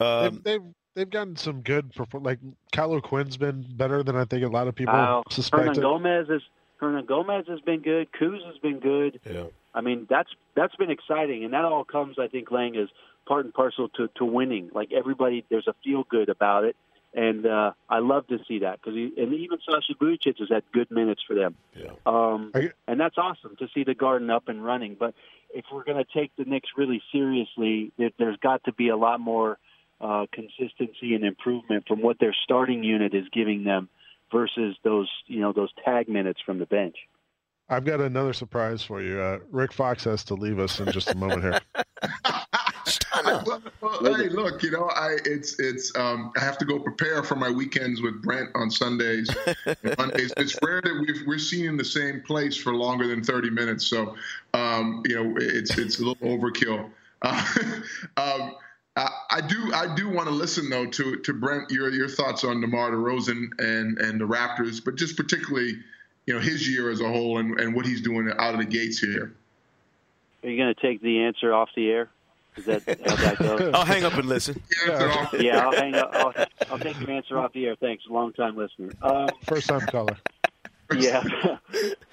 um, 0.00 0.22
they've, 0.24 0.42
they've 0.42 0.74
they've 0.94 1.10
gotten 1.10 1.36
some 1.36 1.62
good. 1.62 1.92
Like 2.12 2.38
Kyle 2.72 3.00
Quinn's 3.00 3.36
been 3.36 3.64
better 3.76 4.02
than 4.02 4.16
I 4.16 4.24
think 4.24 4.44
a 4.44 4.48
lot 4.48 4.68
of 4.68 4.74
people 4.74 4.94
uh, 4.94 5.22
suspected. 5.30 5.82
Hernangomez 5.82 6.30
is 6.30 6.42
Hernangomez 6.80 7.48
has 7.48 7.60
been 7.60 7.80
good. 7.80 8.08
Kuz 8.12 8.44
has 8.46 8.58
been 8.58 8.80
good. 8.80 9.20
Yeah. 9.24 9.44
I 9.74 9.80
mean, 9.80 10.06
that's 10.08 10.30
that's 10.54 10.74
been 10.76 10.90
exciting, 10.90 11.44
and 11.44 11.54
that 11.54 11.64
all 11.64 11.84
comes, 11.84 12.18
I 12.18 12.28
think, 12.28 12.50
Lang 12.50 12.74
is 12.74 12.88
part 13.26 13.44
and 13.44 13.54
parcel 13.54 13.88
to 13.90 14.08
to 14.16 14.24
winning. 14.24 14.70
Like 14.72 14.92
everybody, 14.92 15.44
there's 15.48 15.68
a 15.68 15.74
feel 15.84 16.04
good 16.08 16.28
about 16.28 16.64
it, 16.64 16.76
and 17.14 17.46
uh, 17.46 17.72
I 17.88 18.00
love 18.00 18.26
to 18.28 18.38
see 18.48 18.60
that 18.60 18.80
because 18.80 18.96
and 18.96 19.34
even 19.34 19.58
Sasha 19.64 19.94
Vujacic 20.00 20.38
has 20.38 20.48
had 20.48 20.64
good 20.72 20.90
minutes 20.90 21.22
for 21.26 21.34
them. 21.34 21.54
Yeah. 21.76 21.92
Um, 22.06 22.52
and 22.88 22.98
that's 22.98 23.18
awesome 23.18 23.56
to 23.56 23.68
see 23.74 23.84
the 23.84 23.94
Garden 23.94 24.30
up 24.30 24.48
and 24.48 24.64
running. 24.64 24.96
But 24.98 25.14
if 25.54 25.64
we're 25.72 25.84
going 25.84 26.02
to 26.04 26.18
take 26.18 26.32
the 26.36 26.44
Knicks 26.44 26.70
really 26.76 27.02
seriously, 27.12 27.92
there's 28.18 28.38
got 28.38 28.64
to 28.64 28.72
be 28.72 28.88
a 28.88 28.96
lot 28.96 29.20
more 29.20 29.58
uh, 30.00 30.26
consistency 30.32 31.14
and 31.14 31.24
improvement 31.24 31.84
from 31.86 32.00
what 32.00 32.18
their 32.18 32.34
starting 32.44 32.82
unit 32.82 33.14
is 33.14 33.26
giving 33.32 33.64
them 33.64 33.88
versus 34.32 34.76
those 34.84 35.08
you 35.26 35.40
know 35.40 35.52
those 35.52 35.70
tag 35.84 36.08
minutes 36.08 36.40
from 36.44 36.58
the 36.58 36.66
bench. 36.66 36.96
I've 37.68 37.84
got 37.84 38.00
another 38.00 38.32
surprise 38.32 38.82
for 38.82 39.00
you. 39.00 39.20
Uh, 39.20 39.38
Rick 39.52 39.72
Fox 39.72 40.02
has 40.02 40.24
to 40.24 40.34
leave 40.34 40.58
us 40.58 40.80
in 40.80 40.90
just 40.90 41.08
a 41.12 41.16
moment 41.16 41.42
here. 41.42 41.60
well, 43.24 43.62
well, 43.80 44.14
hey, 44.16 44.28
look, 44.28 44.62
you 44.64 44.72
know, 44.72 44.88
I 44.88 45.18
it's 45.24 45.58
it's 45.60 45.96
um, 45.96 46.32
I 46.36 46.40
have 46.40 46.58
to 46.58 46.64
go 46.64 46.80
prepare 46.80 47.22
for 47.22 47.36
my 47.36 47.48
weekends 47.48 48.02
with 48.02 48.20
Brent 48.22 48.50
on 48.56 48.72
Sundays 48.72 49.30
and 49.66 49.96
Mondays. 49.98 50.32
It's 50.36 50.58
rare 50.64 50.80
that 50.82 50.92
we 50.94 51.26
we're 51.26 51.38
seen 51.38 51.66
in 51.66 51.76
the 51.76 51.84
same 51.84 52.22
place 52.22 52.56
for 52.56 52.74
longer 52.74 53.06
than 53.06 53.22
thirty 53.22 53.50
minutes, 53.50 53.86
so 53.86 54.16
um, 54.52 55.02
you 55.06 55.14
know, 55.14 55.34
it's 55.36 55.78
it's 55.78 56.00
a 56.00 56.04
little 56.04 56.28
overkill. 56.28 56.90
Uh, 57.22 57.44
um, 58.16 58.54
I 59.30 59.40
do 59.40 59.72
I 59.72 59.94
do 59.94 60.08
want 60.08 60.28
to 60.28 60.34
listen 60.34 60.68
though 60.68 60.86
to 60.86 61.16
to 61.16 61.32
Brent 61.32 61.70
your 61.70 61.90
your 61.90 62.08
thoughts 62.08 62.44
on 62.44 62.60
DeMar 62.60 62.90
DeRozan 62.90 63.48
and 63.58 63.98
and 63.98 64.20
the 64.20 64.26
Raptors, 64.26 64.84
but 64.84 64.96
just 64.96 65.16
particularly 65.16 65.78
you 66.26 66.34
know 66.34 66.40
his 66.40 66.68
year 66.68 66.90
as 66.90 67.00
a 67.00 67.08
whole 67.08 67.38
and, 67.38 67.58
and 67.60 67.74
what 67.74 67.86
he's 67.86 68.00
doing 68.00 68.30
out 68.38 68.54
of 68.54 68.60
the 68.60 68.66
gates 68.66 68.98
here. 68.98 69.34
Are 70.42 70.48
you 70.48 70.56
going 70.56 70.74
to 70.74 70.80
take 70.80 71.02
the 71.02 71.22
answer 71.22 71.52
off 71.52 71.68
the 71.76 71.90
air? 71.90 72.08
Is 72.56 72.64
that 72.64 72.82
how 73.06 73.16
that 73.16 73.38
goes? 73.38 73.70
I'll 73.74 73.84
hang 73.84 74.04
up 74.04 74.14
and 74.14 74.28
listen. 74.28 74.60
yeah, 75.38 75.66
I'll 75.66 75.72
hang 75.72 75.94
up. 75.94 76.10
I'll, 76.12 76.34
I'll, 76.70 76.78
take 76.78 76.98
your 76.98 77.10
answer 77.10 77.38
off 77.38 77.52
the 77.52 77.66
air. 77.66 77.76
Thanks, 77.76 78.04
long 78.08 78.32
time 78.32 78.56
listener. 78.56 78.90
Um, 79.02 79.28
First 79.44 79.68
time 79.68 79.80
caller. 79.80 80.16
Yeah, 80.92 81.22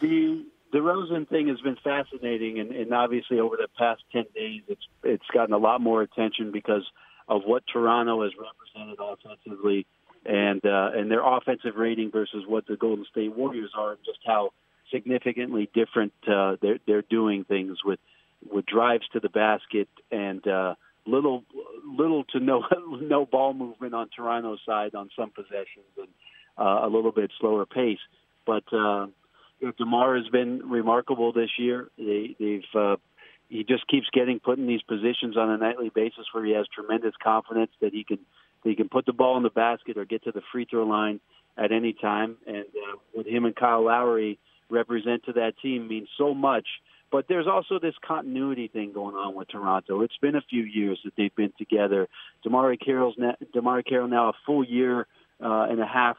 the 0.01 0.45
DeRozan 0.71 1.27
thing 1.29 1.47
has 1.47 1.59
been 1.61 1.77
fascinating, 1.83 2.59
and, 2.59 2.69
and 2.71 2.93
obviously 2.93 3.39
over 3.39 3.57
the 3.57 3.67
past 3.75 4.03
ten 4.11 4.25
days, 4.35 4.61
it's 4.67 4.83
it's 5.03 5.25
gotten 5.33 5.55
a 5.55 5.57
lot 5.57 5.81
more 5.81 6.03
attention 6.03 6.51
because 6.51 6.83
of 7.27 7.41
what 7.45 7.63
Toronto 7.71 8.23
has 8.23 8.31
represented 8.37 8.99
offensively, 8.99 9.85
and 10.25 10.63
uh, 10.65 10.91
and 10.93 11.11
their 11.11 11.25
offensive 11.25 11.75
rating 11.75 12.11
versus 12.11 12.43
what 12.47 12.67
the 12.67 12.75
Golden 12.75 13.05
State 13.11 13.35
Warriors 13.35 13.71
are, 13.77 13.91
and 13.91 13.99
just 14.05 14.19
how 14.25 14.51
significantly 14.91 15.69
different 15.73 16.13
uh, 16.27 16.55
they're 16.61 16.79
they're 16.85 17.01
doing 17.01 17.43
things 17.43 17.77
with 17.83 17.99
with 18.51 18.65
drives 18.65 19.07
to 19.13 19.19
the 19.19 19.29
basket 19.29 19.87
and 20.11 20.47
uh, 20.47 20.75
little 21.05 21.43
little 21.85 22.23
to 22.25 22.39
no 22.39 22.63
no 23.01 23.25
ball 23.25 23.53
movement 23.53 23.93
on 23.93 24.09
Toronto's 24.15 24.59
side 24.65 24.95
on 24.95 25.09
some 25.17 25.31
possessions 25.31 25.91
and 25.97 26.07
uh, 26.57 26.85
a 26.85 26.89
little 26.89 27.11
bit 27.11 27.31
slower 27.39 27.65
pace. 27.65 27.99
But 28.45 28.63
uh, 28.73 29.07
DeMar 29.77 30.17
has 30.17 30.27
been 30.29 30.69
remarkable 30.69 31.33
this 31.33 31.49
year. 31.57 31.89
They, 31.97 32.35
they've 32.39 32.63
uh, 32.75 32.97
he 33.49 33.63
just 33.63 33.87
keeps 33.87 34.07
getting 34.11 34.39
put 34.39 34.57
in 34.57 34.67
these 34.67 34.81
positions 34.81 35.37
on 35.37 35.49
a 35.49 35.57
nightly 35.57 35.89
basis 35.89 36.25
where 36.31 36.45
he 36.45 36.53
has 36.53 36.65
tremendous 36.73 37.13
confidence 37.23 37.71
that 37.81 37.93
he 37.93 38.03
can 38.03 38.19
that 38.63 38.69
he 38.69 38.75
can 38.75 38.89
put 38.89 39.05
the 39.05 39.13
ball 39.13 39.37
in 39.37 39.43
the 39.43 39.49
basket 39.49 39.97
or 39.97 40.05
get 40.05 40.23
to 40.23 40.31
the 40.31 40.41
free 40.51 40.65
throw 40.69 40.83
line 40.83 41.19
at 41.57 41.71
any 41.71 41.93
time. 41.93 42.37
And 42.45 42.65
uh, 42.65 42.97
with 43.15 43.27
him 43.27 43.45
and 43.45 43.55
Kyle 43.55 43.85
Lowry 43.85 44.39
represent 44.69 45.25
to 45.25 45.33
that 45.33 45.53
team 45.61 45.87
means 45.87 46.09
so 46.17 46.33
much. 46.33 46.65
But 47.09 47.25
there's 47.29 47.47
also 47.47 47.79
this 47.79 47.93
continuity 48.05 48.67
thing 48.67 48.91
going 48.91 49.15
on 49.15 49.33
with 49.33 49.47
Toronto. 49.47 50.01
It's 50.01 50.17
been 50.17 50.35
a 50.35 50.41
few 50.41 50.63
years 50.63 50.99
that 51.05 51.13
they've 51.15 51.33
been 51.35 51.53
together. 51.57 52.07
DeMarre 52.45 52.77
Carroll's 52.83 53.15
na- 53.17 53.35
DeMarre 53.55 53.85
Carroll 53.87 54.09
now 54.09 54.29
a 54.29 54.33
full 54.45 54.65
year 54.65 55.07
uh, 55.41 55.67
and 55.69 55.79
a 55.79 55.85
half 55.85 56.17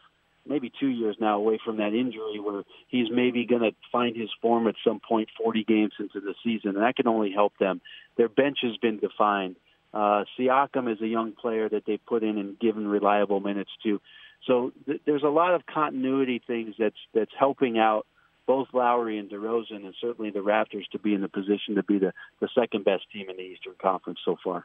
maybe 0.49 0.73
two 0.81 0.89
years 0.89 1.17
now 1.21 1.37
away 1.37 1.59
from 1.65 1.79
that 1.79 1.95
injury 1.95 2.41
where 2.41 2.63
he's 2.89 3.09
maybe 3.11 3.47
going 3.47 3.63
to 3.63 3.73
find 3.93 4.17
his 4.17 4.31
form 4.41 4.67
at 4.67 4.75
some 4.85 5.01
point 5.01 5.29
40 5.43 5.65
games 5.65 5.93
into 5.99 6.21
the 6.21 6.35
season, 6.45 6.71
and 6.71 6.83
that 6.83 6.97
can 6.97 7.07
only 7.07 7.33
help 7.33 7.53
them. 7.59 7.81
Their 8.17 8.29
bench 8.29 8.59
has 8.63 8.77
been 8.79 8.99
defined. 8.99 9.57
Uh, 9.93 10.25
Siakam 10.39 10.93
is 10.93 11.01
a 11.01 11.07
young 11.07 11.33
player 11.33 11.69
that 11.69 11.85
they 11.87 11.97
put 11.97 12.23
in 12.23 12.39
and 12.39 12.59
given 12.59 12.87
reliable 12.87 13.41
minutes 13.41 13.71
to. 13.85 14.01
So 14.47 14.73
th- 14.87 15.01
there's 15.07 15.23
a 15.23 15.29
lot 15.29 15.55
of 15.55 15.67
continuity 15.67 16.43
things 16.47 16.75
that's 16.79 16.99
that's 17.15 17.33
helping 17.39 17.79
out 17.79 18.07
both 18.47 18.69
Lowry 18.73 19.19
and 19.19 19.31
DeRozan, 19.31 19.85
and 19.85 19.95
certainly 20.01 20.31
the 20.31 20.39
Raptors 20.39 20.89
to 20.93 20.99
be 20.99 21.15
in 21.15 21.21
the 21.21 21.29
position 21.29 21.75
to 21.75 21.83
be 21.83 21.99
the, 21.99 22.13
the 22.41 22.49
second 22.59 22.85
best 22.85 23.05
team 23.13 23.29
in 23.29 23.37
the 23.37 23.43
Eastern 23.43 23.75
Conference 23.81 24.21
so 24.25 24.37
far. 24.43 24.65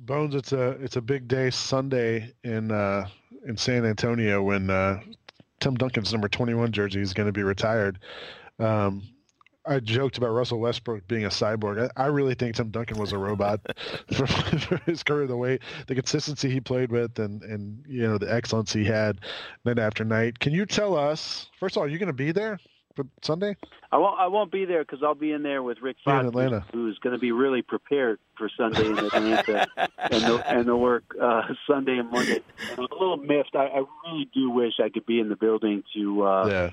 Bones, 0.00 0.34
it's 0.34 0.52
a 0.52 0.70
it's 0.82 0.96
a 0.96 1.02
big 1.02 1.28
day 1.28 1.50
Sunday 1.50 2.32
in 2.42 2.70
uh, 2.70 3.06
in 3.44 3.56
San 3.56 3.84
Antonio 3.84 4.42
when 4.42 4.70
uh, 4.70 5.00
Tim 5.60 5.74
Duncan's 5.74 6.12
number 6.12 6.28
21 6.28 6.72
jersey 6.72 7.00
is 7.00 7.12
going 7.12 7.26
to 7.26 7.32
be 7.32 7.42
retired. 7.42 7.98
Um, 8.58 9.02
I 9.66 9.78
joked 9.78 10.16
about 10.16 10.30
Russell 10.30 10.58
Westbrook 10.58 11.06
being 11.06 11.26
a 11.26 11.28
cyborg. 11.28 11.90
I, 11.96 12.04
I 12.04 12.06
really 12.06 12.34
think 12.34 12.56
Tim 12.56 12.70
Duncan 12.70 12.98
was 12.98 13.12
a 13.12 13.18
robot 13.18 13.60
for, 14.14 14.26
for, 14.58 14.76
his 14.86 15.02
career, 15.02 15.26
the 15.26 15.36
way 15.36 15.58
the 15.86 15.94
consistency 15.94 16.50
he 16.50 16.60
played 16.60 16.90
with, 16.90 17.18
and 17.18 17.42
and 17.42 17.84
you 17.86 18.02
know 18.02 18.16
the 18.16 18.32
excellence 18.32 18.72
he 18.72 18.84
had 18.84 19.20
night 19.66 19.78
after 19.78 20.02
night. 20.02 20.38
Can 20.38 20.54
you 20.54 20.64
tell 20.64 20.96
us 20.96 21.50
first 21.58 21.76
of 21.76 21.80
all, 21.80 21.84
are 21.84 21.88
you 21.88 21.98
going 21.98 22.06
to 22.06 22.12
be 22.14 22.32
there? 22.32 22.58
For 23.02 23.08
Sunday? 23.22 23.56
I 23.92 23.98
won't. 23.98 24.18
I 24.18 24.28
won't 24.28 24.52
be 24.52 24.64
there 24.64 24.82
because 24.82 25.02
I'll 25.02 25.14
be 25.14 25.32
in 25.32 25.42
there 25.42 25.62
with 25.62 25.78
Rick 25.80 25.96
Fox, 26.04 26.26
Atlanta. 26.26 26.64
who's 26.72 26.98
going 26.98 27.14
to 27.14 27.18
be 27.18 27.32
really 27.32 27.62
prepared 27.62 28.18
for 28.36 28.48
Sunday 28.56 28.86
in 28.86 28.98
Atlanta 28.98 29.66
and 29.98 30.22
the 30.22 30.42
and 30.46 30.68
the 30.68 30.76
work 30.76 31.04
uh, 31.20 31.42
Sunday 31.66 31.98
and 31.98 32.10
Monday. 32.10 32.40
I'm 32.72 32.78
a 32.78 32.82
little 32.82 33.16
miffed. 33.16 33.54
I, 33.54 33.66
I 33.66 33.84
really 34.04 34.28
do 34.32 34.50
wish 34.50 34.74
I 34.82 34.88
could 34.88 35.06
be 35.06 35.20
in 35.20 35.28
the 35.28 35.36
building 35.36 35.82
to 35.94 36.22
uh, 36.22 36.46
yeah. 36.46 36.70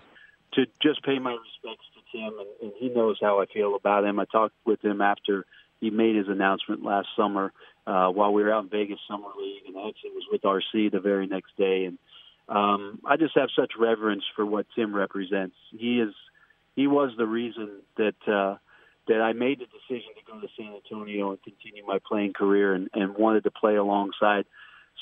to 0.53 0.65
just 0.81 1.03
pay 1.03 1.19
my 1.19 1.31
respects 1.31 1.85
to 1.95 2.17
Tim, 2.17 2.39
and, 2.39 2.49
and 2.61 2.71
he 2.77 2.89
knows 2.89 3.17
how 3.21 3.41
I 3.41 3.45
feel 3.45 3.75
about 3.75 4.03
him. 4.03 4.19
I 4.19 4.25
talked 4.25 4.55
with 4.65 4.83
him 4.83 5.01
after 5.01 5.45
he 5.79 5.89
made 5.89 6.15
his 6.15 6.27
announcement 6.27 6.83
last 6.83 7.07
summer 7.15 7.51
uh, 7.85 8.09
while 8.09 8.33
we 8.33 8.43
were 8.43 8.53
out 8.53 8.63
in 8.63 8.69
Vegas 8.69 8.99
Summer 9.07 9.29
League, 9.39 9.63
and 9.67 9.77
I 9.77 9.87
actually 9.87 10.11
was 10.11 10.25
with 10.31 10.41
RC 10.41 10.91
the 10.91 10.99
very 10.99 11.27
next 11.27 11.55
day 11.57 11.85
and 11.85 11.97
um, 12.49 12.99
I 13.05 13.17
just 13.17 13.35
have 13.35 13.49
such 13.57 13.73
reverence 13.77 14.23
for 14.35 14.45
what 14.45 14.65
Tim 14.75 14.95
represents. 14.95 15.55
He 15.71 15.99
is 15.99 16.13
he 16.75 16.87
was 16.87 17.11
the 17.17 17.25
reason 17.25 17.81
that 17.97 18.15
uh, 18.27 18.57
that 19.07 19.21
I 19.21 19.33
made 19.33 19.59
the 19.59 19.65
decision 19.65 20.11
to 20.15 20.31
go 20.31 20.39
to 20.39 20.47
San 20.57 20.73
Antonio 20.73 21.31
and 21.31 21.43
continue 21.43 21.85
my 21.85 21.99
playing 22.05 22.33
career 22.33 22.73
and, 22.73 22.89
and 22.93 23.15
wanted 23.15 23.43
to 23.45 23.51
play 23.51 23.75
alongside 23.75 24.45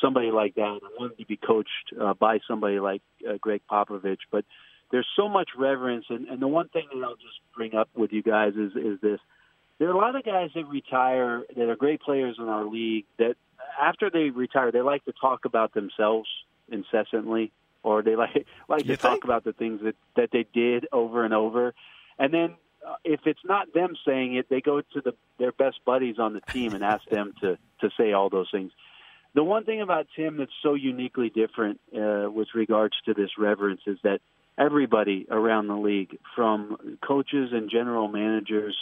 somebody 0.02 0.32
like 0.32 0.56
that. 0.56 0.80
I 0.84 0.90
wanted 1.00 1.18
to 1.20 1.26
be 1.26 1.38
coached 1.38 1.94
uh, 2.00 2.14
by 2.14 2.40
somebody 2.48 2.80
like 2.80 3.02
uh, 3.28 3.38
Gregg 3.40 3.62
Popovich. 3.70 4.20
But 4.32 4.46
there's 4.92 5.08
so 5.16 5.28
much 5.28 5.50
reverence, 5.58 6.06
and, 6.10 6.28
and 6.28 6.42
the 6.42 6.48
one 6.48 6.70
thing 6.70 6.88
that 6.94 7.04
I'll 7.04 7.16
just 7.16 7.40
bring 7.56 7.76
up 7.76 7.90
with 7.96 8.12
you 8.12 8.24
guys 8.24 8.54
is 8.54 8.72
is 8.76 9.00
this: 9.02 9.20
there 9.78 9.90
are 9.90 9.94
a 9.94 9.98
lot 9.98 10.16
of 10.16 10.24
guys 10.24 10.50
that 10.56 10.66
retire 10.68 11.44
that 11.56 11.70
are 11.70 11.76
great 11.76 12.02
players 12.02 12.38
in 12.40 12.46
our 12.46 12.66
league 12.66 13.06
that 13.20 13.36
after 13.80 14.10
they 14.10 14.30
retire, 14.30 14.72
they 14.72 14.82
like 14.82 15.06
to 15.06 15.14
talk 15.20 15.46
about 15.46 15.74
themselves 15.74 16.30
incessantly, 16.70 17.52
or 17.84 18.02
they 18.02 18.16
like 18.16 18.46
like 18.68 18.86
You 18.86 18.96
to 18.96 18.98
talk 18.98 19.24
about 19.24 19.44
the 19.44 19.54
things 19.54 19.82
that 19.84 19.96
that 20.16 20.30
they 20.32 20.46
did 20.54 20.88
over 20.92 21.24
and 21.26 21.34
over, 21.34 21.74
and 22.20 22.34
then 22.34 22.56
uh, 22.86 22.96
if 23.04 23.22
it's 23.26 23.44
not 23.44 23.74
them 23.74 23.96
saying 24.06 24.36
it, 24.36 24.50
they 24.50 24.62
go 24.62 24.82
to 24.82 25.02
the 25.02 25.14
their 25.40 25.52
best 25.52 25.80
buddies 25.86 26.20
on 26.20 26.34
the 26.34 26.42
team 26.42 26.74
and 26.74 26.84
ask 26.84 27.04
them 27.10 27.34
to 27.42 27.58
to 27.82 27.90
say 27.98 28.14
all 28.14 28.30
those 28.30 28.50
things. 28.52 28.72
The 29.34 29.44
one 29.44 29.66
thing 29.66 29.82
about 29.82 30.08
Tim 30.16 30.38
that's 30.38 30.52
so 30.64 30.76
uniquely 30.76 31.30
different 31.30 31.82
uh, 31.94 32.32
with 32.32 32.48
regards 32.56 32.96
to 33.06 33.14
this 33.14 33.32
reverence 33.38 33.82
is 33.86 33.98
that 34.04 34.22
everybody 34.58 35.28
around 35.30 35.68
the 35.68 35.76
league, 35.76 36.18
from 36.36 36.98
coaches 37.06 37.50
and 37.52 37.70
general 37.70 38.08
managers 38.08 38.78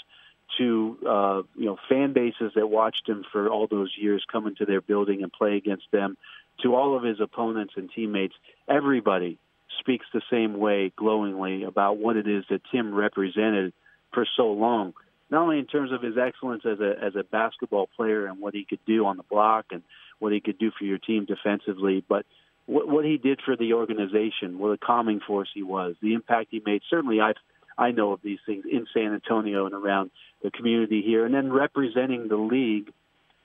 to 0.57 0.97
uh, 1.07 1.41
you 1.55 1.65
know 1.65 1.77
fan 1.89 2.13
bases 2.13 2.51
that 2.55 2.67
watched 2.67 3.07
him 3.07 3.23
for 3.31 3.49
all 3.49 3.67
those 3.67 3.91
years 3.97 4.23
come 4.31 4.45
into 4.45 4.65
their 4.65 4.81
building 4.81 5.23
and 5.23 5.31
play 5.31 5.55
against 5.55 5.86
them, 5.91 6.17
to 6.61 6.75
all 6.75 6.95
of 6.95 7.03
his 7.03 7.19
opponents 7.19 7.73
and 7.75 7.89
teammates, 7.93 8.35
everybody 8.67 9.37
speaks 9.79 10.05
the 10.13 10.21
same 10.31 10.59
way 10.59 10.91
glowingly 10.95 11.63
about 11.63 11.97
what 11.97 12.15
it 12.15 12.27
is 12.27 12.43
that 12.49 12.61
Tim 12.71 12.93
represented 12.93 13.73
for 14.13 14.25
so 14.37 14.51
long. 14.51 14.93
Not 15.29 15.43
only 15.43 15.59
in 15.59 15.65
terms 15.65 15.91
of 15.91 16.01
his 16.01 16.17
excellence 16.17 16.63
as 16.65 16.79
a 16.79 16.93
as 17.01 17.15
a 17.15 17.23
basketball 17.23 17.89
player 17.95 18.27
and 18.27 18.39
what 18.39 18.53
he 18.53 18.65
could 18.65 18.85
do 18.85 19.05
on 19.05 19.17
the 19.17 19.23
block 19.23 19.65
and 19.71 19.81
what 20.19 20.31
he 20.31 20.39
could 20.39 20.59
do 20.59 20.71
for 20.77 20.85
your 20.85 20.99
team 20.99 21.25
defensively, 21.25 22.03
but 22.07 22.25
what, 22.65 22.87
what 22.87 23.03
he 23.03 23.17
did 23.17 23.41
for 23.43 23.55
the 23.55 23.73
organization, 23.73 24.59
what 24.59 24.69
a 24.69 24.77
calming 24.77 25.19
force 25.19 25.49
he 25.53 25.63
was, 25.63 25.95
the 26.01 26.13
impact 26.13 26.49
he 26.51 26.61
made. 26.63 26.81
Certainly, 26.89 27.19
I 27.19 27.33
I 27.77 27.91
know 27.91 28.11
of 28.11 28.21
these 28.21 28.39
things 28.45 28.65
in 28.69 28.85
San 28.93 29.13
Antonio 29.13 29.65
and 29.65 29.73
around 29.73 30.11
the 30.43 30.51
community 30.51 31.01
here, 31.01 31.25
and 31.25 31.33
then 31.33 31.51
representing 31.51 32.27
the 32.27 32.37
league 32.37 32.91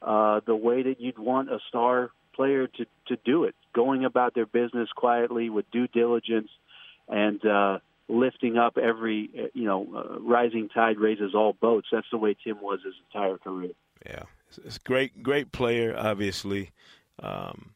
uh, 0.02 0.40
the 0.46 0.54
way 0.54 0.82
that 0.82 1.00
you'd 1.00 1.18
want 1.18 1.50
a 1.50 1.58
star 1.68 2.10
player 2.38 2.68
to 2.68 2.86
to 3.08 3.16
do 3.24 3.44
it, 3.44 3.54
going 3.74 4.04
about 4.04 4.34
their 4.34 4.46
business 4.46 4.88
quietly 4.94 5.50
with 5.50 5.68
due 5.72 5.88
diligence, 5.88 6.48
and 7.08 7.44
uh, 7.44 7.78
lifting 8.08 8.56
up 8.56 8.78
every 8.78 9.50
you 9.52 9.64
know 9.64 9.86
uh, 9.94 10.20
rising 10.20 10.68
tide 10.68 10.98
raises 10.98 11.34
all 11.34 11.52
boats. 11.52 11.88
That's 11.90 12.06
the 12.10 12.16
way 12.18 12.36
Tim 12.44 12.62
was 12.62 12.78
his 12.84 12.94
entire 13.12 13.38
career. 13.38 13.72
Yeah, 14.06 14.22
it's, 14.48 14.58
it's 14.58 14.76
a 14.76 14.80
great, 14.80 15.22
great 15.22 15.50
player, 15.50 15.94
obviously, 15.98 16.70
um, 17.20 17.74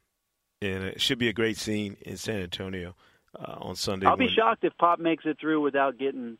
and 0.60 0.84
it 0.84 1.00
should 1.00 1.18
be 1.18 1.28
a 1.28 1.32
great 1.32 1.56
scene 1.56 1.96
in 2.02 2.16
San 2.16 2.40
Antonio 2.40 2.94
uh, 3.38 3.56
on 3.58 3.74
Sunday. 3.74 4.06
I'll 4.06 4.16
be 4.16 4.26
when- 4.26 4.34
shocked 4.34 4.64
if 4.64 4.76
Pop 4.78 5.00
makes 5.00 5.24
it 5.26 5.38
through 5.40 5.60
without 5.60 5.98
getting. 5.98 6.38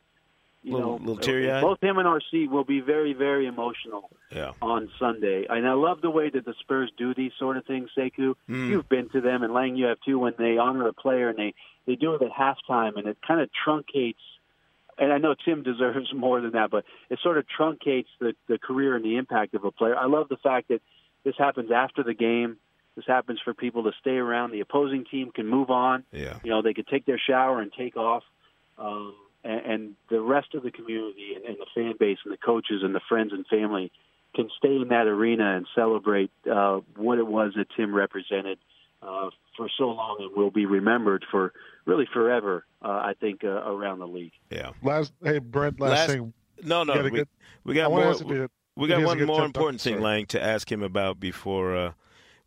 You 0.63 0.73
Little- 0.77 0.91
know, 0.99 1.05
little 1.05 1.17
teary-eyed? 1.17 1.61
both 1.61 1.81
him 1.81 1.97
and 1.97 2.07
RC 2.07 2.47
will 2.49 2.63
be 2.63 2.79
very, 2.79 3.11
very 3.13 3.47
emotional 3.47 4.09
Yeah, 4.31 4.53
on 4.61 4.89
Sunday. 4.97 5.45
And 5.49 5.67
I 5.67 5.73
love 5.73 5.99
the 6.01 6.09
way 6.09 6.29
that 6.29 6.45
the 6.45 6.53
Spurs 6.61 6.89
do 6.97 7.13
these 7.13 7.33
sort 7.37 7.57
of 7.57 7.65
things, 7.65 7.89
Sekou. 7.97 8.35
Mm. 8.49 8.69
You've 8.69 8.87
been 8.87 9.09
to 9.09 9.19
them, 9.21 9.43
and 9.43 9.53
Lang, 9.53 9.75
you 9.75 9.87
have 9.87 9.99
too, 10.05 10.17
when 10.19 10.33
they 10.37 10.57
honor 10.57 10.87
a 10.87 10.93
player 10.93 11.27
and 11.29 11.37
they, 11.37 11.53
they 11.85 11.95
do 11.95 12.15
it 12.15 12.21
at 12.21 12.31
halftime, 12.31 12.95
and 12.97 13.07
it 13.07 13.17
kind 13.27 13.41
of 13.41 13.49
truncates. 13.65 14.15
And 14.97 15.11
I 15.11 15.17
know 15.17 15.35
Tim 15.43 15.63
deserves 15.71 16.13
more 16.13 16.39
than 16.39 16.51
that, 16.51 16.71
but 16.71 16.85
it 17.09 17.19
sort 17.21 17.37
of 17.37 17.45
truncates 17.59 18.07
the, 18.21 18.33
the 18.47 18.57
career 18.57 18.95
and 18.95 19.03
the 19.03 19.17
impact 19.17 19.55
of 19.55 19.65
a 19.65 19.71
player. 19.71 19.97
I 19.97 20.05
love 20.05 20.29
the 20.29 20.37
fact 20.37 20.69
that 20.69 20.81
this 21.25 21.35
happens 21.37 21.71
after 21.71 22.03
the 22.03 22.13
game. 22.13 22.55
This 22.95 23.05
happens 23.07 23.41
for 23.43 23.53
people 23.53 23.83
to 23.83 23.91
stay 23.99 24.15
around. 24.17 24.51
The 24.51 24.59
opposing 24.61 25.03
team 25.03 25.31
can 25.31 25.47
move 25.47 25.69
on. 25.71 26.03
yeah, 26.13 26.37
You 26.43 26.51
know, 26.51 26.61
they 26.61 26.73
could 26.73 26.87
take 26.87 27.05
their 27.05 27.17
shower 27.19 27.59
and 27.59 27.73
take 27.73 27.97
off. 27.97 28.23
Um, 28.77 29.15
and, 29.43 29.65
and 29.65 29.95
the 30.09 30.21
rest 30.21 30.53
of 30.55 30.63
the 30.63 30.71
community 30.71 31.33
and, 31.35 31.45
and 31.45 31.57
the 31.57 31.65
fan 31.75 31.93
base 31.99 32.17
and 32.25 32.33
the 32.33 32.37
coaches 32.37 32.81
and 32.83 32.93
the 32.95 33.01
friends 33.09 33.31
and 33.33 33.45
family 33.47 33.91
can 34.35 34.49
stay 34.57 34.75
in 34.75 34.87
that 34.89 35.05
arena 35.07 35.55
and 35.57 35.67
celebrate 35.75 36.31
uh, 36.51 36.79
what 36.95 37.17
it 37.19 37.27
was 37.27 37.53
that 37.55 37.67
Tim 37.77 37.93
represented 37.93 38.57
uh, 39.01 39.29
for 39.57 39.69
so 39.77 39.89
long 39.89 40.17
and 40.21 40.35
will 40.35 40.49
be 40.49 40.65
remembered 40.65 41.25
for 41.29 41.53
really 41.85 42.07
forever, 42.11 42.65
uh, 42.81 42.87
I 42.87 43.13
think, 43.19 43.43
uh, 43.43 43.47
around 43.49 43.99
the 43.99 44.07
league. 44.07 44.31
yeah. 44.49 44.71
Last, 44.81 45.11
hey 45.23 45.39
Brent, 45.39 45.79
last, 45.79 45.91
Last- 45.91 46.09
thing. 46.11 46.33
No, 46.63 46.83
no, 46.83 47.01
we, 47.03 47.09
good- 47.09 47.27
we 47.65 47.73
got 47.73 47.91
want 47.91 48.03
more. 48.25 48.43
ask 48.43 48.51
We 48.77 48.87
got 48.87 49.03
one 49.03 49.23
more 49.25 49.43
important 49.43 49.81
thing, 49.81 49.95
Sorry. 49.95 50.03
Lang, 50.03 50.25
to 50.27 50.41
ask 50.41 50.71
him 50.71 50.81
about 50.81 51.19
before 51.19 51.75
uh, 51.75 51.91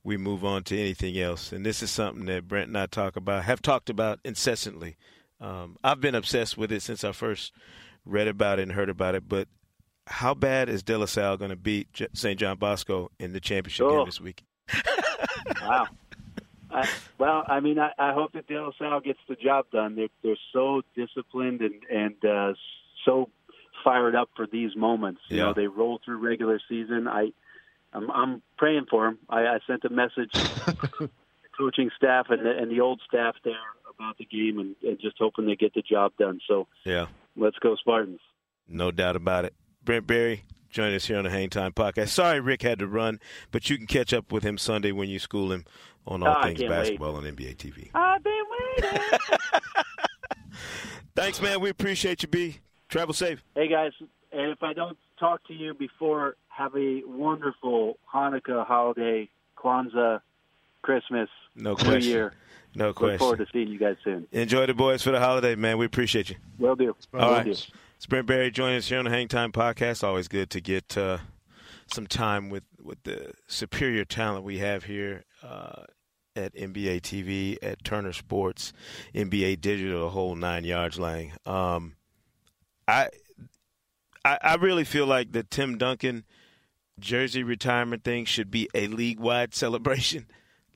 we 0.03 0.17
move 0.17 0.45
on 0.45 0.65
to 0.65 0.79
anything 0.79 1.19
else. 1.19 1.53
And 1.53 1.67
this 1.67 1.83
is 1.83 1.91
something 1.91 2.25
that 2.27 2.49
Brent 2.49 2.69
and 2.69 2.79
I 2.79 2.87
talk 2.87 3.17
about, 3.17 3.45
have 3.45 3.61
talked 3.61 3.91
about 3.91 4.19
incessantly. 4.25 4.97
Um, 5.41 5.77
I've 5.85 6.01
been 6.01 6.15
obsessed 6.15 6.57
with 6.57 6.73
it 6.73 6.83
since 6.83 7.05
I 7.05 7.13
first 7.13 7.53
read 8.05 8.29
about 8.29 8.59
it 8.59 8.63
and 8.63 8.73
heard 8.73 8.89
about 8.89 9.15
it, 9.15 9.29
but 9.29 9.49
how 10.07 10.35
bad 10.35 10.69
is 10.69 10.83
De 10.83 10.97
La 10.97 11.07
Salle 11.07 11.37
going 11.37 11.51
to 11.51 11.57
beat 11.57 11.89
St. 12.13 12.39
John 12.39 12.57
Bosco 12.57 13.11
in 13.19 13.33
the 13.33 13.41
championship 13.41 13.87
oh. 13.87 13.99
game 13.99 14.07
this 14.07 14.21
week? 14.21 14.45
wow. 15.63 15.87
I, 16.71 16.89
well, 17.19 17.45
I 17.47 17.61
mean, 17.61 17.79
I, 17.79 17.93
I 17.99 18.13
hope 18.13 18.33
that 18.33 18.47
De 18.47 18.61
La 18.61 18.71
Salle 18.79 19.01
gets 19.01 19.19
the 19.29 19.37
job 19.37 19.67
done. 19.73 19.95
They're 19.95 20.09
they're 20.23 20.37
so 20.53 20.83
disciplined 20.95 21.61
and 21.61 21.83
and 21.91 22.25
uh, 22.25 22.55
so 23.05 23.31
fired 23.85 24.15
up 24.15 24.31
for 24.37 24.47
these 24.47 24.75
moments. 24.77 25.21
You 25.29 25.39
yeah. 25.39 25.43
know, 25.45 25.55
they 25.55 25.69
roll 25.69 26.01
through 26.05 26.19
regular 26.19 26.61
season. 26.69 27.07
I 27.09 27.33
I'm, 27.93 28.11
I'm 28.11 28.43
praying 28.59 28.87
for 28.91 29.07
them. 29.07 29.19
I, 29.29 29.47
I 29.47 29.59
sent 29.67 29.85
a 29.85 29.91
message 29.91 30.33
to 30.33 31.11
coaching 31.57 31.91
staff 31.97 32.27
and 32.31 32.45
the, 32.45 32.51
and 32.51 32.71
the 32.71 32.81
old 32.81 33.01
staff 33.07 33.35
there 33.45 33.55
about 33.95 34.19
the 34.19 34.25
game 34.25 34.59
and, 34.59 34.77
and 34.83 35.01
just 35.01 35.17
hoping 35.19 35.47
they 35.47 35.57
get 35.57 35.75
the 35.75 35.83
job 35.83 36.13
done. 36.19 36.41
So 36.47 36.67
yeah, 36.85 37.07
let's 37.37 37.59
go 37.59 37.77
Spartans. 37.77 38.21
No 38.69 38.91
doubt 38.91 39.17
about 39.17 39.45
it. 39.45 39.55
Brent 39.85 40.07
Barry 40.07 40.43
joining 40.71 40.97
us 40.97 41.07
here 41.07 41.17
on 41.17 41.25
the 41.25 41.31
Hang 41.31 41.49
Time 41.49 41.73
podcast. 41.73 42.09
Sorry, 42.09 42.41
Rick 42.41 42.63
had 42.63 42.79
to 42.81 42.87
run, 42.87 43.21
but 43.51 43.71
you 43.71 43.79
can 43.79 43.87
catch 43.87 44.13
up 44.13 44.33
with 44.33 44.43
him 44.43 44.59
Sunday 44.59 44.93
when 44.93 45.09
you 45.09 45.19
school 45.19 45.53
him 45.53 45.65
on 46.07 46.23
all 46.23 46.37
oh, 46.39 46.43
things 46.43 46.63
basketball 46.63 47.15
wait. 47.15 47.27
on 47.27 47.37
NBA 47.37 47.57
TV. 47.57 47.91
I've 47.95 48.23
been 48.23 48.43
waiting. 48.83 49.01
Thanks, 51.17 51.41
man. 51.41 51.61
We 51.61 51.71
appreciate 51.71 52.23
you, 52.23 52.29
B. 52.29 52.59
Travel 52.89 53.15
safe. 53.15 53.43
Hey, 53.55 53.69
guys. 53.69 53.93
And 54.33 54.51
if 54.51 54.63
I 54.63 54.75
don't 54.75 54.99
talk 55.19 55.47
to 55.49 55.55
you 55.55 55.73
before, 55.73 56.37
have 56.49 56.77
a 56.77 57.03
wonderful 57.07 57.99
Hanukkah 58.13 58.67
holiday, 58.67 59.31
Kwanzaa, 59.57 60.21
Christmas, 60.87 61.29
no 61.57 61.71
New 61.71 61.77
question. 61.77 62.03
Year. 62.03 62.33
No 62.77 62.93
question. 62.93 63.13
Look 63.13 63.19
forward 63.19 63.39
to 63.39 63.47
seeing 63.53 63.69
you 63.69 63.79
guys 63.79 63.97
soon. 64.05 64.29
Enjoy 64.31 64.67
the 64.67 64.75
boys 64.75 65.03
for 65.03 65.11
the 65.11 65.19
holiday, 65.19 65.57
man. 65.57 65.79
We 65.79 65.87
appreciate 65.87 66.31
you. 66.31 66.37
Will 66.59 66.77
do. 66.77 66.95
All 67.13 67.29
Will 67.29 67.33
right. 67.33 67.45
Do. 67.45 67.55
Brent 68.09 68.27
Barry 68.27 68.53
joining 68.53 68.77
us 68.77 68.89
here 68.89 68.99
on 69.01 69.07
the 69.07 69.11
Hang 69.11 69.27
Time 69.27 69.51
podcast. 69.51 70.05
Always 70.05 70.29
good 70.29 70.49
to 70.51 70.61
get 70.61 70.97
uh, 70.97 71.19
some 71.93 72.07
time 72.07 72.51
with, 72.51 72.63
with 72.81 73.03
the 73.03 73.33
superior 73.49 74.05
talent 74.05 74.45
we 74.45 74.59
have 74.59 74.85
here 74.85 75.25
uh, 75.43 75.83
at 76.37 76.55
NBA 76.55 77.01
TV, 77.01 77.57
at 77.63 77.83
Turner 77.83 78.13
Sports, 78.13 78.73
NBA 79.15 79.61
Digital, 79.61 80.03
the 80.03 80.11
whole 80.11 80.37
nine 80.37 80.63
yards 80.63 81.01
line. 81.01 81.33
Um, 81.45 81.97
I, 82.87 83.09
I 84.25 84.39
I 84.41 84.55
really 84.57 84.85
feel 84.85 85.07
like 85.07 85.33
the 85.33 85.43
Tim 85.43 85.79
Duncan 85.79 86.25
jersey 87.01 87.43
retirement 87.43 88.05
thing 88.05 88.25
should 88.25 88.51
be 88.51 88.69
a 88.75 88.87
league 88.87 89.19
wide 89.19 89.55
celebration. 89.55 90.27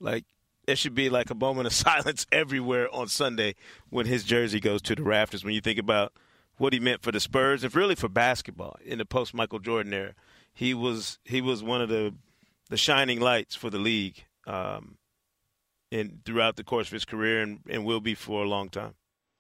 Like 0.01 0.25
there 0.67 0.77
should 0.77 0.95
be 0.95 1.09
like 1.09 1.31
a 1.31 1.35
moment 1.35 1.67
of 1.67 1.73
silence 1.75 2.27
everywhere 2.33 2.93
on 2.95 3.09
Sunday 3.09 3.55
when 3.89 4.07
his 4.07 4.25
jersey 4.25 4.61
goes 4.61 4.83
to 4.83 4.95
the 4.95 5.03
rafters. 5.03 5.45
When 5.45 5.55
you 5.55 5.61
think 5.61 5.79
about 5.79 6.13
what 6.61 6.75
he 6.75 6.79
meant 6.79 7.03
for 7.03 7.11
the 7.11 7.21
Spurs 7.21 7.65
and 7.65 7.75
really 7.75 7.95
for 7.95 8.09
basketball 8.09 8.77
in 8.85 8.99
the 8.99 9.07
post 9.07 9.33
Michael 9.33 9.59
Jordan 9.59 9.95
era. 9.95 10.15
He 10.53 10.75
was 10.75 11.19
he 11.25 11.41
was 11.41 11.63
one 11.63 11.81
of 11.81 11.89
the 11.89 12.15
the 12.69 12.77
shining 12.77 13.19
lights 13.19 13.55
for 13.55 13.71
the 13.71 13.79
league 13.79 14.25
um, 14.47 14.99
in 15.91 16.21
throughout 16.25 16.57
the 16.57 16.65
course 16.65 16.89
of 16.89 16.93
his 16.93 17.07
career 17.07 17.41
and, 17.41 17.61
and 17.69 17.85
will 17.85 18.01
be 18.01 18.15
for 18.15 18.45
a 18.45 18.49
long 18.49 18.69
time. 18.69 18.95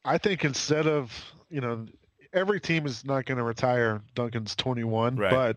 I 0.04 0.16
think 0.16 0.46
instead 0.46 0.86
of 0.86 1.12
you 1.50 1.60
know 1.60 1.86
every 2.32 2.58
team 2.58 2.86
is 2.86 3.04
not 3.04 3.26
going 3.26 3.38
to 3.38 3.44
retire 3.44 4.00
Duncan's 4.14 4.56
21, 4.56 5.16
right. 5.16 5.30
but 5.30 5.56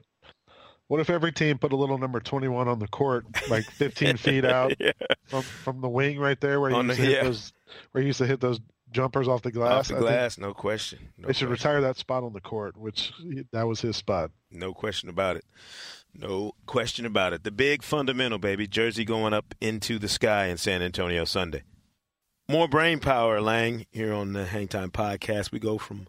what 0.88 1.00
if 1.00 1.10
every 1.10 1.32
team 1.32 1.58
put 1.58 1.72
a 1.72 1.76
little 1.76 1.98
number 1.98 2.20
21 2.20 2.68
on 2.68 2.80
the 2.80 2.88
court, 2.88 3.26
like 3.50 3.64
15 3.66 4.18
feet 4.18 4.46
out 4.46 4.74
yeah. 4.80 4.92
from, 5.26 5.42
from 5.42 5.82
the 5.82 5.90
wing 5.90 6.20
right 6.20 6.40
there 6.40 6.60
where 6.60 6.72
you, 6.72 6.82
used 6.82 7.00
the, 7.00 7.12
yeah. 7.12 7.24
those, 7.24 7.54
where 7.92 8.02
you 8.02 8.08
used 8.08 8.20
to 8.20 8.28
hit 8.28 8.40
those 8.42 8.60
jumpers 8.92 9.28
off 9.28 9.42
the 9.42 9.52
glass. 9.52 9.92
Off 9.92 9.98
the 9.98 10.02
glass, 10.02 10.38
no 10.38 10.54
question. 10.54 11.00
No 11.18 11.28
they 11.28 11.34
should 11.34 11.48
question. 11.48 11.70
retire 11.70 11.82
that 11.82 11.98
spot 11.98 12.24
on 12.24 12.34
the 12.34 12.42
court, 12.42 12.78
which 12.78 13.12
that 13.52 13.68
was 13.68 13.82
his 13.82 13.98
spot. 13.98 14.32
No 14.52 14.74
question 14.74 15.10
about 15.10 15.38
it. 15.38 15.46
No 16.14 16.54
question 16.68 17.06
about 17.06 17.34
it. 17.34 17.44
The 17.44 17.52
big 17.52 17.82
fundamental, 17.82 18.38
baby. 18.38 18.68
Jersey 18.68 19.04
going 19.04 19.34
up 19.34 19.56
into 19.60 19.98
the 19.98 20.08
sky 20.08 20.46
in 20.46 20.58
San 20.58 20.82
Antonio 20.82 21.26
Sunday. 21.26 21.64
More 22.48 22.68
brain 22.68 23.00
power, 23.00 23.42
Lang, 23.42 23.86
here 23.92 24.14
on 24.14 24.34
the 24.34 24.46
Hang 24.46 24.68
Time 24.68 24.92
podcast. 24.92 25.52
We 25.52 25.60
go 25.60 25.78
from 25.78 26.08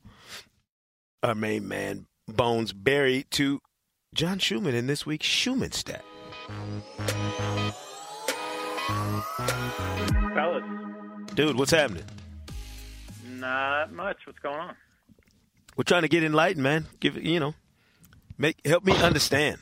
our 1.23 1.35
main 1.35 1.67
man, 1.67 2.07
Bones 2.29 2.73
Barry, 2.73 3.25
to 3.31 3.61
John 4.15 4.39
Schuhmann 4.39 4.77
in 4.77 4.87
this 4.87 5.05
week's 5.05 5.27
Schuhmann 5.27 5.73
Stat. 5.73 6.05
Fellas. 10.33 10.63
Dude, 11.35 11.59
what's 11.59 11.73
happening? 11.73 12.05
Not 13.29 13.93
much. 13.93 14.19
What's 14.25 14.39
going 14.39 14.55
on? 14.55 14.77
We're 15.77 15.83
trying 15.83 16.03
to 16.03 16.09
get 16.09 16.23
enlightened, 16.23 16.63
man. 16.63 16.87
Give 17.01 17.17
you 17.17 17.41
know, 17.41 17.55
make 18.39 18.65
help 18.65 18.85
me 18.85 18.97
understand. 18.97 19.59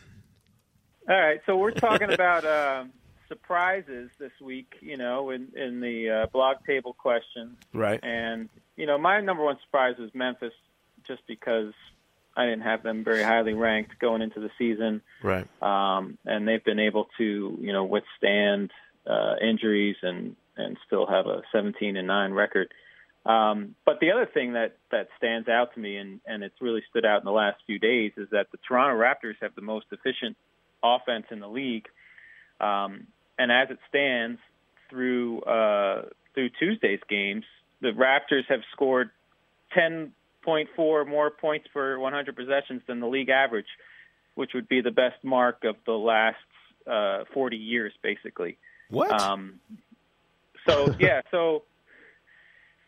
All 1.09 1.19
right, 1.19 1.41
so 1.47 1.57
we're 1.57 1.71
talking 1.71 2.13
about 2.13 2.45
uh, 2.45 2.85
surprises 3.29 4.11
this 4.19 4.33
week. 4.39 4.75
You 4.83 4.99
know, 4.99 5.31
in 5.31 5.49
in 5.57 5.81
the 5.81 6.11
uh, 6.11 6.27
blog 6.27 6.59
table 6.67 6.93
questions, 6.93 7.57
right? 7.73 8.01
And 8.03 8.51
you 8.77 8.85
know, 8.85 8.99
my 8.99 9.23
number 9.23 9.43
one 9.43 9.57
surprise 9.65 9.97
was 9.99 10.11
Memphis, 10.15 10.53
just 11.07 11.23
because 11.27 11.73
I 12.37 12.45
didn't 12.47 12.63
have 12.63 12.83
them 12.83 13.05
very 13.05 13.23
highly 13.23 13.55
ranked 13.55 13.99
going 13.99 14.23
into 14.23 14.41
the 14.41 14.51
season, 14.59 15.03
right? 15.23 15.47
Um, 15.63 16.19
and 16.25 16.47
they've 16.47 16.65
been 16.65 16.81
able 16.81 17.09
to 17.19 17.59
you 17.61 17.73
know 17.73 17.85
withstand 17.85 18.71
uh, 19.07 19.35
injuries 19.43 19.97
and 20.03 20.37
and 20.57 20.77
still 20.87 21.07
have 21.07 21.27
a 21.27 21.43
17 21.53 21.97
and 21.97 22.07
nine 22.07 22.33
record. 22.33 22.73
Um, 23.25 23.77
but 23.85 24.01
the 24.01 24.11
other 24.11 24.27
thing 24.27 24.55
that, 24.55 24.77
that 24.91 25.09
stands 25.17 25.49
out 25.49 25.75
to 25.75 25.81
me, 25.81 25.97
and, 25.97 26.21
and 26.27 26.43
it's 26.43 26.61
really 26.61 26.83
stood 26.91 27.05
out 27.05 27.21
in 27.21 27.25
the 27.25 27.33
last 27.33 27.59
few 27.67 27.79
days, 27.79 28.13
is 28.17 28.29
that 28.33 28.49
the 28.51 28.59
Toronto 28.67 29.01
Raptors 29.01 29.37
have 29.41 29.55
the 29.55 29.63
most 29.63 29.87
efficient 29.93 30.37
offense 30.83 31.27
in 31.31 31.39
the 31.39 31.49
league. 31.49 31.87
Um, 32.61 33.07
and 33.39 33.53
as 33.53 33.69
it 33.71 33.79
stands 33.89 34.41
through 34.91 35.41
uh, 35.43 36.07
through 36.35 36.51
Tuesday's 36.59 37.01
games, 37.09 37.45
the 37.81 37.93
Raptors 37.93 38.45
have 38.49 38.61
scored 38.73 39.11
10.4 40.47 41.07
more 41.07 41.31
points 41.31 41.67
per 41.73 41.99
100 41.99 42.37
possessions 42.37 42.83
than 42.87 43.01
the 43.01 43.07
league 43.07 43.29
average, 43.29 43.67
which 44.35 44.51
would 44.55 44.69
be 44.69 44.81
the 44.81 44.91
best 44.91 45.23
mark 45.23 45.65
of 45.65 45.77
the 45.87 45.93
last 45.93 46.37
uh, 46.87 47.25
40 47.33 47.57
years, 47.57 47.93
basically. 48.03 48.59
What? 48.91 49.11
Um, 49.21 49.61
so 50.67 50.95
yeah, 50.99 51.23
so 51.31 51.63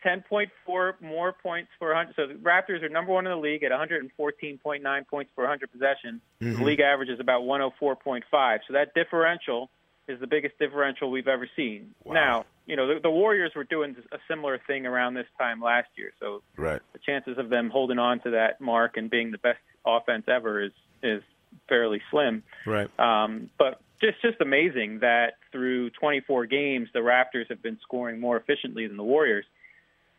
10.4 0.05 1.01
more 1.01 1.33
points 1.33 1.71
per 1.79 1.87
100. 1.87 2.15
So 2.15 2.27
the 2.27 2.33
Raptors 2.35 2.83
are 2.83 2.89
number 2.89 3.11
one 3.11 3.25
in 3.25 3.31
the 3.31 3.37
league 3.37 3.63
at 3.63 3.71
114.9 3.71 5.07
points 5.07 5.31
per 5.35 5.43
100 5.43 5.71
possessions. 5.71 6.21
Mm-hmm. 6.41 6.59
The 6.59 6.63
league 6.63 6.79
average 6.79 7.09
is 7.09 7.19
about 7.19 7.41
104.5. 7.41 8.21
So 8.67 8.73
that 8.73 8.93
differential 8.93 9.69
is 10.07 10.19
the 10.19 10.27
biggest 10.27 10.57
differential 10.59 11.09
we've 11.09 11.27
ever 11.27 11.49
seen. 11.55 11.95
Wow. 12.03 12.13
Now, 12.13 12.45
you 12.65 12.75
know, 12.75 12.87
the, 12.87 12.99
the 13.01 13.09
Warriors 13.09 13.51
were 13.55 13.63
doing 13.63 13.95
a 14.11 14.17
similar 14.27 14.59
thing 14.65 14.85
around 14.85 15.13
this 15.13 15.27
time 15.37 15.61
last 15.61 15.89
year. 15.95 16.11
So 16.19 16.41
right. 16.57 16.81
the 16.93 16.99
chances 16.99 17.37
of 17.37 17.49
them 17.49 17.69
holding 17.69 17.99
on 17.99 18.19
to 18.21 18.31
that 18.31 18.59
mark 18.59 18.97
and 18.97 19.09
being 19.09 19.31
the 19.31 19.37
best 19.37 19.59
offense 19.85 20.25
ever 20.27 20.63
is 20.63 20.71
is 21.03 21.21
fairly 21.69 22.01
slim. 22.11 22.43
Right. 22.65 22.89
Um, 22.99 23.49
but 23.57 23.81
just 24.01 24.21
just 24.21 24.41
amazing 24.41 24.99
that 24.99 25.33
through 25.51 25.91
24 25.91 26.47
games, 26.47 26.89
the 26.93 26.99
Raptors 26.99 27.49
have 27.49 27.61
been 27.61 27.77
scoring 27.81 28.19
more 28.19 28.37
efficiently 28.37 28.87
than 28.87 28.97
the 28.97 29.03
Warriors. 29.03 29.45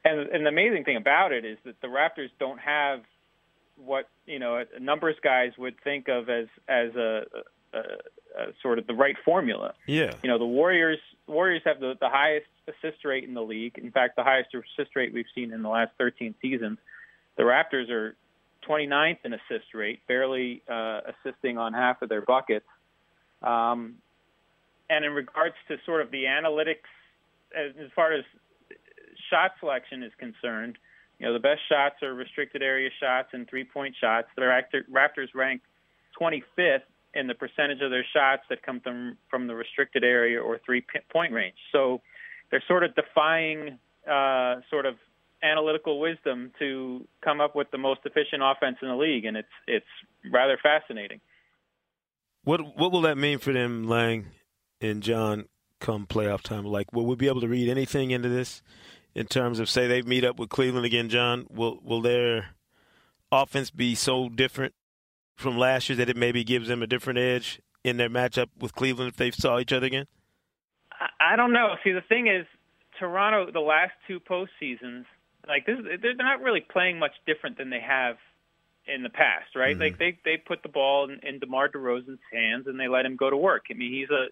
And, 0.05 0.21
and 0.21 0.47
the 0.47 0.51
amazing 0.51 0.85
thing 0.85 0.97
about 0.97 1.33
it 1.33 1.45
is 1.45 1.59
that 1.65 1.81
the 1.81 1.89
Raptors 1.89 2.31
don't 2.39 2.61
have 2.61 3.01
what 3.85 4.09
you 4.25 4.39
know 4.39 4.65
numbers 4.81 5.17
guys 5.23 5.53
would 5.59 5.75
think 5.83 6.09
of 6.09 6.31
as 6.31 6.47
as 6.69 6.95
a, 6.95 7.25
a, 7.75 7.79
a 7.79 8.47
sort 8.63 8.79
of 8.79 8.87
the 8.87 8.95
right 8.95 9.17
formula. 9.25 9.75
Yeah. 9.87 10.15
You 10.23 10.31
know, 10.31 10.39
the 10.39 10.47
Warriors 10.47 11.01
Warriors 11.27 11.63
have 11.65 11.81
the, 11.81 11.95
the 12.01 12.09
highest 12.09 12.47
assist 12.69 13.05
rate 13.05 13.25
in 13.25 13.35
the 13.35 13.43
league. 13.43 13.79
In 13.79 13.91
fact, 13.91 14.17
the 14.17 14.23
highest 14.23 14.51
assist 14.55 14.95
rate 14.95 15.13
we've 15.13 15.27
seen 15.35 15.53
in 15.53 15.63
the 15.63 15.69
last 15.69 15.93
13 15.99 16.35
seasons. 16.41 16.79
The 17.37 17.43
Raptors 17.43 17.91
are 17.91 18.17
29th 18.69 19.19
in 19.25 19.35
assist 19.35 19.75
rate, 19.75 20.01
barely 20.07 20.63
uh, 20.69 21.01
assisting 21.25 21.59
on 21.59 21.73
half 21.73 22.03
of 22.03 22.09
their 22.09 22.23
buckets. 22.23 22.67
Um, 23.43 23.97
and 24.89 25.05
in 25.05 25.13
regards 25.13 25.55
to 25.69 25.77
sort 25.85 26.01
of 26.01 26.11
the 26.11 26.25
analytics, 26.25 26.87
as, 27.57 27.73
as 27.83 27.91
far 27.95 28.13
as 28.13 28.25
shot 29.31 29.53
selection 29.61 30.03
is 30.03 30.13
concerned, 30.19 30.79
you 31.19 31.27
know, 31.27 31.33
the 31.33 31.41
best 31.41 31.61
shots 31.69 32.03
are 32.03 32.15
restricted 32.15 32.63
area 32.63 32.91
shots 33.01 33.29
and 33.33 33.49
three 33.49 33.65
point 33.65 33.95
shots. 34.01 34.29
The 34.37 34.43
Raptors 34.43 35.29
rank 35.35 35.63
25th 36.21 36.83
in 37.17 37.27
the 37.27 37.35
percentage 37.35 37.81
of 37.83 37.91
their 37.91 38.05
shots 38.13 38.43
that 38.51 38.63
come 38.63 38.81
from, 38.81 39.17
from 39.31 39.47
the 39.47 39.55
restricted 39.55 40.05
area 40.05 40.41
or 40.41 40.61
three 40.65 40.85
point 41.13 41.33
range. 41.33 41.57
So 41.73 42.01
they're 42.51 42.65
sort 42.69 42.85
of 42.85 42.95
defying 42.95 43.79
uh, 44.09 44.57
sort 44.71 44.87
of 44.87 44.97
analytical 45.43 46.01
wisdom 46.01 46.53
to 46.59 47.07
come 47.23 47.41
up 47.41 47.55
with 47.55 47.71
the 47.71 47.79
most 47.79 48.01
efficient 48.05 48.43
offense 48.43 48.79
in 48.83 48.89
the 48.89 48.97
league, 48.97 49.25
and 49.25 49.37
it's 49.37 49.49
it's 49.67 49.87
rather 50.33 50.59
fascinating. 50.63 51.21
What 52.45 52.77
what 52.77 52.93
will 52.93 53.03
that 53.03 53.19
mean 53.19 53.39
for 53.39 53.53
them, 53.53 53.89
Lang 53.89 54.27
and 54.81 55.03
John, 55.03 55.47
come 55.81 56.07
playoff 56.07 56.43
time? 56.43 56.65
Like, 56.65 56.93
will 56.93 57.07
we 57.07 57.17
be 57.17 57.29
able 57.29 57.41
to 57.41 57.49
read 57.49 57.69
anything 57.69 58.11
into 58.13 58.29
this? 58.29 58.63
in 59.17 59.27
terms 59.27 59.59
of 59.59 59.71
say 59.71 59.87
they 59.87 60.03
meet 60.03 60.25
up 60.25 60.39
with 60.39 60.51
Cleveland 60.51 60.85
again, 60.85 61.09
John? 61.09 61.47
Will 61.49 61.81
will 61.83 62.03
their 62.03 62.51
offense 63.33 63.71
be 63.71 63.95
so 63.95 64.29
different 64.29 64.75
from 65.37 65.57
last 65.57 65.89
year 65.89 65.97
that 65.97 66.09
it 66.09 66.17
maybe 66.17 66.43
gives 66.43 66.69
them 66.69 66.83
a 66.83 66.87
different 66.87 67.19
edge 67.19 67.61
in 67.85 67.97
their 67.97 68.11
matchup 68.11 68.49
with 68.59 68.75
Cleveland 68.75 69.11
if 69.11 69.17
they 69.17 69.31
saw 69.31 69.59
each 69.59 69.73
other 69.73 69.87
again? 69.87 70.07
I 71.21 71.37
don't 71.37 71.53
know. 71.53 71.77
See, 71.85 71.93
the 71.93 72.01
thing 72.01 72.27
is, 72.27 72.47
Toronto, 72.99 73.53
the 73.53 73.61
last 73.61 73.93
two 74.09 74.19
postseasons, 74.19 75.05
like 75.47 75.67
this, 75.67 75.77
they're 76.03 76.15
not 76.15 76.41
really 76.41 76.61
playing 76.61 76.99
much 76.99 77.13
different 77.27 77.59
than 77.59 77.71
they 77.71 77.81
have 77.81 78.17
in 78.87 79.03
the 79.03 79.11
past, 79.11 79.55
right? 79.55 79.73
Mm-hmm. 79.73 79.83
Like 79.83 79.99
they 79.99 80.19
they 80.25 80.37
put 80.37 80.63
the 80.63 80.69
ball 80.69 81.11
in, 81.11 81.21
in 81.23 81.39
DeMar 81.39 81.69
DeRozan's 81.69 82.21
hands 82.33 82.67
and 82.67 82.79
they 82.79 82.89
let 82.89 83.05
him 83.05 83.17
go 83.17 83.29
to 83.29 83.37
work. 83.37 83.67
I 83.71 83.75
mean, 83.75 83.93
he's 83.93 84.09
a 84.11 84.27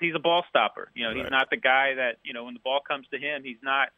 he's 0.00 0.14
a 0.14 0.18
ball 0.18 0.44
stopper. 0.48 0.90
You 0.94 1.04
know, 1.04 1.10
right. 1.10 1.22
he's 1.22 1.30
not 1.30 1.50
the 1.50 1.56
guy 1.56 1.94
that 1.94 2.16
you 2.24 2.32
know 2.32 2.44
when 2.44 2.54
the 2.54 2.60
ball 2.60 2.80
comes 2.86 3.06
to 3.12 3.18
him, 3.18 3.42
he's 3.44 3.62
not 3.62 3.88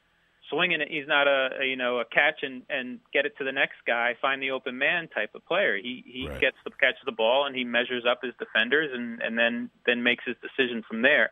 swinging 0.51 0.80
it. 0.80 0.88
He's 0.90 1.09
not 1.09 1.28
a, 1.28 1.51
a 1.61 1.64
you 1.64 1.76
know 1.76 1.99
a 1.99 2.05
catch 2.05 2.42
and 2.42 2.62
and 2.68 3.01
get 3.12 3.26
it 3.26 3.36
to 3.38 3.44
the 3.44 3.53
next 3.53 3.76
guy, 3.86 4.14
find 4.20 4.42
the 4.42 4.51
open 4.51 4.78
man 4.78 5.09
type 5.09 5.34
of 5.34 5.44
player. 5.47 5.76
He 5.76 6.05
he 6.07 6.28
right. 6.28 6.40
gets 6.40 6.57
the 6.64 6.70
catch 6.70 6.97
the 7.05 7.12
ball 7.12 7.47
and 7.47 7.55
he 7.55 7.64
measures 7.64 8.05
up 8.09 8.20
his 8.22 8.34
defenders 8.38 8.90
and 8.92 9.20
and 9.22 9.38
then 9.38 9.70
then 9.86 10.03
makes 10.03 10.24
his 10.26 10.36
decision 10.42 10.82
from 10.88 11.03
there. 11.03 11.30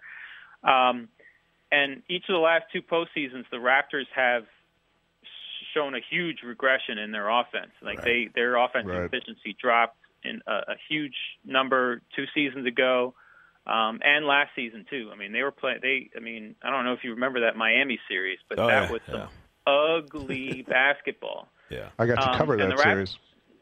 Um, 0.62 1.08
and 1.70 2.02
each 2.08 2.24
of 2.28 2.34
the 2.34 2.38
last 2.38 2.64
two 2.72 2.82
postseasons, 2.82 3.44
the 3.50 3.56
Raptors 3.56 4.06
have 4.14 4.44
shown 5.74 5.94
a 5.94 6.00
huge 6.08 6.38
regression 6.44 6.98
in 6.98 7.10
their 7.10 7.28
offense. 7.28 7.72
Like 7.82 7.98
right. 7.98 8.04
they 8.04 8.28
their 8.34 8.56
offensive 8.56 8.94
right. 8.94 9.04
efficiency 9.04 9.56
dropped 9.60 9.96
in 10.22 10.40
a, 10.46 10.52
a 10.52 10.76
huge 10.88 11.16
number 11.44 12.00
two 12.16 12.24
seasons 12.34 12.66
ago. 12.66 13.14
Um, 13.66 14.00
and 14.04 14.26
last 14.26 14.50
season 14.54 14.84
too. 14.90 15.10
I 15.12 15.16
mean, 15.16 15.32
they 15.32 15.42
were 15.42 15.50
playing. 15.50 15.78
They, 15.80 16.10
I 16.16 16.20
mean, 16.20 16.54
I 16.62 16.70
don't 16.70 16.84
know 16.84 16.92
if 16.92 17.02
you 17.02 17.10
remember 17.10 17.40
that 17.40 17.56
Miami 17.56 17.98
series, 18.08 18.38
but 18.48 18.58
oh, 18.58 18.66
that 18.66 18.84
yeah, 18.84 18.92
was 18.92 19.00
some 19.10 19.28
yeah. 19.66 19.96
ugly 19.96 20.62
basketball. 20.68 21.48
Yeah, 21.70 21.88
I 21.98 22.06
got 22.06 22.16
to 22.16 22.30
um, 22.30 22.38
cover 22.38 22.56
that 22.58 22.68
Raps, 22.68 22.82
series. 22.82 23.18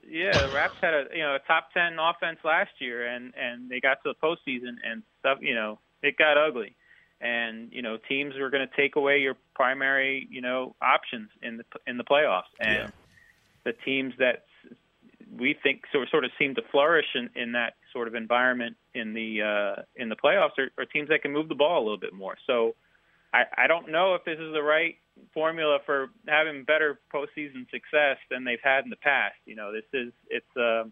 Yeah, 0.08 0.36
the 0.36 0.52
Raps 0.52 0.74
had 0.80 0.92
a 0.92 1.04
you 1.14 1.22
know 1.22 1.36
a 1.36 1.38
top 1.46 1.68
ten 1.72 1.98
offense 2.00 2.38
last 2.44 2.72
year, 2.80 3.06
and 3.06 3.32
and 3.36 3.70
they 3.70 3.78
got 3.78 4.02
to 4.02 4.12
the 4.12 4.14
postseason, 4.14 4.74
and 4.84 5.04
stuff. 5.20 5.38
You 5.40 5.54
know, 5.54 5.78
it 6.02 6.16
got 6.16 6.36
ugly 6.36 6.74
and 7.22 7.72
you 7.72 7.80
know 7.80 7.96
teams 8.08 8.34
were 8.38 8.50
going 8.50 8.66
to 8.66 8.76
take 8.76 8.96
away 8.96 9.18
your 9.18 9.36
primary 9.54 10.26
you 10.30 10.40
know 10.40 10.74
options 10.82 11.30
in 11.42 11.56
the 11.56 11.64
in 11.86 11.96
the 11.96 12.04
playoffs 12.04 12.50
and 12.60 12.74
yeah. 12.74 12.90
the 13.64 13.72
teams 13.84 14.12
that 14.18 14.44
we 15.38 15.56
think 15.62 15.82
sort 15.92 16.10
sort 16.10 16.24
of 16.24 16.30
seem 16.38 16.54
to 16.54 16.62
flourish 16.70 17.06
in, 17.14 17.30
in 17.40 17.52
that 17.52 17.74
sort 17.92 18.08
of 18.08 18.14
environment 18.14 18.76
in 18.94 19.14
the 19.14 19.42
uh, 19.42 19.82
in 19.96 20.08
the 20.08 20.16
playoffs 20.16 20.58
are, 20.58 20.70
are 20.78 20.84
teams 20.84 21.08
that 21.08 21.22
can 21.22 21.32
move 21.32 21.48
the 21.48 21.54
ball 21.54 21.80
a 21.80 21.84
little 21.84 21.98
bit 21.98 22.12
more. 22.12 22.36
So 22.46 22.74
I, 23.32 23.44
I 23.56 23.66
don't 23.66 23.90
know 23.90 24.14
if 24.14 24.24
this 24.24 24.38
is 24.38 24.52
the 24.52 24.62
right 24.62 24.96
formula 25.32 25.78
for 25.84 26.10
having 26.28 26.64
better 26.64 27.00
postseason 27.12 27.68
success 27.70 28.18
than 28.30 28.44
they've 28.44 28.58
had 28.62 28.84
in 28.84 28.90
the 28.90 28.96
past. 28.96 29.36
You 29.46 29.56
know, 29.56 29.72
this 29.72 29.84
is 29.92 30.12
it's 30.28 30.56
uh, 30.56 30.84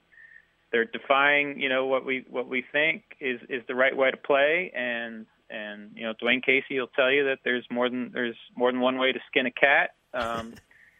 they're 0.72 0.86
defying 0.86 1.61
you 1.61 1.68
know 1.68 1.86
what 1.86 2.05
we 2.05 2.24
what 2.30 2.48
we 2.48 2.64
think 2.72 3.03
is 3.20 3.40
is 3.48 3.62
the 3.68 3.74
right 3.74 3.96
way 3.96 4.11
to 4.11 4.16
play, 4.16 4.72
and 4.74 5.26
and 5.51 5.90
you 5.94 6.05
know 6.05 6.14
Dwane 6.14 6.42
Casey 6.42 6.78
will 6.78 6.88
tell 6.88 7.11
you 7.11 7.24
that 7.24 7.38
there's 7.44 7.66
more 7.70 7.88
than 7.88 8.11
there's 8.12 8.36
more 8.57 8.72
than 8.72 8.80
one 8.80 8.98
way 8.98 9.12
to 9.12 9.20
skin 9.28 9.46
a 9.46 9.51
cat. 9.51 9.90
Um, 10.14 10.55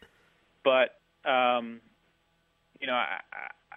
but 0.65 1.01
um, 1.25 1.81
you 2.81 2.87
know, 2.87 2.95
I, 2.95 3.21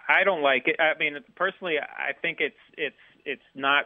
I 0.08 0.24
don't 0.24 0.42
like 0.42 0.68
it. 0.68 0.78
I 0.80 0.98
mean, 0.98 1.18
personally, 1.36 1.76
I 1.80 2.14
think 2.22 2.40
it's 2.40 2.56
it's 2.78 2.96
it's 3.26 3.44
not 3.56 3.86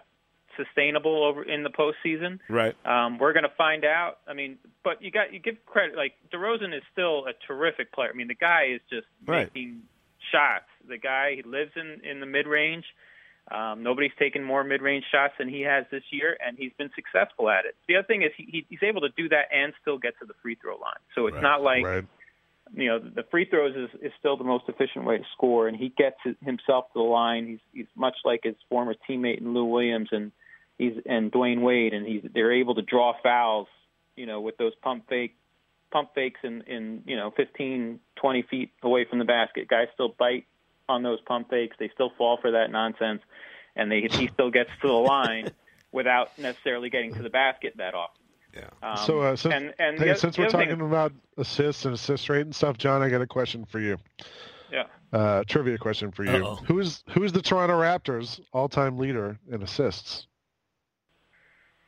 sustainable 0.56 1.24
over 1.24 1.44
in 1.44 1.64
the 1.64 1.70
postseason. 1.70 2.40
Right. 2.50 2.76
Um, 2.86 3.20
we're 3.20 3.34
going 3.34 3.44
to 3.44 3.56
find 3.58 3.86
out. 3.86 4.20
I 4.28 4.34
mean, 4.34 4.58
but 4.84 5.02
you 5.02 5.12
got 5.12 5.34
you 5.34 5.40
give 5.40 5.64
credit. 5.66 5.96
Like 5.96 6.14
DeRozan 6.34 6.76
is 6.76 6.84
still 6.92 7.26
a 7.26 7.34
terrific 7.48 7.94
player. 7.94 8.10
I 8.14 8.16
mean, 8.16 8.28
the 8.28 8.36
guy 8.36 8.74
is 8.74 8.82
just 8.90 9.08
right. 9.26 9.50
making 9.54 9.84
shots. 10.32 10.66
The 10.88 10.98
guy 10.98 11.36
he 11.36 11.44
lives 11.44 11.72
in 11.76 12.02
in 12.10 12.20
the 12.20 12.26
mid 12.26 12.48
range. 12.48 12.86
Um, 13.50 13.82
nobody's 13.82 14.12
taken 14.20 14.44
more 14.44 14.62
mid-range 14.66 15.06
shots 15.10 15.36
than 15.40 15.48
he 15.48 15.62
has 15.62 15.86
this 15.90 16.04
year, 16.12 16.38
and 16.46 16.58
he's 16.58 16.74
been 16.78 16.90
successful 16.94 17.50
at 17.50 17.64
it. 17.64 17.76
The 17.88 17.96
other 17.96 18.06
thing 18.06 18.24
is 18.24 18.32
he, 18.36 18.66
he's 18.68 18.84
able 18.84 19.00
to 19.02 19.10
do 19.16 19.30
that 19.30 19.46
and 19.54 19.72
still 19.82 19.98
get 19.98 20.20
to 20.20 20.26
the 20.26 20.34
free 20.42 20.56
throw 20.56 20.74
line. 20.74 21.00
So 21.16 21.28
it's 21.28 21.36
right, 21.36 21.44
not 21.44 21.62
like 21.62 21.86
right. 21.86 22.06
You 22.76 22.88
know 22.88 23.00
the 23.00 23.24
free 23.30 23.46
throws 23.46 23.76
is, 23.76 23.90
is 24.02 24.12
still 24.20 24.38
the 24.38 24.44
most 24.44 24.66
efficient 24.68 25.06
way 25.06 25.18
to 25.18 25.24
score, 25.34 25.68
and 25.68 25.78
he 25.78 25.90
gets 25.90 26.18
himself 26.44 26.88
to 26.94 27.00
the 27.00 27.02
line. 27.02 27.48
He's 27.48 27.60
he's 27.74 27.88
much 27.96 28.16
like 28.26 28.42
his 28.44 28.56
former 28.70 28.96
teammate 29.10 29.40
in 29.40 29.54
Lou 29.54 29.66
Williams 29.66 30.10
and 30.12 30.32
he's 30.78 30.94
and 31.06 31.32
Dwyane 31.32 31.62
Wade, 31.62 31.94
and 31.94 32.06
he's 32.06 32.24
they're 32.34 32.54
able 32.54 32.76
to 32.76 32.82
draw 32.82 33.14
fouls, 33.22 33.68
you 34.16 34.26
know, 34.26 34.42
with 34.42 34.58
those 34.58 34.74
pump 34.82 35.08
fake 35.10 35.36
pump 35.92 36.10
fakes 36.14 36.40
in 36.44 36.62
in 36.64 37.04
you 37.06 37.16
know 37.16 37.32
15, 37.32 38.00
20 38.16 38.42
feet 38.44 38.72
away 38.84 39.06
from 39.06 39.20
the 39.20 39.26
basket. 39.26 39.68
Guys 39.68 39.88
still 39.94 40.14
bite 40.18 40.46
on 40.90 41.04
those 41.04 41.20
pump 41.22 41.50
fakes. 41.50 41.76
They 41.80 41.90
still 41.94 42.12
fall 42.18 42.38
for 42.42 42.52
that 42.52 42.72
nonsense, 42.72 43.22
and 43.76 43.92
they 43.92 44.02
he 44.02 44.28
still 44.28 44.52
gets 44.52 44.70
to 44.82 44.88
the 44.88 44.94
line 44.94 45.52
without 45.92 46.38
necessarily 46.38 46.90
getting 46.90 47.14
to 47.16 47.24
the 47.24 47.30
basket 47.30 47.76
that 47.78 47.94
often. 47.94 48.22
Yeah. 48.58 48.70
Um, 48.82 48.98
so, 48.98 49.22
uh, 49.22 49.36
since, 49.36 49.54
and, 49.54 49.74
and 49.80 50.00
hey, 50.00 50.10
the, 50.10 50.16
since 50.16 50.36
the 50.36 50.44
we're 50.44 50.50
talking 50.50 50.82
about 50.82 51.14
assists 51.38 51.86
and 51.86 51.94
assist 51.94 52.28
rate 52.30 52.42
and 52.42 52.56
stuff, 52.56 52.78
John, 52.78 53.02
I 53.02 53.10
got 53.10 53.22
a 53.22 53.28
question 53.28 53.66
for 53.66 53.80
you. 53.80 53.98
Yeah. 54.72 54.84
Uh, 55.14 55.44
trivia 55.48 55.78
question 55.78 56.12
for 56.12 56.24
you. 56.24 56.32
Uh-oh. 56.32 56.56
Who's 56.68 57.04
who's 57.12 57.32
the 57.32 57.42
Toronto 57.42 57.80
Raptors 57.80 58.40
all-time 58.52 58.98
leader 58.98 59.38
in 59.50 59.62
assists? 59.62 60.28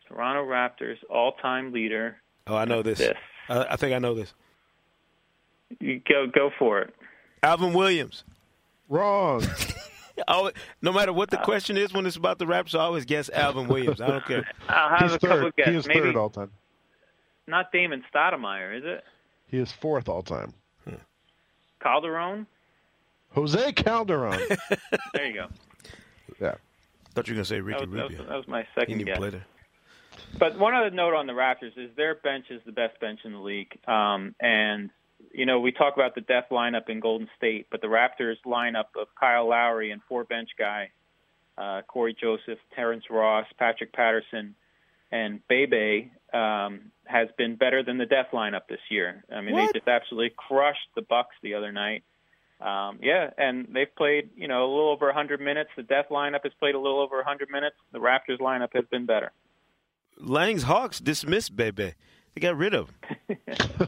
Toronto 0.08 0.46
Raptors 0.46 0.98
all-time 1.10 1.74
leader. 1.74 2.18
Oh, 2.48 2.56
I 2.56 2.66
know 2.66 2.82
this. 2.82 3.02
I, 3.50 3.66
I 3.72 3.76
think 3.76 3.94
I 3.94 4.00
know 4.00 4.16
this. 4.16 4.34
You 5.80 6.02
go 6.08 6.28
go 6.28 6.50
for 6.58 6.82
it. 6.82 6.94
Alvin 7.44 7.74
Williams. 7.74 8.24
Wrong. 8.88 9.44
Oh, 10.28 10.52
no 10.82 10.92
matter 10.92 11.14
what 11.14 11.30
the 11.30 11.38
question 11.38 11.78
is 11.78 11.94
when 11.94 12.06
it's 12.06 12.16
about 12.18 12.40
the 12.40 12.46
Raptors, 12.46 12.78
I 12.78 12.84
always 12.84 13.06
guess 13.06 13.30
Alvin 13.30 13.68
Williams. 13.68 14.02
I 14.02 14.08
don't 14.08 14.26
care. 14.26 14.46
I'll 14.68 14.90
have 14.90 15.00
He's 15.02 15.14
a 15.14 15.20
third. 15.20 15.30
couple 15.30 15.52
guesses. 15.56 15.72
He 15.72 15.78
is 15.78 15.88
Maybe 15.88 16.00
third 16.02 16.16
all 16.18 16.30
time. 16.30 16.52
Not 17.50 17.72
Damon 17.72 18.04
Stoudemire, 18.14 18.78
is 18.78 18.84
it? 18.86 19.04
He 19.48 19.58
is 19.58 19.72
fourth 19.72 20.08
all 20.08 20.22
time. 20.22 20.54
Calderon? 21.82 22.46
Jose 23.34 23.72
Calderon. 23.74 24.40
There 25.14 25.26
you 25.26 25.34
go. 25.34 25.48
yeah. 26.40 26.56
thought 27.14 27.28
you 27.28 27.34
were 27.34 27.38
gonna 27.38 27.46
say 27.46 27.60
Ricky 27.60 27.80
That 27.86 27.90
was, 27.90 27.96
that 27.96 28.04
was, 28.04 28.12
Rubio. 28.12 28.30
that 28.30 28.36
was 28.38 28.48
my 28.48 28.68
second 28.76 28.98
didn't 29.00 29.08
guess. 29.08 29.18
play 29.18 29.30
there. 29.32 29.46
But 30.38 30.60
one 30.60 30.74
other 30.76 30.92
note 30.92 31.14
on 31.16 31.26
the 31.26 31.34
Raptors 31.34 31.78
is 31.78 31.90
their 31.96 32.16
bench 32.16 32.46
is 32.52 32.62
the 32.66 32.72
best 32.72 33.00
bench 33.00 33.22
in 33.24 33.32
the 33.32 33.40
league. 33.40 33.78
Um, 33.88 34.36
and 34.40 34.90
you 35.34 35.46
know, 35.46 35.60
we 35.60 35.72
talk 35.72 35.96
about 35.96 36.16
the 36.16 36.22
death 36.22 36.46
lineup 36.52 36.90
in 36.90 37.00
Golden 37.00 37.28
State, 37.38 37.68
but 37.72 37.82
the 37.82 37.88
Raptors 37.88 38.36
lineup 38.46 38.86
of 39.00 39.08
Kyle 39.20 39.48
Lowry 39.50 39.92
and 39.92 40.02
four 40.08 40.24
bench 40.24 40.50
guy, 40.58 40.92
uh, 41.58 41.82
Cory 41.88 42.16
Joseph, 42.20 42.60
Terrence 42.76 43.06
Ross, 43.10 43.46
Patrick 43.58 43.94
Patterson, 43.94 44.56
and 45.12 45.46
Bebe 45.48 46.12
um, 46.34 46.92
has 47.10 47.28
been 47.38 47.56
better 47.56 47.82
than 47.84 47.98
the 47.98 48.06
death 48.06 48.28
lineup 48.32 48.68
this 48.70 48.80
year. 48.90 49.24
I 49.34 49.42
mean, 49.42 49.54
What? 49.54 49.74
they 49.74 49.80
just 49.80 49.88
absolutely 49.88 50.32
crushed 50.38 50.88
the 50.96 51.02
Bucks 51.02 51.36
the 51.42 51.56
other 51.56 51.72
night. 51.72 52.04
Um, 52.62 53.00
yeah, 53.02 53.32
and 53.38 53.68
they've 53.74 53.94
played, 53.96 54.30
you 54.36 54.48
know, 54.48 54.64
a 54.66 54.70
little 54.70 54.90
over 54.92 55.08
100 55.08 55.42
minutes. 55.42 55.70
The 55.76 55.84
death 55.84 56.08
lineup 56.12 56.42
has 56.44 56.52
played 56.60 56.76
a 56.76 56.80
little 56.80 57.00
over 57.00 57.16
100 57.18 57.50
minutes. 57.50 57.76
The 57.94 58.00
Raptors 58.00 58.40
lineup 58.40 58.70
has 58.76 58.86
been 58.92 59.06
better. 59.06 59.32
Lang's 60.18 60.64
Hawks 60.64 61.00
dismissed 61.00 61.56
Bebe. 61.56 61.94
They 62.36 62.42
got 62.42 62.58
rid 62.58 62.76
of 62.76 62.90
him. 63.28 63.38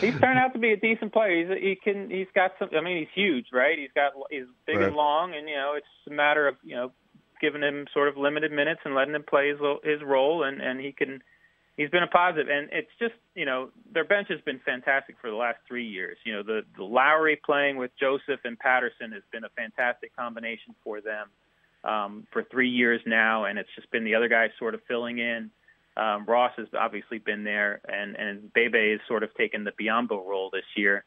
he's 0.00 0.18
turned 0.20 0.38
out 0.38 0.52
to 0.52 0.58
be 0.58 0.72
a 0.72 0.76
decent 0.76 1.12
player. 1.12 1.36
He's 1.56 1.58
he 1.62 1.74
can 1.76 2.08
he's 2.10 2.28
got 2.34 2.52
some. 2.58 2.68
I 2.76 2.80
mean, 2.80 2.98
he's 2.98 3.08
huge, 3.14 3.46
right? 3.52 3.78
He's 3.78 3.90
got 3.94 4.12
he's 4.30 4.44
big 4.66 4.76
Right. 4.76 4.86
and 4.86 4.96
long, 4.96 5.34
and 5.34 5.48
you 5.48 5.56
know, 5.56 5.74
it's 5.76 5.86
a 6.08 6.12
matter 6.12 6.46
of 6.48 6.56
you 6.62 6.76
know 6.76 6.92
giving 7.40 7.62
him 7.62 7.86
sort 7.92 8.08
of 8.08 8.16
limited 8.16 8.52
minutes 8.52 8.80
and 8.84 8.94
letting 8.94 9.14
him 9.14 9.24
play 9.28 9.48
his 9.50 9.58
his 9.84 10.00
role, 10.02 10.44
and 10.44 10.60
and 10.60 10.80
he 10.80 10.92
can. 10.92 11.22
He's 11.76 11.90
been 11.90 12.02
a 12.02 12.08
positive, 12.08 12.48
and 12.50 12.68
it's 12.72 12.90
just 12.98 13.14
you 13.34 13.46
know 13.46 13.70
their 13.92 14.04
bench 14.04 14.28
has 14.28 14.40
been 14.42 14.60
fantastic 14.64 15.16
for 15.20 15.30
the 15.30 15.36
last 15.36 15.58
three 15.66 15.86
years. 15.86 16.18
You 16.24 16.34
know 16.34 16.42
the 16.42 16.62
the 16.76 16.84
Lowry 16.84 17.40
playing 17.44 17.76
with 17.76 17.90
Joseph 17.98 18.40
and 18.44 18.58
Patterson 18.58 19.12
has 19.12 19.22
been 19.32 19.44
a 19.44 19.48
fantastic 19.50 20.14
combination 20.14 20.74
for 20.84 21.00
them 21.00 21.28
um, 21.84 22.26
for 22.32 22.44
three 22.50 22.68
years 22.68 23.00
now, 23.06 23.44
and 23.44 23.58
it's 23.58 23.70
just 23.74 23.90
been 23.90 24.04
the 24.04 24.14
other 24.14 24.28
guys 24.28 24.50
sort 24.58 24.74
of 24.74 24.80
filling 24.86 25.18
in. 25.18 25.50
Um, 25.96 26.24
Ross 26.26 26.52
has 26.56 26.68
obviously 26.78 27.18
been 27.18 27.44
there, 27.44 27.80
and 27.88 28.14
and 28.16 28.52
Bebe 28.52 28.92
has 28.92 29.00
sort 29.08 29.22
of 29.22 29.34
taken 29.34 29.64
the 29.64 29.72
Biyombo 29.72 30.24
role 30.26 30.50
this 30.52 30.64
year, 30.76 31.04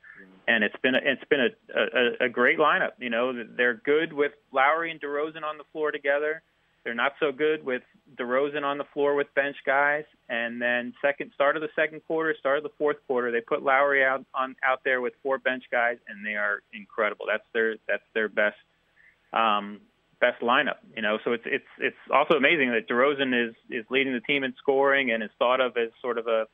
and 0.47 0.63
it's 0.63 0.75
been 0.83 0.95
a, 0.95 0.99
it's 1.03 1.23
been 1.29 1.39
a, 1.39 1.79
a 1.79 2.25
a 2.25 2.29
great 2.29 2.59
lineup. 2.59 2.91
You 2.99 3.09
know, 3.09 3.33
they're 3.55 3.75
good 3.75 4.11
with 4.11 4.33
Lowry 4.51 4.91
and 4.91 4.99
DeRozan 4.99 5.43
on 5.43 5.57
the 5.57 5.63
floor 5.71 5.91
together. 5.91 6.43
They're 6.83 6.93
not 6.93 7.13
so 7.19 7.31
good 7.31 7.65
with 7.65 7.81
DeRozan 8.17 8.63
on 8.63 8.77
the 8.77 8.83
floor 8.93 9.15
with 9.15 9.33
bench 9.35 9.55
guys, 9.65 10.03
and 10.27 10.61
then 10.61 10.93
second 11.01 11.31
start 11.33 11.55
of 11.55 11.61
the 11.61 11.69
second 11.75 12.01
quarter, 12.05 12.35
start 12.37 12.57
of 12.57 12.63
the 12.63 12.71
fourth 12.77 12.97
quarter, 13.07 13.31
they 13.31 13.39
put 13.41 13.63
Lowry 13.63 14.03
out 14.03 14.25
on 14.33 14.55
out 14.63 14.81
there 14.83 14.99
with 14.99 15.13
four 15.23 15.37
bench 15.37 15.63
guys, 15.71 15.97
and 16.07 16.25
they 16.25 16.35
are 16.35 16.61
incredible. 16.73 17.25
That's 17.27 17.45
their 17.53 17.75
that's 17.87 18.03
their 18.13 18.27
best 18.27 18.57
um, 19.31 19.79
best 20.19 20.41
lineup. 20.41 20.77
You 20.95 21.01
know, 21.01 21.19
so 21.23 21.31
it's 21.31 21.45
it's 21.45 21.65
it's 21.79 21.97
also 22.11 22.35
amazing 22.35 22.71
that 22.71 22.89
DeRozan 22.89 23.49
is 23.49 23.55
is 23.69 23.85
leading 23.89 24.13
the 24.13 24.19
team 24.21 24.43
in 24.43 24.53
scoring 24.57 25.11
and 25.11 25.23
is 25.23 25.31
thought 25.39 25.61
of 25.61 25.77
as 25.77 25.89
sort 26.01 26.17
of 26.17 26.27
a, 26.27 26.47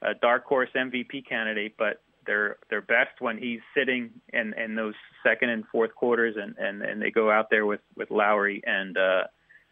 a 0.00 0.14
dark 0.14 0.44
horse 0.46 0.70
MVP 0.74 1.28
candidate. 1.28 1.74
But 1.76 2.00
they're 2.26 2.56
they're 2.70 2.80
best 2.80 3.20
when 3.20 3.36
he's 3.36 3.60
sitting 3.76 4.10
in 4.32 4.54
in 4.54 4.74
those 4.74 4.94
second 5.22 5.50
and 5.50 5.64
fourth 5.70 5.94
quarters, 5.94 6.36
and 6.40 6.56
and 6.56 6.80
and 6.82 7.02
they 7.02 7.10
go 7.10 7.30
out 7.30 7.50
there 7.50 7.66
with 7.66 7.80
with 7.94 8.10
Lowry 8.10 8.62
and. 8.66 8.96
uh 8.96 9.24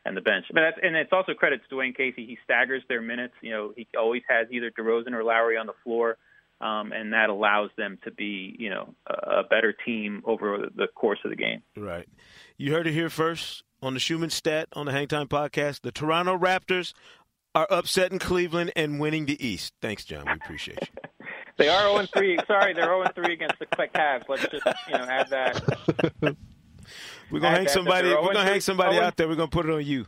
and 0.05 0.17
the 0.17 0.21
bench. 0.21 0.47
But 0.53 0.61
that's, 0.61 0.79
and 0.83 0.97
it's 0.97 1.13
also 1.13 1.35
credit 1.35 1.61
to 1.69 1.75
Dwane 1.75 1.97
Casey. 1.97 2.27
He 2.27 2.39
staggers 2.45 2.83
their 2.89 3.01
minutes. 3.01 3.35
You 3.41 3.51
know, 3.51 3.73
he 3.77 3.87
always 3.99 4.23
has 4.29 4.47
either 4.51 4.71
DeRozan 4.71 5.13
or 5.13 5.25
Lowry 5.25 5.57
on 5.57 5.67
the 5.67 5.75
floor, 5.83 6.19
um, 6.61 6.93
and 6.93 7.13
that 7.13 7.31
allows 7.31 7.71
them 7.77 7.99
to 8.05 8.11
be, 8.11 8.55
you 8.59 8.71
know, 8.71 8.95
a, 9.07 9.41
a 9.41 9.43
better 9.45 9.75
team 9.85 10.23
over 10.25 10.69
the 10.75 10.87
course 10.95 11.19
of 11.25 11.31
the 11.31 11.37
game. 11.37 11.63
Right. 11.77 12.09
You 12.57 12.73
heard 12.73 12.87
it 12.87 12.93
here 12.93 13.11
first 13.11 13.65
on 13.83 13.95
the 13.95 14.01
Schuhmann 14.01 14.31
Stat 14.31 14.69
on 14.75 14.87
the 14.87 14.93
Hangtime 14.93 15.29
Podcast. 15.29 15.81
The 15.81 15.93
Toronto 15.93 16.37
Raptors 16.37 16.93
are 17.55 17.67
upsetting 17.71 18.19
Cleveland 18.19 18.73
and 18.77 19.01
winning 19.01 19.27
the 19.27 19.45
East. 19.45 19.73
Thanks, 19.81 20.05
John. 20.05 20.27
We 20.27 20.33
appreciate 20.33 20.79
you. 20.81 21.27
they 21.57 21.69
are 21.69 21.91
0 21.93 22.07
3. 22.15 22.39
Sorry, 22.47 22.75
they're 22.75 22.85
0 22.85 23.07
3 23.15 23.33
against 23.33 23.59
the 23.59 23.67
Cavs. 23.67 24.25
Let's 24.29 24.47
just 24.49 24.67
you 24.89 24.99
know 24.99 25.05
add 25.05 25.29
that. 25.31 26.37
We're 27.31 27.41
gonna 27.41 27.57
hang 27.57 27.67
oh 27.67 27.71
somebody. 27.71 28.09
We're 28.09 28.33
gonna 28.33 28.45
hang 28.45 28.61
somebody 28.61 28.99
out 28.99 29.17
there. 29.17 29.29
We're 29.29 29.37
gonna 29.37 29.49
put 29.49 29.67
it 29.67 29.73
on 29.73 29.85
you. 29.85 30.07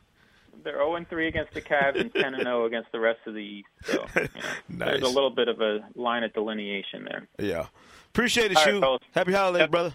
They're 0.65 0.79
0 0.79 0.97
and 0.97 1.09
3 1.09 1.29
against 1.29 1.55
the 1.55 1.63
Cavs 1.63 2.01
and 2.01 2.13
10 2.13 2.35
and 2.35 2.43
0 2.43 2.65
against 2.67 2.91
the 2.91 2.99
rest 2.99 3.21
of 3.27 3.35
the 3.35 3.41
East. 3.41 3.69
So 3.85 3.93
you 3.93 4.23
know, 4.23 4.29
nice. 4.69 4.89
there's 5.01 5.03
a 5.03 5.09
little 5.09 5.31
bit 5.31 5.49
of 5.49 5.61
a 5.61 5.81
line 5.95 6.25
of 6.25 6.33
delineation 6.33 7.05
there. 7.05 7.29
Yeah, 7.39 7.67
appreciate 8.09 8.51
it, 8.51 8.59
Shu. 8.59 8.81
Right, 8.81 9.01
Happy 9.13 9.33
holidays, 9.33 9.61
yep. 9.61 9.71
brother. 9.71 9.95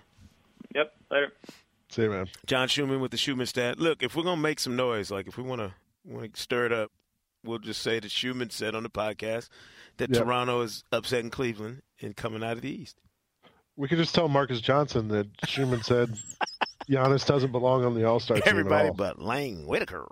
Yep. 0.74 0.94
Later. 1.12 1.34
See 1.90 2.04
you, 2.04 2.10
man. 2.10 2.30
John 2.46 2.70
Schuhmann 2.70 3.02
with 3.02 3.12
the 3.12 3.18
Schuhmann 3.18 3.48
stat. 3.48 3.80
Look, 3.80 4.02
if 4.02 4.16
we're 4.16 4.24
gonna 4.24 4.40
make 4.40 4.60
some 4.60 4.78
noise, 4.78 5.12
like 5.12 5.28
if 5.28 5.38
we 5.38 5.44
wanna 5.44 5.74
want 6.06 6.34
to 6.34 6.42
stir 6.42 6.68
it 6.68 6.72
up, 6.72 6.92
we'll 7.44 7.60
just 7.60 7.82
say 7.82 8.00
that 8.00 8.10
Schuhmann 8.10 8.50
said 8.50 8.76
on 8.76 8.84
the 8.84 8.90
podcast 8.90 9.50
that 9.98 10.10
yep. 10.10 10.24
Toronto 10.24 10.62
is 10.62 10.84
upsetting 10.92 11.30
Cleveland 11.30 11.82
and 12.02 12.16
coming 12.16 12.44
out 12.44 12.54
of 12.54 12.62
the 12.62 12.70
East. 12.72 12.98
We 13.76 13.88
could 13.88 13.98
just 13.98 14.16
tell 14.16 14.28
Marques 14.28 14.62
Johnson 14.62 15.08
that 15.10 15.28
Schuhmann 15.46 15.84
said 15.84 16.18
Giannis 16.90 17.26
doesn't 17.26 17.52
belong 17.52 17.86
on 17.86 17.94
the 17.94 18.06
All 18.06 18.20
Star 18.20 18.38
team. 18.38 18.44
Everybody 18.46 18.90
but 18.96 19.22
Lang 19.22 19.66
Whitaker. 19.66 20.08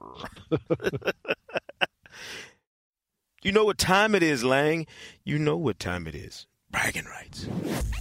you 3.44 3.52
know 3.52 3.66
what 3.66 3.78
time 3.78 4.16
it 4.16 4.24
is, 4.24 4.44
Lang. 4.44 4.88
You 5.24 5.40
know 5.40 5.58
what 5.58 5.80
time 5.80 6.08
it 6.08 6.16
is. 6.16 6.48
Bragging 6.72 7.06
rights. 7.06 7.48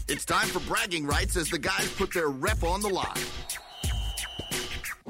It's 0.09 0.25
time 0.25 0.49
for 0.49 0.61
bragging 0.61 1.07
rights 1.07 1.37
as 1.37 1.49
the 1.49 1.59
guys 1.59 1.91
put 1.95 2.13
their 2.13 2.29
rep 2.29 2.63
on 2.63 2.83
the 2.83 2.89
line. 2.89 3.17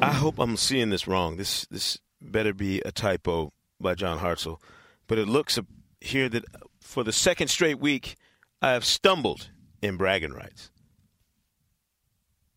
I 0.00 0.12
hope 0.12 0.38
I'm 0.38 0.56
seeing 0.56 0.90
this 0.90 1.08
wrong. 1.08 1.36
This 1.36 1.66
this 1.66 1.98
better 2.20 2.54
be 2.54 2.80
a 2.82 2.92
typo 2.92 3.52
by 3.80 3.94
John 3.94 4.20
Hartzell, 4.20 4.60
but 5.08 5.18
it 5.18 5.26
looks 5.26 5.58
here 6.00 6.28
that 6.28 6.44
for 6.80 7.02
the 7.02 7.12
second 7.12 7.48
straight 7.48 7.80
week, 7.80 8.14
I 8.62 8.72
have 8.72 8.84
stumbled 8.84 9.50
in 9.82 9.96
bragging 9.96 10.32
rights. 10.32 10.70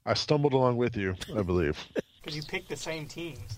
I 0.06 0.14
stumbled 0.14 0.54
along 0.54 0.78
with 0.78 0.98
you, 0.98 1.16
I 1.36 1.42
believe. 1.42 1.84
Because 2.22 2.36
you 2.36 2.44
picked 2.44 2.70
the 2.70 2.76
same 2.76 3.08
teams. 3.08 3.58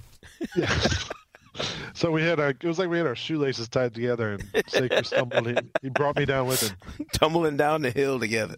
Yeah. 0.56 0.74
so 1.94 2.12
we 2.12 2.24
had 2.24 2.40
our. 2.40 2.52
It 2.52 2.64
was 2.64 2.80
like 2.80 2.88
we 2.88 2.98
had 2.98 3.06
our 3.06 3.14
shoelaces 3.14 3.68
tied 3.68 3.94
together, 3.94 4.32
and 4.32 4.44
Sekou 4.54 5.06
stumbled. 5.06 5.48
He, 5.48 5.58
he 5.82 5.90
brought 5.90 6.16
me 6.16 6.24
down 6.24 6.48
with 6.48 6.70
him, 6.70 6.78
tumbling 7.12 7.58
down 7.58 7.82
the 7.82 7.92
hill 7.92 8.22
together. 8.22 8.56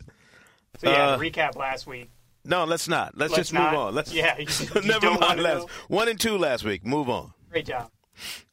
So 0.77 0.91
yeah, 0.91 1.07
uh, 1.07 1.17
recap 1.17 1.55
last 1.55 1.87
week. 1.87 2.11
No, 2.43 2.65
let's 2.65 2.87
not. 2.87 3.17
Let's, 3.17 3.31
let's 3.31 3.49
just 3.49 3.53
not. 3.53 3.71
move 3.71 3.79
on. 3.79 3.95
Let's 3.95 4.13
yeah. 4.13 4.37
You, 4.37 4.45
you 4.75 4.81
never 4.87 5.11
mind. 5.17 5.41
Last 5.41 5.67
one 5.87 6.07
and 6.07 6.19
two 6.19 6.37
last 6.37 6.63
week. 6.63 6.85
Move 6.85 7.09
on. 7.09 7.33
Great 7.49 7.65
job. 7.65 7.89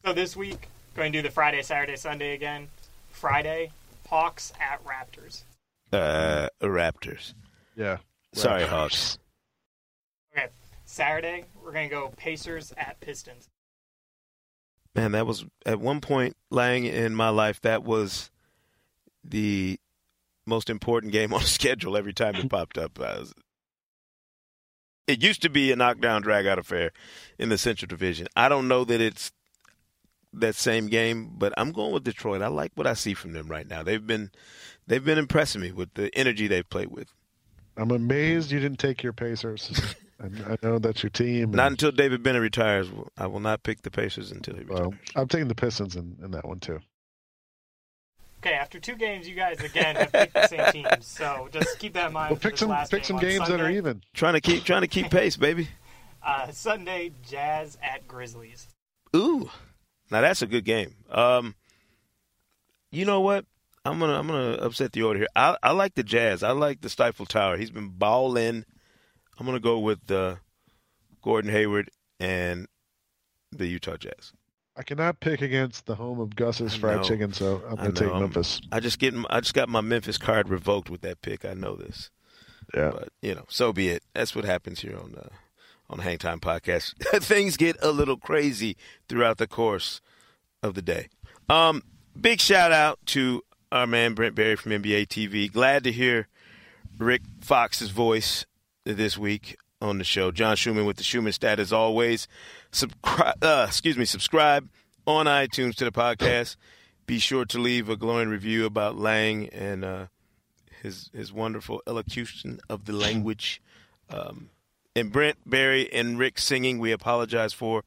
So 0.07 0.14
this 0.14 0.35
week, 0.35 0.68
going 0.95 1.12
to 1.12 1.18
do 1.18 1.22
the 1.22 1.30
Friday, 1.30 1.61
Saturday, 1.61 1.97
Sunday 1.97 2.33
again. 2.33 2.68
Friday, 3.11 3.72
Hawks 4.09 4.53
at 4.59 4.83
Raptors. 4.85 5.43
Uh, 5.93 6.49
Raptors. 6.62 7.35
Yeah. 7.76 7.99
Sorry, 8.33 8.64
Hawks. 8.64 9.18
Okay. 10.93 11.03
Saturday, 11.03 11.45
we're 11.62 11.72
going 11.72 11.88
to 11.88 11.95
go 11.95 12.12
Pacers 12.16 12.72
at 12.76 13.01
Pistons. 13.01 13.49
Man, 14.95 15.12
that 15.12 15.26
was 15.26 15.47
at 15.64 15.80
one 15.80 16.01
point, 16.01 16.36
Lang, 16.51 16.84
in 16.84 17.14
my 17.14 17.30
life, 17.30 17.61
that 17.62 17.82
was 17.82 18.30
the 19.24 19.78
most 20.45 20.68
important 20.68 21.12
game 21.12 21.32
on 21.34 21.40
the 21.40 21.47
schedule 21.47 21.97
every 21.97 22.12
time 22.12 22.34
it 22.34 22.51
popped 22.51 22.76
up. 22.76 22.99
Was, 22.99 23.32
it 25.07 25.22
used 25.22 25.43
to 25.43 25.49
be 25.49 25.72
a 25.72 25.76
knockdown, 25.76 26.22
dragout 26.22 26.59
affair 26.59 26.93
in 27.38 27.49
the 27.49 27.59
Central 27.59 27.88
Division. 27.88 28.26
I 28.36 28.49
don't 28.49 28.68
know 28.68 28.84
that 28.84 29.01
it's 29.01 29.32
that 30.34 30.55
same 30.55 30.88
game, 30.88 31.30
but 31.36 31.55
I'm 31.57 31.72
going 31.72 31.93
with 31.93 32.05
Detroit. 32.05 32.43
I 32.43 32.49
like 32.49 32.72
what 32.74 32.86
I 32.86 32.95
see 32.95 33.14
from 33.14 33.32
them 33.32 33.49
right 33.49 33.66
now. 33.66 33.82
They've 33.82 34.07
been 34.07 34.30
they've 34.86 35.05
been 35.05 35.18
impressing 35.18 35.61
me 35.62 35.72
with 35.72 35.95
the 35.95 36.14
energy 36.14 36.47
they've 36.49 36.68
played 36.68 36.90
with. 36.90 37.09
I'm 37.76 37.90
amazed 37.90 38.51
you 38.51 38.61
didn't 38.61 38.78
take 38.78 39.03
your 39.03 39.14
Pacers. 39.14 39.70
I, 40.23 40.57
know 40.62 40.79
that's 40.79 41.03
your 41.03 41.11
team. 41.11 41.45
And... 41.45 41.53
Not 41.55 41.73
until 41.73 41.91
David 41.91 42.23
Bennett 42.23 42.43
retires. 42.43 42.89
I 43.16 43.27
will 43.27 43.41
not 43.41 43.62
pick 43.62 43.83
the 43.83 43.91
Pacers 43.91 44.31
until 44.31 44.55
he 44.55 44.61
retires. 44.61 44.81
Well, 44.81 44.95
I'm 45.16 45.29
taking 45.29 45.49
the 45.49 45.55
Pistons 45.55 45.97
in, 45.97 46.16
in 46.23 46.31
that 46.33 46.47
one 46.47 46.61
too. 46.61 46.81
Okay, 48.45 48.55
after 48.55 48.81
two 48.81 48.97
games, 48.97 49.29
you 49.29 49.37
guys 49.37 49.61
again 49.61 49.95
have 49.95 50.11
picked 50.11 50.35
the 50.35 50.49
same 50.49 50.73
teams, 50.73 50.89
so 51.07 51.49
just 51.53 51.79
keep 51.79 51.95
that 51.95 52.09
in 52.09 52.12
mind. 52.12 52.31
Well, 52.31 52.41
pick 52.41 52.59
some 52.59 52.77
pick 52.91 52.91
game 52.91 53.05
some 53.05 53.18
games 53.18 53.37
Sunday. 53.37 53.57
that 53.57 53.61
are 53.61 53.70
even. 53.70 54.03
Trying 54.14 54.35
to 54.35 54.41
keep 54.41 54.64
trying 54.64 54.81
to 54.81 54.89
keep 54.89 55.11
pace, 55.11 55.37
baby. 55.37 55.68
Uh, 56.25 56.51
Sunday, 56.51 57.12
Jazz 57.29 57.79
at 57.83 58.07
Grizzlies. 58.09 58.68
Ooh, 59.14 59.49
now 60.11 60.23
that's 60.23 60.43
a 60.43 60.47
good 60.47 60.64
game. 60.64 60.95
Um, 61.11 61.55
you 62.91 63.05
know 63.05 63.20
what? 63.20 63.45
I'm 63.85 64.01
gonna 64.01 64.18
I'm 64.18 64.27
gonna 64.27 64.55
upset 64.55 64.93
the 64.93 65.03
order 65.03 65.20
here. 65.20 65.29
I, 65.37 65.57
I 65.62 65.70
like 65.70 65.95
the 65.95 66.03
Jazz. 66.03 66.43
I 66.43 66.51
like 66.51 66.81
the 66.81 66.89
Stifle 66.89 67.27
Tower. 67.27 67.57
He's 67.57 67.70
been 67.70 67.91
balling. 67.91 68.64
I'm 69.39 69.47
gonna 69.47 69.61
go 69.61 69.78
with 69.78 70.11
uh, 70.11 70.37
Gordon 71.22 71.51
Hayward 71.51 71.91
and 72.20 72.66
the 73.51 73.66
Utah 73.66 73.97
Jazz. 73.97 74.33
I 74.74 74.83
cannot 74.83 75.20
pick 75.20 75.43
against 75.43 75.85
the 75.85 75.95
home 75.95 76.18
of 76.18 76.35
Gus's 76.35 76.74
fried 76.74 77.05
chicken, 77.05 77.33
so 77.33 77.62
I'm 77.68 77.76
going 77.76 77.93
to 77.93 78.05
take 78.05 78.14
Memphis. 78.14 78.61
I 78.70 78.80
just 78.80 78.99
get 78.99 79.14
I 79.28 79.41
just 79.41 79.53
got 79.53 79.68
my 79.68 79.83
Memphis 79.83 80.16
card 80.16 80.49
revoked 80.49 80.89
with 80.89 81.03
that 81.03 81.20
pick. 81.20 81.45
I 81.45 81.53
know 81.53 81.76
this. 81.76 82.11
Yeah, 82.74 82.91
but 82.91 83.09
you 83.20 83.35
know, 83.35 83.45
so 83.49 83.72
be 83.72 83.89
it. 83.89 84.03
That's 84.14 84.35
what 84.35 84.47
happens 84.47 84.80
here 84.80 84.97
on 84.97 85.12
the 85.12 85.28
on 85.91 85.99
Hang 85.99 86.16
Time 86.16 86.41
podcast. 86.41 86.95
Things 87.22 87.59
get 87.59 87.76
a 87.83 87.91
little 87.91 88.16
crazy 88.16 88.76
throughout 89.09 89.37
the 89.37 89.47
course 89.47 90.01
of 90.62 90.72
the 90.74 90.83
day. 90.83 91.09
Um, 91.51 91.83
big 92.18 92.41
shout 92.41 92.72
out 92.72 92.99
to 93.07 93.43
our 93.70 93.87
man 93.87 94.14
Brent 94.14 94.35
Barry 94.35 94.57
from 94.57 94.72
NBA 94.72 95.09
TV. 95.09 95.53
Glad 95.53 95.85
to 95.85 95.93
hear 95.93 96.28
Rick 96.99 97.22
Fox's 97.43 97.91
voice 97.91 98.47
this 98.85 99.16
week 99.18 99.57
on 99.80 99.99
the 99.99 100.05
show. 100.05 100.30
John 100.30 100.57
Schuhmann 100.57 100.87
with 100.87 100.97
the 100.97 101.03
Schuhmann 101.03 101.33
Stat 101.33 101.59
as 101.59 101.72
always. 101.72 102.28
Subscribe, 102.70 103.43
uh, 103.43 103.66
excuse 103.68 103.99
me, 103.99 104.05
subscribe 104.05 104.68
on 105.07 105.26
iTunes 105.26 105.74
to 105.76 105.85
the 105.85 105.93
podcast. 105.93 106.57
Be 107.07 107.18
sure 107.18 107.45
to 107.47 107.59
leave 107.59 107.89
a 107.89 107.97
glowing 107.97 108.28
review 108.28 108.64
about 108.64 108.97
Lang 108.97 109.49
and 109.49 109.85
uh, 109.85 110.07
his 110.83 111.11
his 111.12 111.33
wonderful 111.33 111.83
elocution 111.87 112.61
of 112.68 112.85
the 112.85 112.93
language. 112.93 113.61
Um, 114.09 114.51
and 114.95 115.11
Brent, 115.11 115.39
Barry, 115.47 115.93
and 115.93 116.18
Rick 116.18 116.39
singing, 116.39 116.78
we 116.78 116.93
apologize 116.93 117.53
for. 117.53 117.83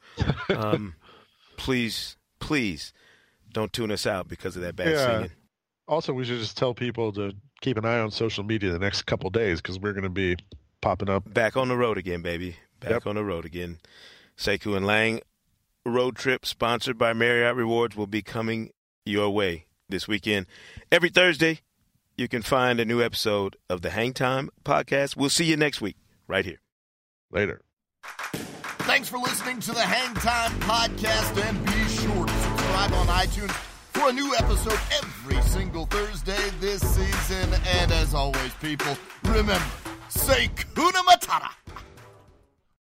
Um, 0.50 0.96
please, 1.58 2.18
please 2.40 2.94
don't 3.54 3.72
tune 3.72 3.92
us 3.92 4.06
out 4.08 4.28
because 4.28 4.56
of 4.56 4.64
that 4.64 4.76
bad 4.76 4.90
yeah. 4.90 5.08
singing. 5.08 5.32
Also, 5.88 6.14
we 6.14 6.26
should 6.26 6.40
just 6.40 6.58
tell 6.58 6.74
people 6.74 7.12
to 7.14 7.34
keep 7.62 7.78
an 7.78 7.86
eye 7.86 8.00
on 8.00 8.12
social 8.12 8.44
media 8.44 8.72
the 8.72 8.80
next 8.80 9.04
couple 9.04 9.30
days 9.30 9.62
because 9.62 9.80
we're 9.80 9.94
going 9.94 10.04
to 10.04 10.10
be 10.10 10.36
popping 10.86 11.10
up. 11.10 11.34
Back 11.34 11.58
on 11.58 11.68
the 11.68 11.76
road 11.76 11.98
again, 11.98 12.22
baby. 12.22 12.58
Back 12.80 12.92
yep. 12.92 13.08
on 13.08 13.16
the 13.16 13.24
road 13.24 13.44
again. 13.44 13.80
Sekou 14.38 14.78
and 14.78 14.86
Lang 14.86 15.20
road 15.84 16.16
trip 16.16 16.46
sponsored 16.46 16.96
by 16.96 17.12
Marriott 17.12 17.56
Rewards 17.56 17.96
will 17.96 18.06
be 18.06 18.22
coming 18.22 18.70
your 19.04 19.32
way 19.32 19.66
this 19.90 20.08
weekend. 20.08 20.46
Every 20.92 21.10
Thursday, 21.10 21.62
you 22.18 22.28
can 22.28 22.44
find 22.44 22.80
a 22.80 22.86
new 22.86 23.02
episode 23.02 23.56
of 23.68 23.82
the 23.82 23.90
Hang 23.90 24.14
Time 24.14 24.52
podcast. 24.64 25.18
We'll 25.18 25.30
see 25.32 25.46
you 25.46 25.58
next 25.58 25.82
week, 25.82 25.98
right 26.28 26.46
here. 26.46 26.62
Later. 27.32 27.62
Thanks 28.86 29.10
for 29.10 29.18
listening 29.18 29.60
to 29.62 29.72
the 29.72 29.82
Hang 29.82 30.14
Time 30.16 30.52
podcast, 30.60 31.50
and 31.50 31.66
be 31.66 31.72
sure 31.90 32.26
to 32.28 32.34
subscribe 32.34 32.94
on 32.94 33.08
iTunes 33.08 33.52
for 33.94 34.10
a 34.10 34.14
new 34.14 34.36
episode 34.36 34.80
every 34.98 35.42
single 35.50 35.88
Thursday 35.88 36.50
this 36.60 36.82
season. 36.82 37.60
And 37.80 37.92
as 37.92 38.14
always, 38.14 38.54
people, 38.62 38.96
remember, 39.24 39.62
say 40.18 40.50
Kuna 40.74 41.04
Matata. 41.04 41.65